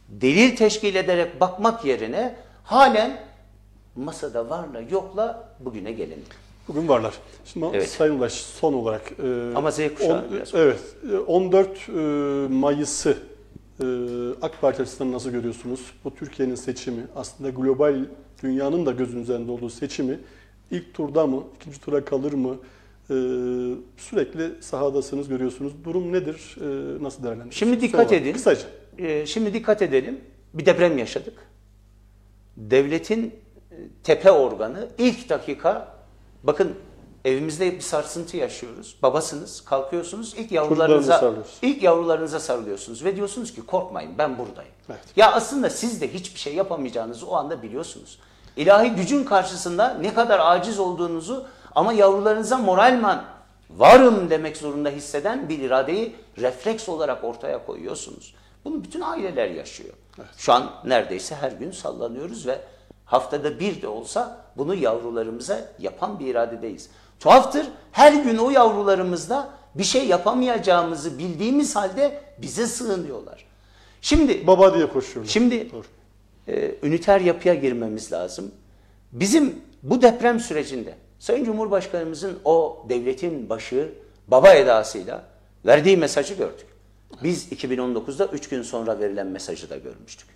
delil 0.08 0.56
teşkil 0.56 0.94
ederek 0.94 1.40
bakmak 1.40 1.84
yerine 1.84 2.34
halen 2.64 3.20
masada 3.96 4.50
varla 4.50 4.80
yokla 4.90 5.48
bugüne 5.60 5.92
gelindi. 5.92 6.40
Bugün 6.68 6.88
varlar. 6.88 7.14
Şimdi 7.44 7.66
Evet. 7.72 7.88
Sayın 7.90 8.18
Ulaş 8.18 8.32
son 8.32 8.72
olarak. 8.72 9.12
e, 9.12 9.54
Ama 9.54 9.70
Z 9.70 9.78
kuşağı 9.96 10.18
on- 10.18 10.32
biraz. 10.32 10.54
Evet. 10.54 10.80
e, 11.12 11.16
14 11.18 11.88
e, 11.88 11.92
Mayıs'ı 12.54 13.10
e, 13.10 13.29
AK 14.42 14.60
Parti 14.60 14.82
açısından 14.82 15.12
nasıl 15.12 15.30
görüyorsunuz? 15.30 15.80
Bu 16.04 16.14
Türkiye'nin 16.14 16.54
seçimi 16.54 17.02
aslında 17.16 17.50
global 17.50 18.04
dünyanın 18.42 18.86
da 18.86 18.90
gözünün 18.92 19.22
üzerinde 19.22 19.52
olduğu 19.52 19.70
seçimi 19.70 20.18
ilk 20.70 20.94
turda 20.94 21.26
mı, 21.26 21.44
ikinci 21.56 21.80
tura 21.80 22.04
kalır 22.04 22.32
mı? 22.32 22.56
E, 23.10 23.14
sürekli 23.96 24.50
sahadasınız, 24.60 25.28
görüyorsunuz. 25.28 25.72
Durum 25.84 26.12
nedir? 26.12 26.56
E, 26.60 26.64
nasıl 27.04 27.22
değerlendiriyorsunuz? 27.22 27.56
Şimdi 27.56 27.80
dikkat 27.80 28.08
Sonra, 28.08 28.20
edin. 28.20 28.32
Kısaca. 28.32 28.66
Ee, 28.98 29.26
şimdi 29.26 29.54
dikkat 29.54 29.82
edelim. 29.82 30.20
Bir 30.54 30.66
deprem 30.66 30.98
yaşadık. 30.98 31.34
Devletin 32.56 33.26
e, 33.26 33.76
tepe 34.02 34.30
organı 34.30 34.88
ilk 34.98 35.28
dakika 35.28 35.94
bakın 36.42 36.74
evimizde 37.24 37.72
bir 37.72 37.80
sarsıntı 37.80 38.36
yaşıyoruz. 38.36 38.96
Babasınız, 39.02 39.64
kalkıyorsunuz. 39.64 40.34
ilk 40.36 40.52
yavrularınıza 40.52 41.34
ilk 41.62 41.82
yavrularınıza 41.82 42.40
sarılıyorsunuz 42.40 43.04
ve 43.04 43.16
diyorsunuz 43.16 43.54
ki 43.54 43.66
korkmayın 43.66 44.18
ben 44.18 44.38
buradayım. 44.38 44.72
Evet. 44.90 45.00
Ya 45.16 45.32
aslında 45.32 45.70
siz 45.70 46.00
de 46.00 46.14
hiçbir 46.14 46.40
şey 46.40 46.54
yapamayacağınızı 46.54 47.26
o 47.26 47.34
anda 47.34 47.62
biliyorsunuz. 47.62 48.18
İlahi 48.56 48.90
gücün 48.90 49.24
karşısında 49.24 49.94
ne 50.00 50.14
kadar 50.14 50.40
aciz 50.42 50.78
olduğunuzu 50.78 51.46
ama 51.74 51.92
yavrularınıza 51.92 52.58
moralman 52.58 53.24
varım 53.70 54.30
demek 54.30 54.56
zorunda 54.56 54.88
hisseden 54.88 55.48
bir 55.48 55.58
iradeyi 55.58 56.16
refleks 56.38 56.88
olarak 56.88 57.24
ortaya 57.24 57.66
koyuyorsunuz. 57.66 58.34
Bunu 58.64 58.84
bütün 58.84 59.00
aileler 59.00 59.50
yaşıyor. 59.50 59.94
Şu 60.36 60.52
an 60.52 60.70
neredeyse 60.84 61.34
her 61.34 61.52
gün 61.52 61.70
sallanıyoruz 61.70 62.46
ve 62.46 62.60
haftada 63.04 63.60
bir 63.60 63.82
de 63.82 63.88
olsa 63.88 64.38
bunu 64.56 64.74
yavrularımıza 64.74 65.60
yapan 65.78 66.18
bir 66.18 66.26
iradedeyiz. 66.26 66.90
Tuhaftır 67.20 67.66
her 67.92 68.12
gün 68.12 68.38
o 68.38 68.50
yavrularımızda 68.50 69.50
bir 69.74 69.84
şey 69.84 70.06
yapamayacağımızı 70.06 71.18
bildiğimiz 71.18 71.76
halde 71.76 72.22
bize 72.38 72.66
sığınıyorlar. 72.66 73.44
Şimdi 74.00 74.46
Baba 74.46 74.74
diye 74.74 74.86
koşuyorlar. 74.86 75.32
Şimdi 75.32 75.72
Doğru. 75.72 75.84
e, 76.48 76.74
üniter 76.82 77.20
yapıya 77.20 77.54
girmemiz 77.54 78.12
lazım. 78.12 78.50
Bizim 79.12 79.54
bu 79.82 80.02
deprem 80.02 80.40
sürecinde 80.40 80.94
Sayın 81.18 81.44
Cumhurbaşkanımızın 81.44 82.38
o 82.44 82.86
devletin 82.88 83.48
başı 83.48 83.92
baba 84.28 84.52
edasıyla 84.52 85.24
verdiği 85.66 85.96
mesajı 85.96 86.34
gördük. 86.34 86.66
Biz 87.22 87.52
2019'da 87.52 88.26
3 88.26 88.48
gün 88.48 88.62
sonra 88.62 88.98
verilen 88.98 89.26
mesajı 89.26 89.70
da 89.70 89.76
görmüştük. 89.76 90.28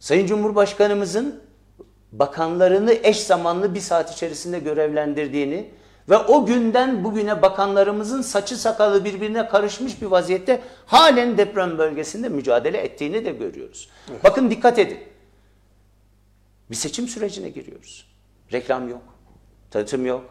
Sayın 0.00 0.26
Cumhurbaşkanımızın 0.26 1.40
bakanlarını 2.12 2.92
eş 2.92 3.20
zamanlı 3.20 3.74
bir 3.74 3.80
saat 3.80 4.12
içerisinde 4.12 4.58
görevlendirdiğini 4.58 5.70
ve 6.08 6.16
o 6.16 6.46
günden 6.46 7.04
bugüne 7.04 7.42
bakanlarımızın 7.42 8.22
saçı 8.22 8.56
sakalı 8.56 9.04
birbirine 9.04 9.48
karışmış 9.48 10.02
bir 10.02 10.06
vaziyette 10.06 10.62
halen 10.86 11.38
deprem 11.38 11.78
bölgesinde 11.78 12.28
mücadele 12.28 12.78
ettiğini 12.78 13.24
de 13.24 13.32
görüyoruz. 13.32 13.88
Bakın 14.24 14.50
dikkat 14.50 14.78
edin. 14.78 14.98
Bir 16.70 16.76
seçim 16.76 17.08
sürecine 17.08 17.48
giriyoruz. 17.48 18.08
Reklam 18.52 18.88
yok, 18.88 19.02
tanıtım 19.70 20.06
yok. 20.06 20.24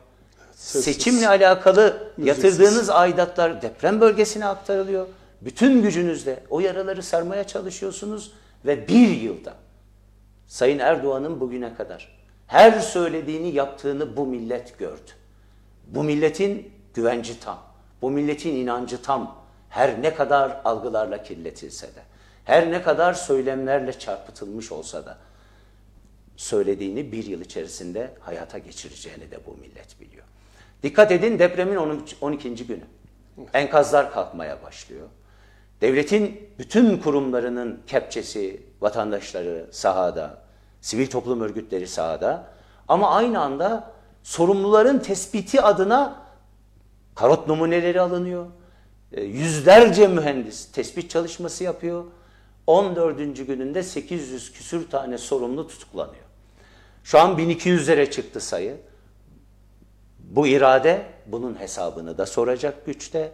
sessiz. 0.52 0.84
Seçimle 0.84 1.28
alakalı 1.28 2.12
Müziksiz. 2.18 2.46
yatırdığınız 2.46 2.90
aidatlar 2.90 3.62
deprem 3.62 4.02
bölgesine 4.02 4.46
aktarılıyor. 4.46 5.08
Bütün 5.42 5.82
gücünüzle 5.82 6.44
o 6.50 6.60
yaraları 6.60 7.04
sarmaya 7.04 7.48
çalışıyorsunuz 7.48 8.32
ve 8.66 8.88
bir 8.88 9.10
yılda 9.10 9.54
Sayın 10.48 10.80
Erdoğan'ın 10.80 11.40
bugüne 11.40 11.76
kadar 11.76 12.18
her 12.48 12.80
söylediğini 12.80 13.50
yaptığını 13.56 14.18
bu 14.18 14.26
millet 14.26 14.80
gördü. 14.80 15.12
Bu 15.88 16.04
milletin 16.04 16.72
güvenci 16.94 17.40
tam, 17.40 17.60
bu 18.02 18.12
milletin 18.12 18.56
inancı 18.56 19.02
tam. 19.02 19.38
Her 19.70 20.02
ne 20.02 20.16
kadar 20.16 20.62
algılarla 20.66 21.24
kirletilse 21.24 21.88
de, 21.88 22.02
her 22.46 22.72
ne 22.72 22.82
kadar 22.82 23.14
söylemlerle 23.14 24.00
çarpıtılmış 24.00 24.72
olsa 24.72 25.06
da 25.06 25.18
söylediğini 26.38 27.12
bir 27.12 27.26
yıl 27.26 27.42
içerisinde 27.42 28.14
hayata 28.20 28.58
geçireceğini 28.58 29.32
de 29.32 29.40
bu 29.46 29.58
millet 29.58 30.02
biliyor. 30.02 30.24
Dikkat 30.84 31.12
edin 31.12 31.40
depremin 31.40 31.76
13 31.76 32.16
12. 32.22 32.56
günü. 32.56 32.84
Enkazlar 33.54 34.12
kalkmaya 34.12 34.64
başlıyor. 34.64 35.08
Devletin 35.82 36.50
bütün 36.60 36.98
kurumlarının 36.98 37.82
kepçesi, 37.88 38.64
vatandaşları 38.82 39.68
sahada, 39.72 40.42
sivil 40.82 41.08
toplum 41.08 41.42
örgütleri 41.42 41.88
sahada 41.88 42.48
ama 42.88 43.12
aynı 43.12 43.42
anda 43.42 43.92
sorumluların 44.28 45.00
tespiti 45.00 45.62
adına 45.62 46.24
karot 47.16 47.48
numuneleri 47.48 48.02
alınıyor. 48.02 48.46
E, 49.12 49.24
Yüzlerce 49.24 50.08
mühendis 50.08 50.72
tespit 50.72 51.10
çalışması 51.10 51.64
yapıyor. 51.64 52.06
14. 52.68 53.18
gününde 53.48 53.84
800 53.84 54.52
küsür 54.52 54.90
tane 54.90 55.18
sorumlu 55.18 55.68
tutuklanıyor. 55.68 56.24
Şu 57.04 57.20
an 57.20 57.38
1200'lere 57.38 58.12
çıktı 58.12 58.42
sayı. 58.42 58.78
Bu 60.20 60.48
irade 60.48 61.06
bunun 61.26 61.60
hesabını 61.60 62.18
da 62.18 62.26
soracak 62.26 62.86
güçte. 62.86 63.32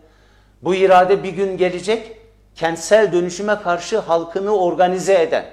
Bu 0.61 0.75
irade 0.75 1.23
bir 1.23 1.33
gün 1.33 1.57
gelecek 1.57 2.17
kentsel 2.55 3.11
dönüşüme 3.13 3.61
karşı 3.61 3.99
halkını 3.99 4.57
organize 4.57 5.21
eden 5.21 5.45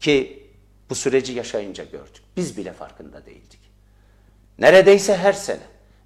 ki 0.00 0.46
bu 0.90 0.94
süreci 0.94 1.32
yaşayınca 1.32 1.84
gördük. 1.84 2.22
Biz 2.36 2.56
bile 2.56 2.72
farkında 2.72 3.26
değildik. 3.26 3.65
Neredeyse 4.58 5.16
her 5.16 5.32
sene, 5.32 5.60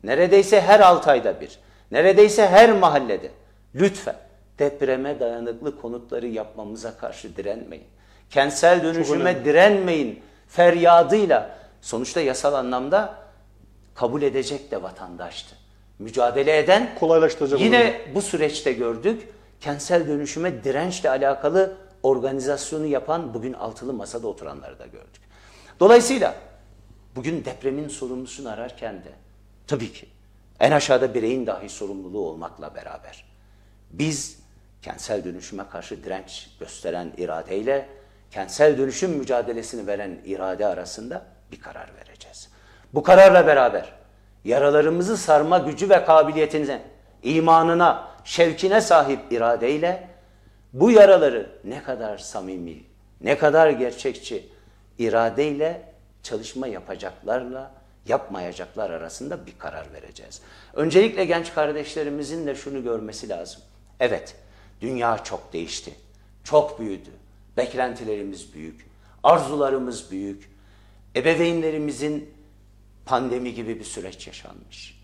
neredeyse 0.04 0.60
her 0.60 0.80
6 0.80 1.10
ayda 1.10 1.40
bir, 1.40 1.58
neredeyse 1.90 2.48
her 2.48 2.72
mahallede 2.72 3.30
lütfen 3.74 4.16
depreme 4.58 5.20
dayanıklı 5.20 5.80
konutları 5.80 6.26
yapmamıza 6.26 6.96
karşı 6.96 7.36
direnmeyin. 7.36 7.84
Kentsel 8.30 8.82
dönüşüme 8.82 9.44
direnmeyin 9.44 10.22
feryadıyla 10.48 11.50
sonuçta 11.80 12.20
yasal 12.20 12.54
anlamda 12.54 13.14
kabul 13.94 14.22
edecek 14.22 14.70
de 14.70 14.82
vatandaştı. 14.82 15.56
Mücadele 15.98 16.58
eden 16.58 16.94
Kolaylaştıracak 17.00 17.60
yine 17.60 18.00
bu 18.14 18.22
süreçte 18.22 18.72
gördük. 18.72 19.28
Kentsel 19.60 20.08
dönüşüme 20.08 20.64
dirençle 20.64 21.10
alakalı 21.10 21.76
organizasyonu 22.02 22.86
yapan 22.86 23.34
bugün 23.34 23.52
altılı 23.52 23.92
masada 23.92 24.28
oturanları 24.28 24.78
da 24.78 24.86
gördük. 24.86 25.22
Dolayısıyla 25.80 26.34
bugün 27.16 27.44
depremin 27.44 27.88
sorumlusunu 27.88 28.48
ararken 28.48 28.94
de 28.94 29.12
tabii 29.66 29.92
ki 29.92 30.06
en 30.60 30.70
aşağıda 30.70 31.14
bireyin 31.14 31.46
dahi 31.46 31.68
sorumluluğu 31.68 32.28
olmakla 32.28 32.74
beraber 32.74 33.24
biz 33.90 34.38
kentsel 34.82 35.24
dönüşüme 35.24 35.68
karşı 35.68 36.04
direnç 36.04 36.50
gösteren 36.60 37.12
iradeyle 37.16 37.88
kentsel 38.30 38.78
dönüşüm 38.78 39.10
mücadelesini 39.10 39.86
veren 39.86 40.18
irade 40.24 40.66
arasında 40.66 41.26
bir 41.52 41.60
karar 41.60 41.90
vereceğiz. 41.96 42.48
Bu 42.94 43.02
kararla 43.02 43.46
beraber 43.46 43.92
yaralarımızı 44.44 45.16
sarma 45.16 45.58
gücü 45.58 45.90
ve 45.90 46.04
kabiliyetine, 46.04 46.82
imanına, 47.22 48.08
şevkine 48.24 48.80
sahip 48.80 49.32
iradeyle 49.32 50.08
bu 50.72 50.90
yaraları 50.90 51.50
ne 51.64 51.82
kadar 51.82 52.18
samimi, 52.18 52.84
ne 53.20 53.38
kadar 53.38 53.70
gerçekçi 53.70 54.48
iradeyle 54.98 55.89
çalışma 56.22 56.66
yapacaklarla 56.66 57.74
yapmayacaklar 58.06 58.90
arasında 58.90 59.46
bir 59.46 59.58
karar 59.58 59.92
vereceğiz. 59.92 60.40
Öncelikle 60.74 61.24
genç 61.24 61.54
kardeşlerimizin 61.54 62.46
de 62.46 62.54
şunu 62.54 62.82
görmesi 62.82 63.28
lazım. 63.28 63.62
Evet, 64.00 64.36
dünya 64.80 65.24
çok 65.24 65.52
değişti. 65.52 65.94
Çok 66.44 66.80
büyüdü. 66.80 67.10
Beklentilerimiz 67.56 68.54
büyük. 68.54 68.86
Arzularımız 69.22 70.10
büyük. 70.10 70.50
Ebeveynlerimizin 71.16 72.30
pandemi 73.06 73.54
gibi 73.54 73.78
bir 73.78 73.84
süreç 73.84 74.26
yaşanmış. 74.26 75.00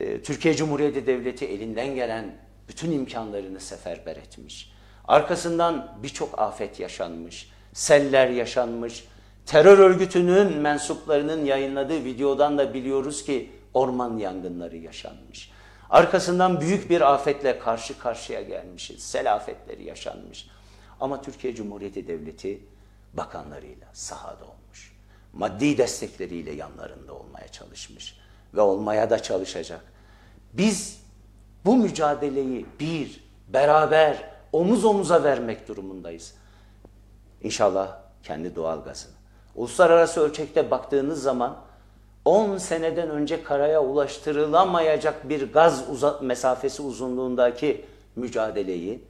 Ee, 0.00 0.22
Türkiye 0.22 0.54
Cumhuriyeti 0.54 1.06
Devleti 1.06 1.46
elinden 1.46 1.94
gelen 1.94 2.36
bütün 2.68 2.92
imkanlarını 2.92 3.60
seferber 3.60 4.16
etmiş. 4.16 4.72
Arkasından 5.04 5.98
birçok 6.02 6.38
afet 6.38 6.80
yaşanmış, 6.80 7.50
seller 7.72 8.28
yaşanmış. 8.28 9.04
Terör 9.48 9.78
örgütünün 9.78 10.56
mensuplarının 10.56 11.44
yayınladığı 11.44 12.04
videodan 12.04 12.58
da 12.58 12.74
biliyoruz 12.74 13.24
ki 13.24 13.52
orman 13.74 14.16
yangınları 14.16 14.76
yaşanmış. 14.76 15.50
Arkasından 15.90 16.60
büyük 16.60 16.90
bir 16.90 17.12
afetle 17.12 17.58
karşı 17.58 17.98
karşıya 17.98 18.42
gelmişiz. 18.42 19.02
Sel 19.02 19.34
afetleri 19.34 19.84
yaşanmış. 19.84 20.50
Ama 21.00 21.22
Türkiye 21.22 21.54
Cumhuriyeti 21.54 22.08
Devleti 22.08 22.60
bakanlarıyla 23.12 23.86
sahada 23.92 24.44
olmuş. 24.44 24.96
Maddi 25.32 25.78
destekleriyle 25.78 26.50
yanlarında 26.52 27.14
olmaya 27.14 27.48
çalışmış 27.48 28.16
ve 28.54 28.60
olmaya 28.60 29.10
da 29.10 29.22
çalışacak. 29.22 29.80
Biz 30.52 31.00
bu 31.64 31.76
mücadeleyi 31.76 32.66
bir, 32.80 33.24
beraber, 33.48 34.30
omuz 34.52 34.84
omuza 34.84 35.24
vermek 35.24 35.68
durumundayız. 35.68 36.34
İnşallah 37.42 37.98
kendi 38.22 38.56
doğal 38.56 38.84
gazını. 38.84 39.17
Uluslararası 39.58 40.20
ölçekte 40.20 40.70
baktığınız 40.70 41.22
zaman 41.22 41.56
10 42.24 42.58
seneden 42.58 43.10
önce 43.10 43.42
karaya 43.42 43.82
ulaştırılamayacak 43.82 45.28
bir 45.28 45.52
gaz 45.52 45.90
uza 45.90 46.18
mesafesi 46.22 46.82
uzunluğundaki 46.82 47.84
mücadeleyi 48.16 49.04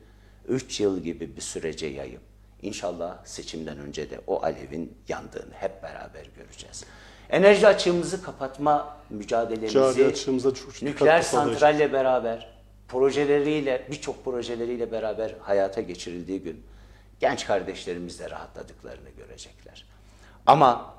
3 0.48 0.80
yıl 0.80 1.00
gibi 1.00 1.36
bir 1.36 1.40
sürece 1.40 1.86
yayıp 1.86 2.20
inşallah 2.62 3.24
seçimden 3.24 3.78
önce 3.78 4.10
de 4.10 4.20
o 4.26 4.42
alevin 4.42 4.94
yandığını 5.08 5.52
hep 5.54 5.82
beraber 5.82 6.26
göreceğiz. 6.36 6.84
Enerji 7.30 7.66
açığımızı 7.66 8.22
kapatma 8.22 8.96
mücadelemizi 9.10 10.14
çok 10.54 10.82
nükleer 10.82 11.22
santralle 11.22 11.92
beraber 11.92 12.50
projeleriyle 12.88 13.86
birçok 13.90 14.24
projeleriyle 14.24 14.92
beraber 14.92 15.34
hayata 15.40 15.80
geçirildiği 15.80 16.42
gün 16.42 16.64
genç 17.20 17.46
kardeşlerimiz 17.46 18.20
de 18.20 18.30
rahatladıklarını 18.30 19.10
görecekler. 19.10 19.87
Ama 20.48 20.94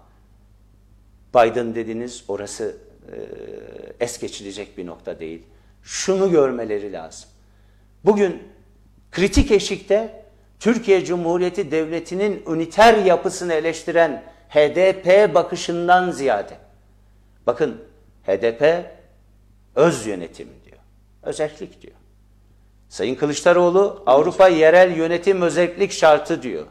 Biden 1.35 1.75
dediniz 1.75 2.23
orası 2.27 2.77
e, 3.11 3.15
es 4.05 4.19
geçilecek 4.19 4.77
bir 4.77 4.85
nokta 4.85 5.19
değil. 5.19 5.43
Şunu 5.83 6.31
görmeleri 6.31 6.93
lazım. 6.93 7.29
Bugün 8.05 8.43
kritik 9.11 9.51
eşikte 9.51 10.25
Türkiye 10.59 11.05
Cumhuriyeti 11.05 11.71
Devleti'nin 11.71 12.43
üniter 12.47 13.05
yapısını 13.05 13.53
eleştiren 13.53 14.23
HDP 14.49 15.35
bakışından 15.35 16.11
ziyade. 16.11 16.57
Bakın 17.47 17.81
HDP 18.25 18.85
öz 19.75 20.05
yönetim 20.05 20.47
diyor. 20.65 20.77
Özellik 21.23 21.81
diyor. 21.81 21.95
Sayın 22.89 23.15
Kılıçdaroğlu 23.15 24.03
Avrupa 24.05 24.47
yerel 24.47 24.97
yönetim 24.97 25.41
özellik 25.41 25.91
şartı 25.91 26.43
diyor. 26.43 26.67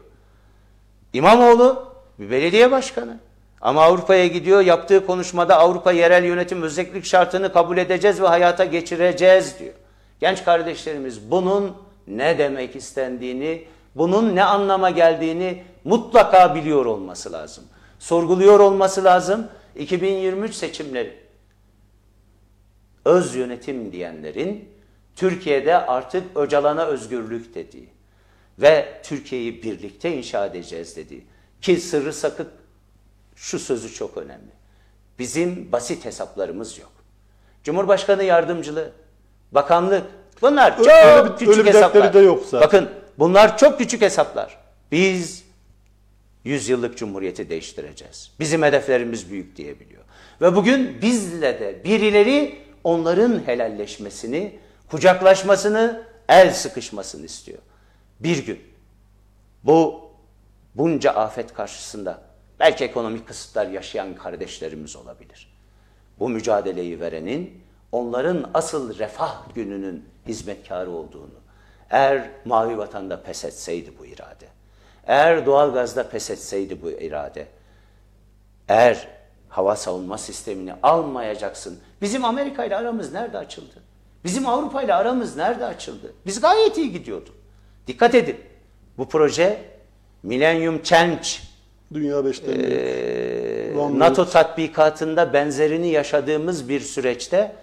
İmamoğlu 1.13 1.88
bir 2.19 2.31
belediye 2.31 2.71
başkanı. 2.71 3.19
Ama 3.61 3.83
Avrupa'ya 3.83 4.27
gidiyor 4.27 4.61
yaptığı 4.61 5.05
konuşmada 5.05 5.59
Avrupa 5.59 5.91
yerel 5.91 6.23
yönetim 6.23 6.61
özellik 6.61 7.05
şartını 7.05 7.53
kabul 7.53 7.77
edeceğiz 7.77 8.21
ve 8.21 8.27
hayata 8.27 8.65
geçireceğiz 8.65 9.59
diyor. 9.59 9.73
Genç 10.19 10.43
kardeşlerimiz 10.43 11.31
bunun 11.31 11.75
ne 12.07 12.37
demek 12.37 12.75
istendiğini, 12.75 13.63
bunun 13.95 14.35
ne 14.35 14.43
anlama 14.43 14.89
geldiğini 14.89 15.63
mutlaka 15.83 16.55
biliyor 16.55 16.85
olması 16.85 17.31
lazım. 17.31 17.63
Sorguluyor 17.99 18.59
olması 18.59 19.03
lazım. 19.03 19.47
2023 19.75 20.53
seçimleri 20.55 21.17
öz 23.05 23.35
yönetim 23.35 23.91
diyenlerin 23.91 24.69
Türkiye'de 25.15 25.77
artık 25.77 26.37
Öcalan'a 26.37 26.85
özgürlük 26.85 27.55
dediği 27.55 27.89
ve 28.59 29.01
Türkiye'yi 29.03 29.63
birlikte 29.63 30.17
inşa 30.17 30.45
edeceğiz 30.45 30.95
dediği. 30.95 31.25
Ki 31.61 31.77
sırrı 31.77 32.13
sakık 32.13 32.47
şu 33.35 33.59
sözü 33.59 33.93
çok 33.93 34.17
önemli. 34.17 34.51
Bizim 35.19 35.71
basit 35.71 36.05
hesaplarımız 36.05 36.77
yok. 36.77 36.91
Cumhurbaşkanı 37.63 38.23
yardımcılığı, 38.23 38.91
bakanlık 39.51 40.03
bunlar 40.41 40.77
çok 40.77 40.87
öyle 40.87 41.25
bir, 41.25 41.37
küçük 41.37 41.47
öyle 41.47 41.63
bir 41.63 41.73
hesaplar. 41.73 42.13
de 42.13 42.19
yok 42.19 42.43
zaten. 42.45 42.67
Bakın 42.67 42.89
bunlar 43.19 43.57
çok 43.57 43.77
küçük 43.77 44.01
hesaplar. 44.01 44.57
Biz 44.91 45.43
yüzyıllık 46.43 46.97
cumhuriyeti 46.97 47.49
değiştireceğiz. 47.49 48.31
Bizim 48.39 48.63
hedeflerimiz 48.63 49.31
büyük 49.31 49.55
diyebiliyor. 49.55 50.03
Ve 50.41 50.55
bugün 50.55 51.01
bizle 51.01 51.59
de 51.59 51.81
birileri 51.83 52.59
onların 52.83 53.41
helalleşmesini, 53.45 54.59
kucaklaşmasını, 54.91 56.03
el 56.29 56.53
sıkışmasını 56.53 57.25
istiyor. 57.25 57.59
Bir 58.19 58.45
gün 58.45 58.59
bu 59.63 60.08
bunca 60.75 61.11
afet 61.11 61.53
karşısında 61.53 62.21
belki 62.59 62.83
ekonomik 62.83 63.27
kısıtlar 63.27 63.67
yaşayan 63.67 64.15
kardeşlerimiz 64.15 64.95
olabilir. 64.95 65.53
Bu 66.19 66.29
mücadeleyi 66.29 66.99
verenin 66.99 67.63
onların 67.91 68.49
asıl 68.53 68.97
refah 68.97 69.55
gününün 69.55 70.05
hizmetkarı 70.27 70.91
olduğunu, 70.91 71.39
eğer 71.89 72.29
mavi 72.45 72.77
vatanda 72.77 73.23
pes 73.23 73.45
etseydi 73.45 73.93
bu 73.99 74.05
irade, 74.05 74.47
eğer 75.07 75.45
doğalgazda 75.45 76.09
pes 76.09 76.29
etseydi 76.29 76.81
bu 76.81 76.91
irade, 76.91 77.47
eğer 78.67 79.07
hava 79.49 79.75
savunma 79.75 80.17
sistemini 80.17 80.73
almayacaksın. 80.83 81.79
Bizim 82.01 82.25
Amerika 82.25 82.65
ile 82.65 82.75
aramız 82.75 83.13
nerede 83.13 83.37
açıldı? 83.37 83.83
Bizim 84.23 84.47
Avrupa 84.47 84.81
ile 84.81 84.93
aramız 84.93 85.37
nerede 85.37 85.65
açıldı? 85.65 86.13
Biz 86.25 86.41
gayet 86.41 86.77
iyi 86.77 86.91
gidiyorduk. 86.91 87.35
Dikkat 87.87 88.15
edin. 88.15 88.39
Bu 88.97 89.09
proje 89.09 89.78
Millennium 90.23 90.83
Change 90.83 91.27
Dünya 91.93 92.25
beşten 92.25 92.59
e, 92.59 93.99
NATO 93.99 94.25
tatbikatında 94.25 95.33
benzerini 95.33 95.87
yaşadığımız 95.87 96.69
bir 96.69 96.79
süreçte 96.79 97.55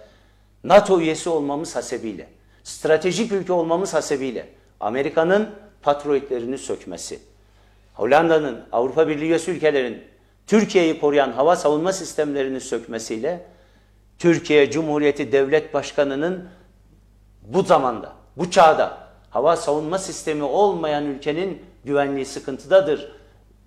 NATO 0.63 1.01
üyesi 1.01 1.29
olmamız 1.29 1.75
hasebiyle, 1.75 2.27
stratejik 2.63 3.31
ülke 3.31 3.53
olmamız 3.53 3.93
hasebiyle 3.93 4.49
Amerika'nın 4.79 5.49
patroitlerini 5.81 6.57
sökmesi, 6.57 7.19
Hollanda'nın, 7.93 8.59
Avrupa 8.71 9.07
Birliği 9.07 9.25
üyesi 9.25 9.51
ülkelerin 9.51 10.03
Türkiye'yi 10.47 10.99
koruyan 10.99 11.31
hava 11.31 11.55
savunma 11.55 11.93
sistemlerini 11.93 12.61
sökmesiyle 12.61 13.45
Türkiye 14.19 14.71
Cumhuriyeti 14.71 15.31
Devlet 15.31 15.73
Başkanı'nın 15.73 16.49
bu 17.41 17.63
zamanda, 17.63 18.13
bu 18.37 18.51
çağda 18.51 18.97
hava 19.29 19.55
savunma 19.55 19.97
sistemi 19.97 20.43
olmayan 20.43 21.05
ülkenin 21.05 21.61
güvenliği 21.87 22.25
sıkıntıdadır. 22.25 23.11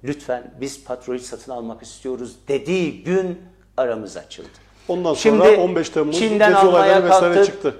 Lütfen 0.04 0.54
biz 0.60 0.84
patroit 0.84 1.22
satın 1.22 1.52
almak 1.52 1.82
istiyoruz 1.82 2.36
dediği 2.48 3.04
gün 3.04 3.38
aramız 3.76 4.16
açıldı. 4.16 4.48
Ondan 4.88 5.14
sonra 5.14 5.44
Şimdi, 5.44 5.60
15 5.60 5.90
Temmuz 5.90 6.18
Çin'den 6.18 6.52
almaya 6.52 7.08
kalktık, 7.08 7.46
çıktı. 7.46 7.74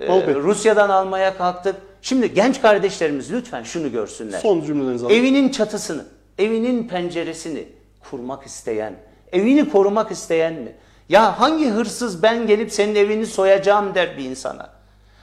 E, 0.00 0.34
Rusya'dan 0.34 0.88
almaya 0.88 1.36
kalktık. 1.36 1.76
Şimdi 2.02 2.34
genç 2.34 2.62
kardeşlerimiz 2.62 3.32
lütfen 3.32 3.62
şunu 3.62 3.92
görsünler. 3.92 4.40
Son 4.40 4.64
cümlelerinizi 4.64 5.06
alayım. 5.06 5.24
Evinin 5.24 5.48
çatısını, 5.48 6.04
evinin 6.38 6.88
penceresini 6.88 7.68
kurmak 8.10 8.46
isteyen, 8.46 8.94
evini 9.32 9.70
korumak 9.70 10.10
isteyen 10.10 10.54
mi? 10.54 10.72
Ya 11.08 11.40
hangi 11.40 11.70
hırsız 11.70 12.22
ben 12.22 12.46
gelip 12.46 12.72
senin 12.72 12.94
evini 12.94 13.26
soyacağım 13.26 13.94
der 13.94 14.18
bir 14.18 14.24
insana. 14.24 14.70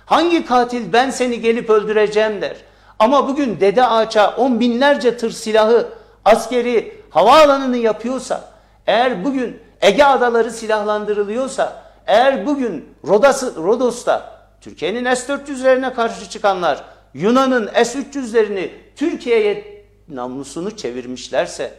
Hangi 0.05 0.45
katil 0.45 0.93
ben 0.93 1.09
seni 1.09 1.41
gelip 1.41 1.69
öldüreceğim 1.69 2.41
der. 2.41 2.57
Ama 3.03 3.27
bugün 3.27 3.59
Dede 3.59 3.85
Ağaç'a 3.85 4.35
on 4.37 4.59
binlerce 4.59 5.17
tır 5.17 5.31
silahı, 5.31 5.87
askeri, 6.25 7.01
havaalanını 7.09 7.77
yapıyorsa, 7.77 8.49
eğer 8.87 9.25
bugün 9.25 9.59
Ege 9.81 10.03
adaları 10.03 10.51
silahlandırılıyorsa, 10.51 11.83
eğer 12.07 12.45
bugün 12.45 12.95
Rodos, 13.07 13.43
Rodos'ta 13.43 14.39
Türkiye'nin 14.61 15.15
S-400'lerine 15.15 15.93
karşı 15.93 16.29
çıkanlar 16.29 16.83
Yunan'ın 17.13 17.67
S-300'lerini 17.83 18.69
Türkiye'ye 18.95 19.85
namlusunu 20.09 20.77
çevirmişlerse, 20.77 21.73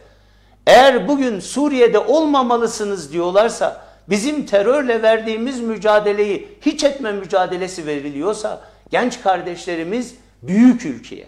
Eğer 0.67 1.07
bugün 1.07 1.39
Suriye'de 1.39 1.99
olmamalısınız 1.99 3.13
diyorlarsa, 3.13 3.81
bizim 4.09 4.45
terörle 4.45 5.01
verdiğimiz 5.01 5.59
mücadeleyi 5.59 6.47
hiç 6.61 6.83
etme 6.83 7.11
mücadelesi 7.11 7.85
veriliyorsa, 7.85 8.61
genç 8.89 9.21
kardeşlerimiz 9.21 10.15
büyük 10.47 10.85
ülkeye, 10.85 11.27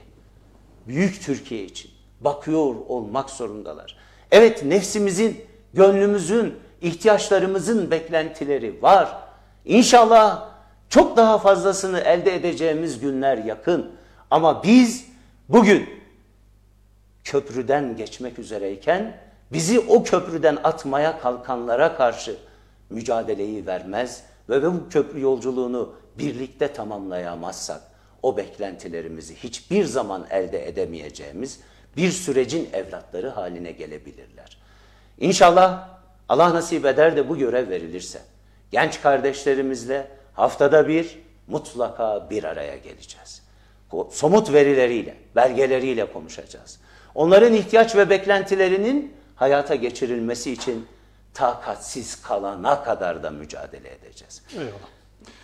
büyük 0.87 1.21
Türkiye 1.21 1.63
için 1.63 1.91
bakıyor 2.21 2.75
olmak 2.87 3.29
zorundalar. 3.29 3.97
Evet 4.31 4.63
nefsimizin, 4.65 5.45
gönlümüzün, 5.73 6.55
ihtiyaçlarımızın 6.81 7.91
beklentileri 7.91 8.81
var. 8.81 9.17
İnşallah 9.65 10.49
çok 10.89 11.17
daha 11.17 11.37
fazlasını 11.37 11.99
elde 11.99 12.35
edeceğimiz 12.35 12.99
günler 12.99 13.37
yakın. 13.37 13.91
Ama 14.31 14.63
biz 14.63 15.05
bugün 15.49 15.89
köprüden 17.23 17.95
geçmek 17.95 18.39
üzereyken 18.39 19.17
bizi 19.51 19.79
o 19.79 20.03
köprüden 20.03 20.57
atmaya 20.63 21.19
kalkanlara 21.19 21.95
karşı 21.95 22.37
mücadeleyi 22.89 23.65
vermez 23.65 24.23
ve 24.49 24.63
bu 24.63 24.89
köprü 24.89 25.21
yolculuğunu 25.21 25.93
birlikte 26.19 26.73
tamamlayamazsak 26.73 27.81
o 28.27 28.37
beklentilerimizi 28.37 29.35
hiçbir 29.35 29.85
zaman 29.85 30.27
elde 30.29 30.67
edemeyeceğimiz 30.67 31.59
bir 31.97 32.11
sürecin 32.11 32.69
evlatları 32.73 33.29
haline 33.29 33.71
gelebilirler. 33.71 34.57
İnşallah 35.19 35.89
Allah 36.29 36.53
nasip 36.53 36.85
eder 36.85 37.15
de 37.15 37.29
bu 37.29 37.37
görev 37.37 37.69
verilirse 37.69 38.21
genç 38.71 39.01
kardeşlerimizle 39.01 40.07
haftada 40.33 40.87
bir 40.87 41.19
mutlaka 41.47 42.29
bir 42.29 42.43
araya 42.43 42.77
geleceğiz. 42.77 43.41
Somut 44.11 44.53
verileriyle, 44.53 45.15
belgeleriyle 45.35 46.13
konuşacağız. 46.13 46.79
Onların 47.15 47.53
ihtiyaç 47.53 47.95
ve 47.95 48.09
beklentilerinin 48.09 49.13
hayata 49.35 49.75
geçirilmesi 49.75 50.51
için 50.51 50.87
takatsiz 51.33 52.21
kalana 52.21 52.83
kadar 52.83 53.23
da 53.23 53.29
mücadele 53.29 53.89
edeceğiz. 53.93 54.41
Eyvallah. 54.53 54.96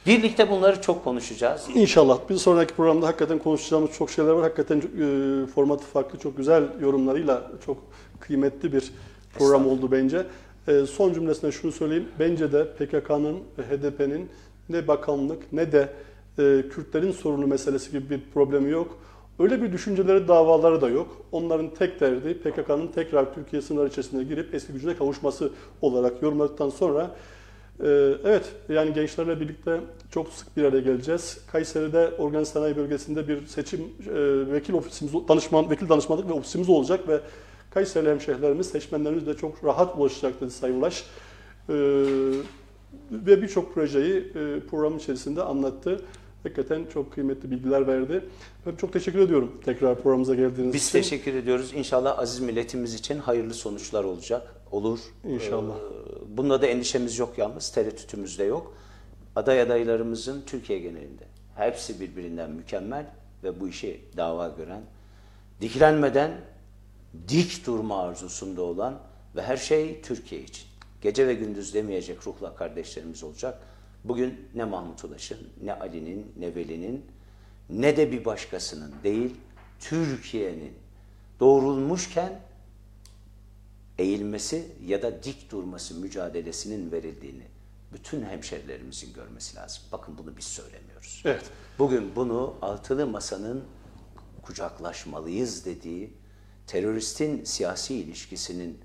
Birlikte 0.08 0.50
bunları 0.50 0.82
çok 0.82 1.04
konuşacağız. 1.04 1.68
İnşallah. 1.76 2.20
Bir 2.30 2.36
sonraki 2.36 2.74
programda 2.74 3.08
hakikaten 3.08 3.40
konuşacağımız 3.40 3.92
çok 3.92 4.10
şeyler 4.10 4.32
var. 4.32 4.42
Hakikaten 4.42 4.78
e, 4.78 5.48
formatı 5.48 5.84
farklı, 5.84 6.20
çok 6.20 6.38
güzel 6.38 6.64
yorumlarıyla 6.82 7.52
çok 7.66 7.78
kıymetli 8.20 8.74
bir 8.74 8.92
program 9.34 9.68
oldu 9.68 9.92
bence. 9.92 10.26
E, 10.68 10.86
son 10.86 11.14
cümlesine 11.14 11.52
şunu 11.52 11.72
söyleyeyim. 11.72 12.08
Bence 12.20 12.52
de 12.52 12.68
PKK'nın, 12.68 13.38
HDP'nin 13.58 14.30
ne 14.70 14.88
bakanlık 14.88 15.54
ne 15.54 15.72
de 15.72 15.90
e, 16.40 16.64
Kürtlerin 16.70 17.12
sorunu 17.12 17.48
meselesi 17.48 17.92
gibi 17.92 18.10
bir 18.10 18.22
problemi 18.34 18.72
yok. 18.72 18.98
Öyle 19.40 19.62
bir 19.62 19.72
düşünceleri, 19.72 20.28
davaları 20.28 20.82
da 20.82 20.90
yok. 20.90 21.18
Onların 21.32 21.70
tek 21.70 22.00
derdi 22.00 22.34
PKK'nın 22.34 22.88
tekrar 22.88 23.34
Türkiye 23.34 23.62
sınırları 23.62 23.90
içerisine 23.90 24.24
girip 24.24 24.56
eski 24.56 24.74
gücüne 24.74 24.96
kavuşması 24.96 25.52
olarak 25.82 26.22
yorumladıktan 26.22 26.70
sonra 26.70 27.16
evet 28.24 28.52
yani 28.70 28.94
gençlerle 28.94 29.40
birlikte 29.40 29.80
çok 30.12 30.30
sık 30.30 30.58
bir 30.58 30.64
araya 30.64 30.82
geleceğiz. 30.82 31.38
Kayseri'de 31.52 32.12
Organize 32.18 32.52
Sanayi 32.52 32.78
Bölgesi'nde 32.78 33.28
bir 33.28 33.48
seçim 33.48 33.82
e, 33.82 34.52
vekil 34.54 34.74
ofisimiz, 34.74 35.14
danışman, 35.28 35.70
vekil 35.70 35.90
danışmanlık 35.90 36.30
ve 36.30 36.34
ofisimiz 36.34 36.70
olacak 36.70 37.08
ve 37.08 37.20
Kayseri 37.72 38.10
hemşehrilerimiz, 38.10 38.68
seçmenlerimiz 38.68 39.28
de 39.28 39.34
çok 39.34 39.64
rahat 39.64 39.98
ulaşacak 39.98 40.42
dedi 40.42 40.52
Sayın 40.52 40.76
Ulaş. 40.76 41.04
E, 41.70 41.74
ve 43.12 43.42
birçok 43.42 43.74
projeyi 43.74 44.18
e, 44.18 44.60
programın 44.70 44.98
içerisinde 44.98 45.44
anlattı. 45.44 46.02
Hakikaten 46.44 46.86
çok 46.94 47.14
kıymetli 47.14 47.52
bilgiler 47.52 47.88
verdi. 47.88 48.26
Ben 48.66 48.76
çok 48.76 48.94
teşekkür 48.94 49.20
ediyorum 49.20 49.52
tekrar 49.66 49.96
programımıza 49.96 50.36
geldiğiniz 50.36 50.74
Biz 50.74 50.88
için. 50.88 51.00
teşekkür 51.00 51.34
ediyoruz. 51.34 51.72
İnşallah 51.76 52.20
aziz 52.20 52.40
milletimiz 52.40 52.94
için 52.94 53.18
hayırlı 53.18 53.54
sonuçlar 53.54 54.04
olacak. 54.04 54.56
Olur. 54.74 55.00
İnşallah. 55.24 55.76
Ee, 55.76 56.38
Bunda 56.38 56.62
da 56.62 56.68
endişemiz 56.68 57.20
yok 57.20 57.38
yalnız. 57.38 57.72
Tereddütümüz 57.72 58.40
de 58.40 58.44
yok. 58.44 58.74
Aday 59.36 59.62
adaylarımızın 59.62 60.44
Türkiye 60.46 60.80
genelinde 60.80 61.24
hepsi 61.56 62.00
birbirinden 62.00 62.52
mükemmel 62.52 63.06
ve 63.44 63.60
bu 63.60 63.68
işi 63.68 64.02
dava 64.18 64.48
gören, 64.48 64.82
dikilenmeden 65.62 66.42
dik 67.28 67.66
durma 67.66 68.04
arzusunda 68.04 68.62
olan 68.62 69.00
ve 69.36 69.42
her 69.42 69.58
şey 69.58 70.02
Türkiye 70.02 70.42
için. 70.42 70.66
Gece 71.02 71.28
ve 71.28 71.34
gündüz 71.34 71.74
demeyecek 71.74 72.28
ruhla 72.28 72.56
kardeşlerimiz 72.56 73.24
olacak. 73.24 73.62
Bugün 74.04 74.48
ne 74.56 74.66
Mahmut 74.66 75.04
Ulaş'ın, 75.04 75.48
ne 75.64 75.74
Ali'nin, 75.74 76.32
ne 76.38 76.56
Veli'nin, 76.56 77.06
ne 77.70 77.98
de 77.98 78.12
bir 78.12 78.26
başkasının 78.26 78.94
değil, 79.04 79.36
Türkiye'nin 79.80 80.74
doğrulmuşken 81.40 82.42
eğilmesi 84.04 84.68
ya 84.86 85.02
da 85.02 85.24
dik 85.24 85.52
durması 85.52 85.96
mücadelesinin 85.96 86.92
verildiğini 86.92 87.44
bütün 87.94 88.24
hemşerilerimizin 88.24 89.14
görmesi 89.14 89.56
lazım. 89.56 89.84
Bakın 89.92 90.18
bunu 90.18 90.38
biz 90.38 90.46
söylemiyoruz. 90.46 91.22
Evet. 91.26 91.44
Bugün 91.80 92.16
bunu 92.16 92.56
altılı 92.62 93.08
masanın 93.08 93.64
kucaklaşmalıyız 94.42 95.66
dediği 95.66 96.14
teröristin 96.68 97.44
siyasi 97.44 97.96
ilişkisinin 97.96 98.78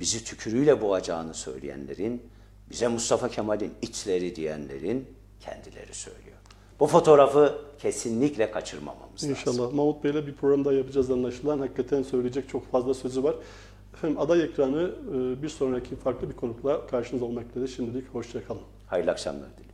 bizi 0.00 0.24
tükürüğüyle 0.24 0.80
boğacağını 0.80 1.34
söyleyenlerin, 1.34 2.22
bize 2.70 2.88
Mustafa 2.88 3.28
Kemal'in 3.28 3.72
itleri 3.82 4.36
diyenlerin 4.36 5.06
kendileri 5.40 5.94
söylüyor. 5.94 6.36
Bu 6.80 6.86
fotoğrafı 6.86 7.58
kesinlikle 7.78 8.50
kaçırmamamız 8.50 9.14
lazım. 9.14 9.30
İnşallah. 9.30 9.72
Mahmut 9.72 10.04
Bey'le 10.04 10.26
bir 10.26 10.34
program 10.34 10.64
daha 10.64 10.74
yapacağız 10.74 11.10
anlaşılan. 11.10 11.58
Hakikaten 11.58 12.02
söyleyecek 12.02 12.48
çok 12.48 12.70
fazla 12.72 12.94
sözü 12.94 13.22
var. 13.22 13.34
Efendim 13.94 14.20
aday 14.20 14.42
ekranı 14.42 14.94
e, 15.14 15.42
bir 15.42 15.48
sonraki 15.48 15.96
farklı 15.96 16.30
bir 16.30 16.36
konukla 16.36 16.86
karşınızda 16.86 17.24
olmak 17.24 17.50
üzere. 17.50 17.66
Şimdilik 17.66 18.08
hoşçakalın. 18.08 18.62
Hayırlı 18.86 19.10
akşamlar 19.10 19.48
dilerim. 19.56 19.69